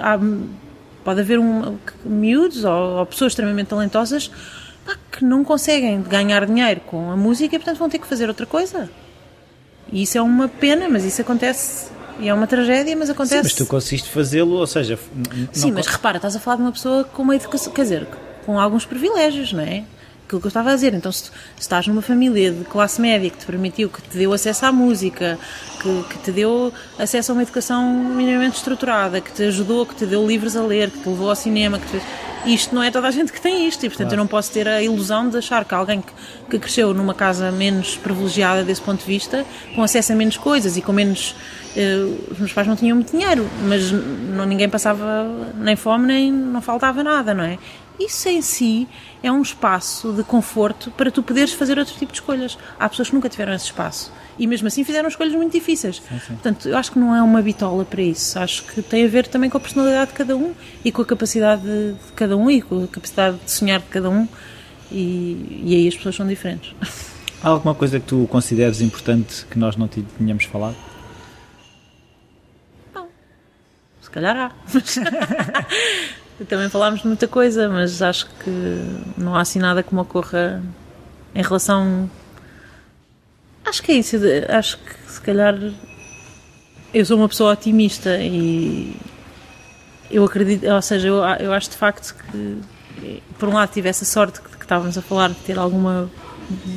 Há, 0.00 0.18
pode 1.04 1.20
haver 1.20 1.38
um, 1.38 1.76
miúdos 2.04 2.64
ou, 2.64 2.98
ou 2.98 3.06
pessoas 3.06 3.32
extremamente 3.32 3.68
talentosas 3.68 4.30
que 5.10 5.24
não 5.24 5.44
conseguem 5.44 6.02
ganhar 6.02 6.46
dinheiro 6.46 6.80
com 6.80 7.10
a 7.10 7.16
música 7.16 7.56
e, 7.56 7.58
portanto, 7.58 7.78
vão 7.78 7.88
ter 7.88 7.98
que 7.98 8.06
fazer 8.06 8.28
outra 8.28 8.46
coisa. 8.46 8.90
E 9.92 10.02
isso 10.02 10.18
é 10.18 10.22
uma 10.22 10.48
pena, 10.48 10.88
mas 10.88 11.04
isso 11.04 11.20
acontece. 11.20 11.90
E 12.20 12.28
é 12.28 12.34
uma 12.34 12.46
tragédia, 12.46 12.96
mas 12.96 13.08
acontece. 13.10 13.36
Sim, 13.36 13.42
mas 13.44 13.54
tu 13.54 13.66
conseguiste 13.66 14.08
fazê-lo, 14.08 14.56
ou 14.56 14.66
seja. 14.66 14.98
Sim, 15.52 15.72
mas 15.72 15.86
repara, 15.86 16.16
estás 16.18 16.34
a 16.34 16.40
falar 16.40 16.56
de 16.56 16.62
uma 16.62 16.72
pessoa 16.72 17.04
com 17.04 17.22
uma 17.22 17.36
educação, 17.36 17.72
quer 17.72 17.82
dizer, 17.82 18.06
com 18.44 18.58
alguns 18.58 18.84
privilégios, 18.84 19.52
não 19.52 19.62
é? 19.62 19.84
Aquilo 20.28 20.42
que 20.42 20.46
eu 20.46 20.50
estava 20.50 20.70
a 20.70 20.74
dizer. 20.74 20.92
Então, 20.92 21.10
se, 21.10 21.24
se 21.24 21.30
estás 21.58 21.86
numa 21.86 22.02
família 22.02 22.52
de 22.52 22.62
classe 22.64 23.00
média 23.00 23.30
que 23.30 23.38
te 23.38 23.46
permitiu, 23.46 23.88
que 23.88 24.02
te 24.02 24.18
deu 24.18 24.30
acesso 24.34 24.66
à 24.66 24.70
música, 24.70 25.38
que, 25.80 26.02
que 26.10 26.18
te 26.18 26.32
deu 26.32 26.70
acesso 26.98 27.32
a 27.32 27.34
uma 27.34 27.42
educação 27.42 27.82
minimamente 27.94 28.58
estruturada, 28.58 29.22
que 29.22 29.32
te 29.32 29.44
ajudou, 29.44 29.86
que 29.86 29.94
te 29.94 30.04
deu 30.04 30.26
livros 30.26 30.54
a 30.54 30.62
ler, 30.62 30.90
que 30.90 30.98
te 30.98 31.08
levou 31.08 31.30
ao 31.30 31.34
cinema, 31.34 31.78
que 31.78 31.86
te 31.86 31.92
fez 31.92 32.02
isto 32.46 32.74
não 32.74 32.82
é 32.82 32.90
toda 32.90 33.08
a 33.08 33.10
gente 33.10 33.32
que 33.32 33.40
tem 33.40 33.66
isto 33.66 33.84
e 33.84 33.88
portanto 33.88 34.08
claro. 34.08 34.20
eu 34.20 34.24
não 34.24 34.26
posso 34.26 34.52
ter 34.52 34.68
a 34.68 34.82
ilusão 34.82 35.28
de 35.28 35.36
achar 35.38 35.64
que 35.64 35.74
alguém 35.74 36.00
que, 36.00 36.12
que, 36.50 36.58
cresceu 36.58 36.94
numa 36.94 37.14
casa 37.14 37.50
menos 37.50 37.96
privilegiada 37.96 38.64
desse 38.64 38.80
ponto 38.80 39.00
de 39.00 39.06
vista, 39.06 39.44
com 39.74 39.82
acesso 39.82 40.12
a 40.12 40.16
menos 40.16 40.36
coisas 40.36 40.76
e 40.76 40.82
com 40.82 40.92
menos 40.92 41.34
uh, 41.76 42.32
os 42.32 42.38
meus 42.38 42.52
pais 42.52 42.66
não 42.66 42.76
tinham 42.76 42.96
muito 42.96 43.10
dinheiro, 43.10 43.48
mas 43.64 43.90
não, 43.90 44.46
ninguém 44.46 44.68
passava 44.68 45.26
nem 45.56 45.76
fome 45.76 46.06
nem 46.06 46.32
não 46.32 46.60
faltava 46.60 47.02
nada, 47.02 47.34
não 47.34 47.44
é? 47.44 47.58
Isso 47.98 48.28
em 48.28 48.40
si 48.40 48.88
é 49.22 49.32
um 49.32 49.42
espaço 49.42 50.12
de 50.12 50.22
conforto 50.22 50.90
para 50.92 51.10
tu 51.10 51.22
poderes 51.22 51.52
fazer 51.52 51.78
outro 51.78 51.94
tipo 51.94 52.12
de 52.12 52.18
escolhas. 52.18 52.56
Há 52.78 52.88
pessoas 52.88 53.08
que 53.08 53.14
nunca 53.14 53.28
tiveram 53.28 53.52
esse 53.52 53.66
espaço 53.66 54.12
e 54.38 54.46
mesmo 54.46 54.68
assim 54.68 54.84
fizeram 54.84 55.08
escolhas 55.08 55.34
muito 55.34 55.52
difíceis. 55.52 55.96
Sim, 55.96 56.18
sim. 56.20 56.34
Portanto, 56.34 56.68
eu 56.68 56.76
acho 56.76 56.92
que 56.92 56.98
não 56.98 57.14
é 57.14 57.20
uma 57.20 57.42
bitola 57.42 57.84
para 57.84 58.00
isso. 58.00 58.38
Acho 58.38 58.62
que 58.64 58.80
tem 58.82 59.04
a 59.04 59.08
ver 59.08 59.26
também 59.26 59.50
com 59.50 59.56
a 59.56 59.60
personalidade 59.60 60.12
de 60.12 60.16
cada 60.16 60.36
um 60.36 60.54
e 60.84 60.92
com 60.92 61.02
a 61.02 61.04
capacidade 61.04 61.62
de 61.62 62.12
cada 62.14 62.36
um 62.36 62.48
e 62.48 62.62
com 62.62 62.84
a 62.84 62.86
capacidade 62.86 63.38
de 63.44 63.50
sonhar 63.50 63.80
de 63.80 63.86
cada 63.86 64.08
um. 64.08 64.28
E, 64.92 65.64
e 65.64 65.74
aí 65.74 65.88
as 65.88 65.96
pessoas 65.96 66.14
são 66.14 66.26
diferentes. 66.26 66.74
Há 67.42 67.48
alguma 67.48 67.74
coisa 67.74 67.98
que 67.98 68.06
tu 68.06 68.26
consideres 68.30 68.80
importante 68.80 69.44
que 69.50 69.58
nós 69.58 69.76
não 69.76 69.88
tínhamos 69.88 70.44
falado? 70.44 70.76
Não. 72.94 73.08
Se 74.00 74.10
calhar 74.10 74.36
há. 74.36 74.52
Também 76.46 76.68
falámos 76.68 77.00
de 77.00 77.06
muita 77.06 77.26
coisa, 77.26 77.68
mas 77.68 78.00
acho 78.00 78.26
que 78.44 78.50
não 79.16 79.34
há 79.34 79.40
assim 79.40 79.58
nada 79.58 79.82
que 79.82 79.94
me 79.94 80.00
ocorra 80.00 80.62
em 81.34 81.42
relação 81.42 82.08
Acho 83.68 83.82
que 83.82 83.92
é 83.92 83.96
isso. 83.96 84.16
Acho 84.48 84.78
que 84.78 85.12
se 85.12 85.20
calhar 85.20 85.54
eu 86.94 87.04
sou 87.04 87.18
uma 87.18 87.28
pessoa 87.28 87.52
otimista 87.52 88.16
e 88.18 88.96
eu 90.10 90.24
acredito, 90.24 90.66
ou 90.66 90.80
seja, 90.80 91.08
eu, 91.08 91.16
eu 91.38 91.52
acho 91.52 91.68
de 91.68 91.76
facto 91.76 92.14
que 92.14 92.62
por 93.38 93.48
um 93.50 93.52
lado 93.52 93.70
tive 93.70 93.90
essa 93.90 94.06
sorte 94.06 94.40
que, 94.40 94.56
que 94.56 94.64
estávamos 94.64 94.96
a 94.96 95.02
falar 95.02 95.28
de 95.28 95.36
ter 95.36 95.58
alguma 95.58 96.10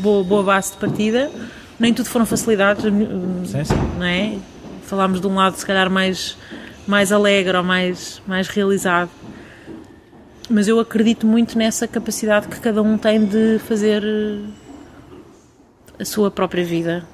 boa, 0.01 0.21
boa 0.23 0.43
base 0.43 0.73
de 0.73 0.77
partida, 0.77 1.31
nem 1.79 1.93
tudo 1.93 2.09
foram 2.09 2.25
facilidades, 2.25 2.83
sim, 2.83 3.63
sim. 3.63 3.73
não 3.97 4.05
é? 4.05 4.37
Falámos 4.85 5.21
de 5.21 5.27
um 5.27 5.35
lado 5.35 5.55
se 5.55 5.65
calhar 5.65 5.89
mais, 5.89 6.37
mais 6.85 7.13
alegre 7.13 7.55
ou 7.55 7.63
mais, 7.63 8.21
mais 8.27 8.49
realizado. 8.49 9.09
Mas 10.51 10.67
eu 10.67 10.79
acredito 10.79 11.25
muito 11.25 11.57
nessa 11.57 11.87
capacidade 11.87 12.47
que 12.47 12.59
cada 12.59 12.81
um 12.81 12.97
tem 12.97 13.25
de 13.25 13.57
fazer 13.59 14.03
a 15.97 16.03
sua 16.03 16.29
própria 16.29 16.63
vida. 16.63 17.05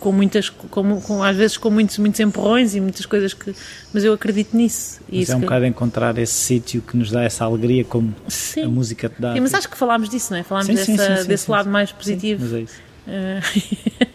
Com 0.00 0.12
muitas 0.12 0.48
com, 0.48 1.00
com, 1.00 1.22
às 1.22 1.36
vezes 1.36 1.58
com 1.58 1.68
muitos 1.70 1.98
muitos 1.98 2.18
empurrões 2.20 2.74
e 2.74 2.80
muitas 2.80 3.04
coisas 3.04 3.34
que 3.34 3.54
mas 3.92 4.02
eu 4.02 4.14
acredito 4.14 4.56
nisso. 4.56 5.00
Mas 5.12 5.28
é 5.28 5.36
um 5.36 5.40
que... 5.40 5.44
bocado 5.44 5.66
encontrar 5.66 6.16
esse 6.16 6.32
sítio 6.32 6.80
que 6.80 6.96
nos 6.96 7.10
dá 7.10 7.22
essa 7.22 7.44
alegria 7.44 7.84
como 7.84 8.14
sim. 8.26 8.62
a 8.62 8.68
música 8.68 9.10
te 9.10 9.20
dá. 9.20 9.34
Sim, 9.34 9.40
mas 9.40 9.52
acho 9.52 9.68
que 9.68 9.76
falámos 9.76 10.08
disso 10.08 10.32
não 10.32 10.40
é? 10.40 10.42
Falámos 10.42 10.66
sim, 10.68 10.96
dessa, 10.96 11.16
sim, 11.18 11.28
desse 11.28 11.50
lado 11.50 11.68
mais 11.68 11.92
positivo. 11.92 12.42
Mas 12.42 12.54
é 12.54 12.60
isso. 12.60 12.80
Uh, 13.06 14.06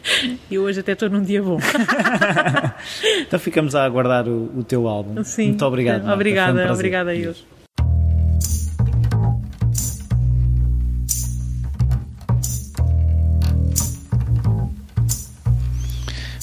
e 0.50 0.58
hoje 0.58 0.80
até 0.80 0.93
estou 0.93 1.10
num 1.10 1.22
dia 1.22 1.41
bom. 1.41 1.60
Então 3.22 3.39
ficamos 3.39 3.76
a 3.76 3.84
aguardar 3.84 4.28
o, 4.28 4.60
o 4.60 4.64
teu 4.64 4.88
álbum. 4.88 5.24
Sim. 5.24 5.50
muito 5.50 5.66
obrigado 5.66 6.10
obrigada 6.10 6.68
um 6.68 6.74
obrigada 6.74 7.12
a 7.12 7.16
eles 7.16 7.43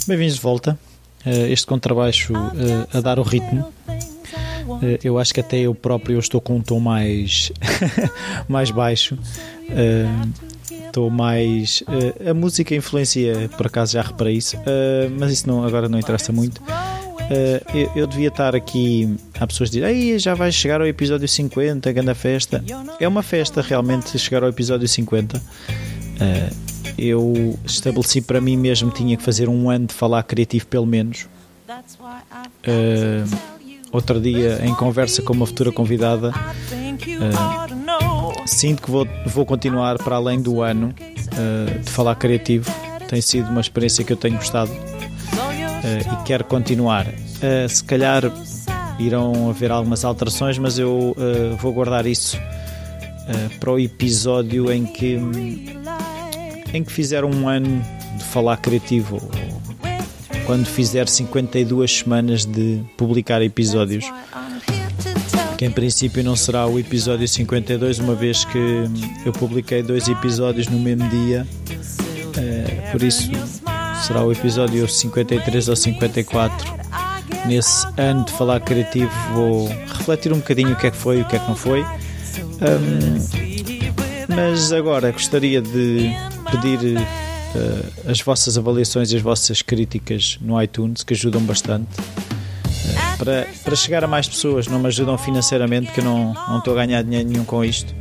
Bem-vindos 0.06 0.34
de 0.34 0.40
volta. 0.40 0.76
Uh, 1.24 1.46
este 1.52 1.64
contrabaixo 1.64 2.32
uh, 2.32 2.96
a 2.96 3.00
dar 3.00 3.20
o 3.20 3.22
ritmo. 3.22 3.72
Uh, 3.86 4.98
eu 5.04 5.16
acho 5.16 5.32
que 5.32 5.38
até 5.38 5.58
eu 5.58 5.74
próprio 5.74 6.18
estou 6.18 6.40
com 6.40 6.56
um 6.56 6.60
tom 6.60 6.80
mais, 6.80 7.52
mais 8.48 8.72
baixo. 8.72 9.16
Estou 10.86 11.08
mais. 11.08 11.84
a 12.28 12.34
música 12.34 12.74
influencia, 12.74 13.48
por 13.56 13.66
acaso 13.66 13.92
já 13.92 14.02
reparei 14.02 14.36
isso, 14.36 14.56
mas 15.18 15.32
isso 15.32 15.48
não, 15.48 15.64
agora 15.64 15.88
não 15.88 15.98
interessa 15.98 16.32
muito. 16.32 16.60
Eu, 17.72 17.92
eu, 17.94 18.06
devia 18.06 18.28
estar 18.28 18.54
aqui. 18.54 19.16
Há 19.38 19.46
pessoas 19.46 19.70
que 19.70 19.80
dizem, 19.80 20.18
já 20.18 20.34
vai 20.34 20.50
chegar 20.52 20.80
ao 20.80 20.86
episódio 20.86 21.26
50, 21.28 21.90
grande 21.92 22.14
festa. 22.14 22.62
É 23.00 23.06
uma 23.06 23.22
festa 23.22 23.62
realmente 23.62 24.18
chegar 24.18 24.42
ao 24.42 24.48
episódio 24.48 24.86
50 24.86 25.40
eu 26.96 27.58
estabeleci 27.64 28.20
para 28.20 28.40
mim 28.40 28.56
mesmo 28.56 28.90
tinha 28.90 29.16
que 29.16 29.22
fazer 29.22 29.48
um 29.48 29.70
ano 29.70 29.86
de 29.86 29.94
falar 29.94 30.22
criativo 30.22 30.66
pelo 30.66 30.86
menos. 30.86 31.26
Uh, 32.66 33.24
outro 33.90 34.20
dia, 34.20 34.60
em 34.64 34.74
conversa 34.74 35.22
com 35.22 35.32
uma 35.32 35.46
futura 35.46 35.72
convidada, 35.72 36.30
uh, 36.30 36.32
sinto 38.46 38.82
que 38.82 38.90
vou, 38.90 39.06
vou 39.26 39.46
continuar 39.46 39.98
para 39.98 40.16
além 40.16 40.40
do 40.40 40.60
ano 40.60 40.88
uh, 40.88 41.78
de 41.78 41.90
falar 41.90 42.14
criativo. 42.16 42.70
Tem 43.08 43.20
sido 43.20 43.48
uma 43.50 43.60
experiência 43.60 44.04
que 44.04 44.12
eu 44.12 44.16
tenho 44.16 44.36
gostado 44.36 44.70
e 44.70 46.24
quero 46.24 46.44
continuar. 46.44 47.06
Se 47.68 47.84
calhar 47.84 48.22
irão 48.98 49.50
haver 49.50 49.70
algumas 49.70 50.02
alterações, 50.04 50.56
mas 50.56 50.78
eu 50.78 51.14
vou 51.58 51.74
guardar 51.74 52.06
isso 52.06 52.38
para 53.60 53.70
o 53.70 53.78
episódio 53.78 54.72
em 54.72 54.86
que, 54.86 55.18
em 56.72 56.82
que 56.82 56.92
fizer 56.92 57.24
um 57.24 57.48
ano 57.48 57.82
de 58.16 58.24
falar 58.24 58.56
criativo, 58.56 59.20
quando 60.46 60.66
fizer 60.66 61.08
52 61.08 61.98
semanas 61.98 62.44
de 62.44 62.80
publicar 62.96 63.42
episódios. 63.42 64.04
Que 65.56 65.66
em 65.66 65.70
princípio 65.70 66.24
não 66.24 66.34
será 66.34 66.66
o 66.66 66.78
episódio 66.78 67.28
52, 67.28 67.98
uma 67.98 68.14
vez 68.14 68.44
que 68.44 68.84
eu 69.24 69.32
publiquei 69.32 69.82
dois 69.82 70.08
episódios 70.08 70.66
no 70.66 70.78
mesmo 70.78 71.08
dia, 71.08 71.46
uh, 71.70 72.90
por 72.90 73.02
isso 73.02 73.30
será 74.06 74.24
o 74.24 74.32
episódio 74.32 74.88
53 74.88 75.68
ou 75.68 75.76
54 75.76 76.82
nesse 77.46 77.86
ano 77.96 78.24
de 78.24 78.32
falar 78.32 78.60
criativo 78.60 79.10
vou 79.34 79.68
refletir 79.68 80.32
um 80.32 80.38
bocadinho 80.38 80.72
o 80.72 80.76
que 80.76 80.86
é 80.88 80.90
que 80.90 80.96
foi 80.96 81.18
e 81.18 81.22
o 81.22 81.24
que 81.24 81.36
é 81.36 81.38
que 81.38 81.48
não 81.48 81.56
foi. 81.56 81.82
Um, 81.82 83.42
mas 84.34 84.72
agora 84.72 85.10
gostaria 85.12 85.60
de 85.60 86.10
pedir 86.52 86.96
uh, 86.96 88.10
as 88.10 88.20
vossas 88.20 88.56
avaliações 88.58 89.10
e 89.10 89.16
as 89.16 89.22
vossas 89.22 89.62
críticas 89.62 90.38
no 90.40 90.60
iTunes, 90.62 91.02
que 91.02 91.14
ajudam 91.14 91.42
bastante. 91.42 91.88
Uh, 91.98 93.18
para, 93.18 93.48
para 93.64 93.74
chegar 93.74 94.04
a 94.04 94.06
mais 94.06 94.28
pessoas, 94.28 94.66
não 94.66 94.78
me 94.78 94.86
ajudam 94.88 95.16
financeiramente, 95.16 95.90
que 95.92 96.00
eu 96.00 96.04
não, 96.04 96.34
não 96.34 96.58
estou 96.58 96.74
a 96.74 96.84
ganhar 96.84 97.02
dinheiro 97.02 97.28
nenhum 97.28 97.44
com 97.44 97.64
isto. 97.64 97.94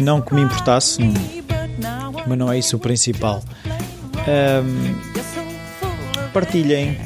Não 0.00 0.20
que 0.20 0.34
me 0.34 0.42
importasse, 0.42 1.02
não, 1.02 2.12
mas 2.26 2.38
não 2.38 2.50
é 2.50 2.58
isso 2.58 2.76
o 2.76 2.78
principal. 2.78 3.42
Um, 4.26 4.94
partilhem 6.32 6.96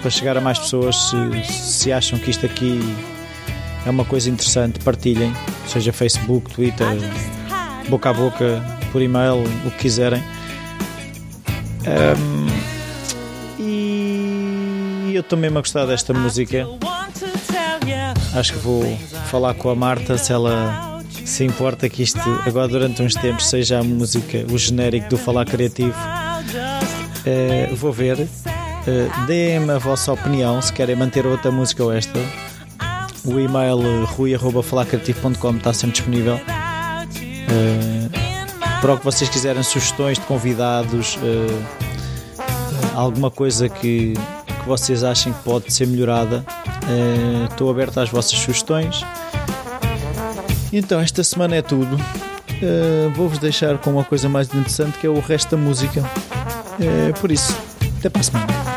para 0.00 0.10
chegar 0.10 0.36
a 0.36 0.40
mais 0.40 0.58
pessoas. 0.58 0.96
Se, 0.96 1.52
se 1.52 1.92
acham 1.92 2.18
que 2.18 2.30
isto 2.30 2.46
aqui 2.46 2.80
é 3.84 3.90
uma 3.90 4.04
coisa 4.04 4.30
interessante, 4.30 4.78
partilhem, 4.80 5.32
seja 5.66 5.92
Facebook, 5.92 6.52
Twitter, 6.52 6.86
boca 7.88 8.10
a 8.10 8.12
boca, 8.12 8.79
por 8.92 9.02
e-mail, 9.02 9.42
o 9.66 9.70
que 9.72 9.78
quiserem. 9.78 10.22
Um, 11.86 12.46
e 13.58 15.12
eu 15.14 15.20
estou 15.20 15.38
mesmo 15.38 15.58
a 15.58 15.60
gostar 15.60 15.86
desta 15.86 16.12
música. 16.12 16.66
Acho 18.34 18.52
que 18.52 18.58
vou 18.60 18.96
falar 19.30 19.54
com 19.54 19.70
a 19.70 19.74
Marta 19.74 20.16
se 20.16 20.32
ela 20.32 20.90
se 21.24 21.44
importa 21.44 21.88
que 21.88 22.02
isto 22.02 22.20
agora 22.46 22.68
durante 22.68 23.02
uns 23.02 23.14
tempos 23.14 23.48
seja 23.48 23.78
a 23.78 23.82
música, 23.82 24.44
o 24.50 24.58
genérico 24.58 25.08
do 25.10 25.18
Falar 25.18 25.46
Criativo. 25.46 25.96
Uh, 27.20 27.74
vou 27.76 27.92
ver. 27.92 28.18
Uh, 28.20 29.26
Deem-me 29.26 29.72
a 29.72 29.78
vossa 29.78 30.12
opinião 30.12 30.60
se 30.62 30.72
querem 30.72 30.96
manter 30.96 31.26
outra 31.26 31.50
música 31.50 31.84
ou 31.84 31.92
esta. 31.92 32.18
O 33.24 33.38
e-mail 33.38 34.04
rui.falacreativo.com 34.04 35.56
está 35.56 35.72
sempre 35.72 35.96
disponível. 35.96 36.36
Uh, 36.36 37.89
para 38.80 38.94
o 38.94 38.98
que 38.98 39.04
vocês 39.04 39.28
quiserem, 39.28 39.62
sugestões 39.62 40.18
de 40.18 40.24
convidados, 40.24 41.16
uh, 41.16 41.64
alguma 42.94 43.30
coisa 43.30 43.68
que, 43.68 44.14
que 44.14 44.66
vocês 44.66 45.04
achem 45.04 45.32
que 45.32 45.42
pode 45.42 45.72
ser 45.72 45.86
melhorada, 45.86 46.44
estou 47.50 47.70
aberto 47.70 48.00
às 48.00 48.08
vossas 48.08 48.38
sugestões. 48.38 49.04
Então, 50.72 51.00
esta 51.00 51.22
semana 51.22 51.56
é 51.56 51.62
tudo. 51.62 51.96
Vou-vos 53.14 53.38
deixar 53.38 53.78
com 53.78 53.90
uma 53.90 54.04
coisa 54.04 54.28
mais 54.28 54.48
interessante 54.48 54.98
que 54.98 55.06
é 55.06 55.10
o 55.10 55.20
resto 55.20 55.56
da 55.56 55.62
música. 55.62 56.02
por 57.20 57.30
isso, 57.30 57.56
até 57.98 58.08
para 58.08 58.20
a 58.20 58.24
semana. 58.24 58.69